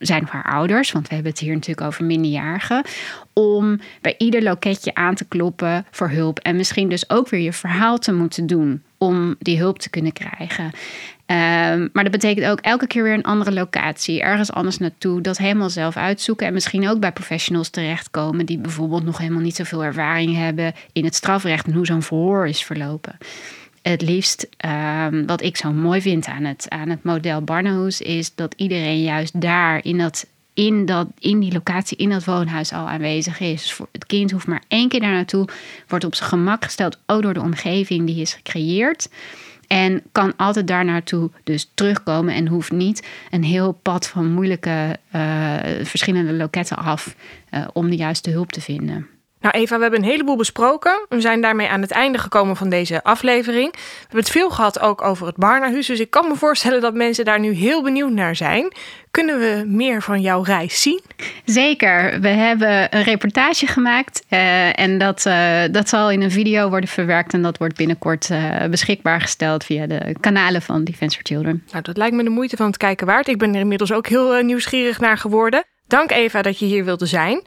zijn 0.00 0.22
of 0.22 0.30
haar 0.30 0.52
ouders, 0.52 0.92
want 0.92 1.08
we 1.08 1.14
hebben 1.14 1.32
het 1.32 1.40
hier 1.40 1.54
natuurlijk 1.54 1.86
over 1.86 2.04
minderjarigen, 2.04 2.84
om 3.32 3.80
bij 4.00 4.14
ieder 4.18 4.42
loketje 4.42 4.94
aan 4.94 5.14
te 5.14 5.24
kloppen 5.24 5.86
voor 5.90 6.10
hulp 6.10 6.38
en 6.38 6.56
misschien 6.56 6.88
dus 6.88 7.10
ook 7.10 7.28
weer 7.28 7.40
je 7.40 7.52
verhaal 7.52 7.98
te 7.98 8.12
moeten 8.12 8.46
doen 8.46 8.82
om 8.98 9.36
die 9.38 9.58
hulp 9.58 9.78
te 9.78 9.90
kunnen 9.90 10.12
krijgen. 10.12 10.64
Um, 10.64 11.90
maar 11.92 12.02
dat 12.02 12.12
betekent 12.12 12.46
ook 12.46 12.60
elke 12.60 12.86
keer 12.86 13.02
weer 13.02 13.14
een 13.14 13.22
andere 13.22 13.52
locatie, 13.52 14.22
ergens 14.22 14.52
anders 14.52 14.78
naartoe, 14.78 15.20
dat 15.20 15.38
helemaal 15.38 15.70
zelf 15.70 15.96
uitzoeken 15.96 16.46
en 16.46 16.52
misschien 16.52 16.88
ook 16.88 17.00
bij 17.00 17.12
professionals 17.12 17.68
terechtkomen 17.68 18.46
die 18.46 18.58
bijvoorbeeld 18.58 19.04
nog 19.04 19.18
helemaal 19.18 19.42
niet 19.42 19.56
zoveel 19.56 19.84
ervaring 19.84 20.36
hebben 20.36 20.72
in 20.92 21.04
het 21.04 21.14
strafrecht 21.14 21.66
en 21.66 21.72
hoe 21.72 21.86
zo'n 21.86 22.02
verhoor 22.02 22.48
is 22.48 22.64
verlopen 22.64 23.18
het 23.82 24.02
liefst, 24.02 24.48
um, 25.10 25.26
wat 25.26 25.42
ik 25.42 25.56
zo 25.56 25.72
mooi 25.72 26.00
vind 26.00 26.26
aan 26.26 26.44
het, 26.44 26.66
aan 26.68 26.88
het 26.88 27.04
model 27.04 27.42
Barnehus, 27.42 28.00
is 28.00 28.34
dat 28.34 28.54
iedereen 28.56 29.02
juist 29.02 29.40
daar 29.40 29.84
in, 29.84 29.98
dat, 29.98 30.26
in, 30.54 30.86
dat, 30.86 31.06
in 31.18 31.40
die 31.40 31.52
locatie, 31.52 31.96
in 31.96 32.10
dat 32.10 32.24
woonhuis 32.24 32.72
al 32.72 32.88
aanwezig 32.88 33.40
is. 33.40 33.62
Dus 33.62 33.78
het 33.92 34.06
kind 34.06 34.30
hoeft 34.30 34.46
maar 34.46 34.62
één 34.68 34.88
keer 34.88 35.00
daar 35.00 35.12
naartoe, 35.12 35.48
wordt 35.88 36.04
op 36.04 36.14
zijn 36.14 36.28
gemak 36.28 36.64
gesteld, 36.64 36.98
ook 37.06 37.22
door 37.22 37.34
de 37.34 37.40
omgeving 37.40 38.06
die 38.06 38.20
is 38.20 38.34
gecreëerd. 38.34 39.08
En 39.66 40.02
kan 40.12 40.36
altijd 40.36 40.66
daar 40.66 40.84
naartoe 40.84 41.30
dus 41.44 41.70
terugkomen 41.74 42.34
en 42.34 42.48
hoeft 42.48 42.72
niet 42.72 43.06
een 43.30 43.44
heel 43.44 43.72
pad 43.72 44.08
van 44.08 44.32
moeilijke 44.32 44.98
uh, 45.14 45.54
verschillende 45.82 46.32
loketten 46.32 46.76
af 46.76 47.14
uh, 47.50 47.68
om 47.72 47.90
de 47.90 47.96
juiste 47.96 48.30
hulp 48.30 48.52
te 48.52 48.60
vinden. 48.60 49.06
Nou 49.40 49.54
Eva, 49.54 49.76
we 49.76 49.82
hebben 49.82 50.02
een 50.02 50.08
heleboel 50.10 50.36
besproken. 50.36 51.06
We 51.08 51.20
zijn 51.20 51.40
daarmee 51.40 51.68
aan 51.68 51.80
het 51.80 51.90
einde 51.90 52.18
gekomen 52.18 52.56
van 52.56 52.68
deze 52.68 53.02
aflevering. 53.02 53.72
We 53.72 53.78
hebben 54.00 54.18
het 54.18 54.30
veel 54.30 54.50
gehad 54.50 54.80
ook 54.80 55.02
over 55.02 55.26
het 55.26 55.36
Barnahuis. 55.36 55.86
Dus 55.86 56.00
ik 56.00 56.10
kan 56.10 56.28
me 56.28 56.34
voorstellen 56.34 56.80
dat 56.80 56.94
mensen 56.94 57.24
daar 57.24 57.40
nu 57.40 57.52
heel 57.52 57.82
benieuwd 57.82 58.10
naar 58.10 58.36
zijn. 58.36 58.72
Kunnen 59.10 59.38
we 59.38 59.64
meer 59.66 60.02
van 60.02 60.20
jouw 60.20 60.42
reis 60.42 60.82
zien? 60.82 61.00
Zeker. 61.44 62.20
We 62.20 62.28
hebben 62.28 62.96
een 62.96 63.02
reportage 63.02 63.66
gemaakt. 63.66 64.24
Uh, 64.30 64.80
en 64.80 64.98
dat, 64.98 65.26
uh, 65.26 65.60
dat 65.70 65.88
zal 65.88 66.10
in 66.10 66.22
een 66.22 66.30
video 66.30 66.68
worden 66.68 66.88
verwerkt. 66.88 67.32
En 67.32 67.42
dat 67.42 67.58
wordt 67.58 67.76
binnenkort 67.76 68.28
uh, 68.30 68.64
beschikbaar 68.64 69.20
gesteld 69.20 69.64
via 69.64 69.86
de 69.86 70.16
kanalen 70.20 70.62
van 70.62 70.84
Defense 70.84 71.16
for 71.16 71.26
Children. 71.26 71.62
Nou, 71.70 71.82
dat 71.82 71.96
lijkt 71.96 72.16
me 72.16 72.22
de 72.22 72.30
moeite 72.30 72.56
van 72.56 72.66
het 72.66 72.76
kijken 72.76 73.06
waard. 73.06 73.28
Ik 73.28 73.38
ben 73.38 73.54
er 73.54 73.60
inmiddels 73.60 73.92
ook 73.92 74.06
heel 74.06 74.42
nieuwsgierig 74.42 75.00
naar 75.00 75.18
geworden. 75.18 75.64
Dank 75.86 76.10
Eva 76.10 76.42
dat 76.42 76.58
je 76.58 76.66
hier 76.66 76.84
wilde 76.84 77.06
zijn. 77.06 77.42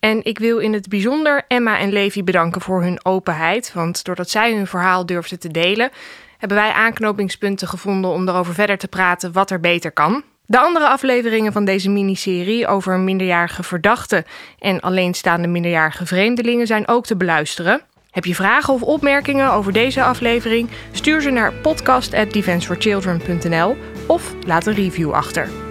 En 0.00 0.24
ik 0.24 0.38
wil 0.38 0.58
in 0.58 0.72
het 0.72 0.88
bijzonder 0.88 1.44
Emma 1.48 1.78
en 1.78 1.92
Levi 1.92 2.24
bedanken 2.24 2.60
voor 2.60 2.82
hun 2.82 3.04
openheid. 3.04 3.72
Want 3.72 4.04
doordat 4.04 4.30
zij 4.30 4.54
hun 4.54 4.66
verhaal 4.66 5.06
durfden 5.06 5.38
te 5.38 5.50
delen, 5.50 5.90
hebben 6.38 6.58
wij 6.58 6.72
aanknopingspunten 6.72 7.68
gevonden 7.68 8.10
om 8.10 8.28
erover 8.28 8.54
verder 8.54 8.78
te 8.78 8.88
praten 8.88 9.32
wat 9.32 9.50
er 9.50 9.60
beter 9.60 9.92
kan. 9.92 10.22
De 10.46 10.60
andere 10.60 10.88
afleveringen 10.88 11.52
van 11.52 11.64
deze 11.64 11.90
miniserie 11.90 12.66
over 12.66 12.98
minderjarige 12.98 13.62
verdachten 13.62 14.24
en 14.58 14.80
alleenstaande 14.80 15.48
minderjarige 15.48 16.06
vreemdelingen 16.06 16.66
zijn 16.66 16.88
ook 16.88 17.06
te 17.06 17.16
beluisteren. 17.16 17.80
Heb 18.10 18.24
je 18.24 18.34
vragen 18.34 18.74
of 18.74 18.82
opmerkingen 18.82 19.52
over 19.52 19.72
deze 19.72 20.02
aflevering? 20.02 20.68
Stuur 20.92 21.20
ze 21.20 21.30
naar 21.30 21.52
podcast@defenseforchildren.nl 21.52 23.76
of 24.06 24.34
laat 24.46 24.66
een 24.66 24.74
review 24.74 25.12
achter. 25.12 25.69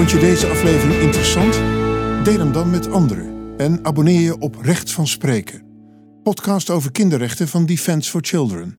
Vond 0.00 0.12
je 0.12 0.18
deze 0.18 0.46
aflevering 0.46 1.00
interessant? 1.00 1.54
Deel 2.24 2.38
hem 2.38 2.52
dan 2.52 2.70
met 2.70 2.90
anderen 2.90 3.54
en 3.56 3.84
abonneer 3.84 4.20
je 4.20 4.38
op 4.38 4.56
Recht 4.60 4.92
van 4.92 5.06
Spreken, 5.06 5.62
podcast 6.22 6.70
over 6.70 6.92
kinderrechten 6.92 7.48
van 7.48 7.66
Defense 7.66 8.10
for 8.10 8.20
Children. 8.24 8.68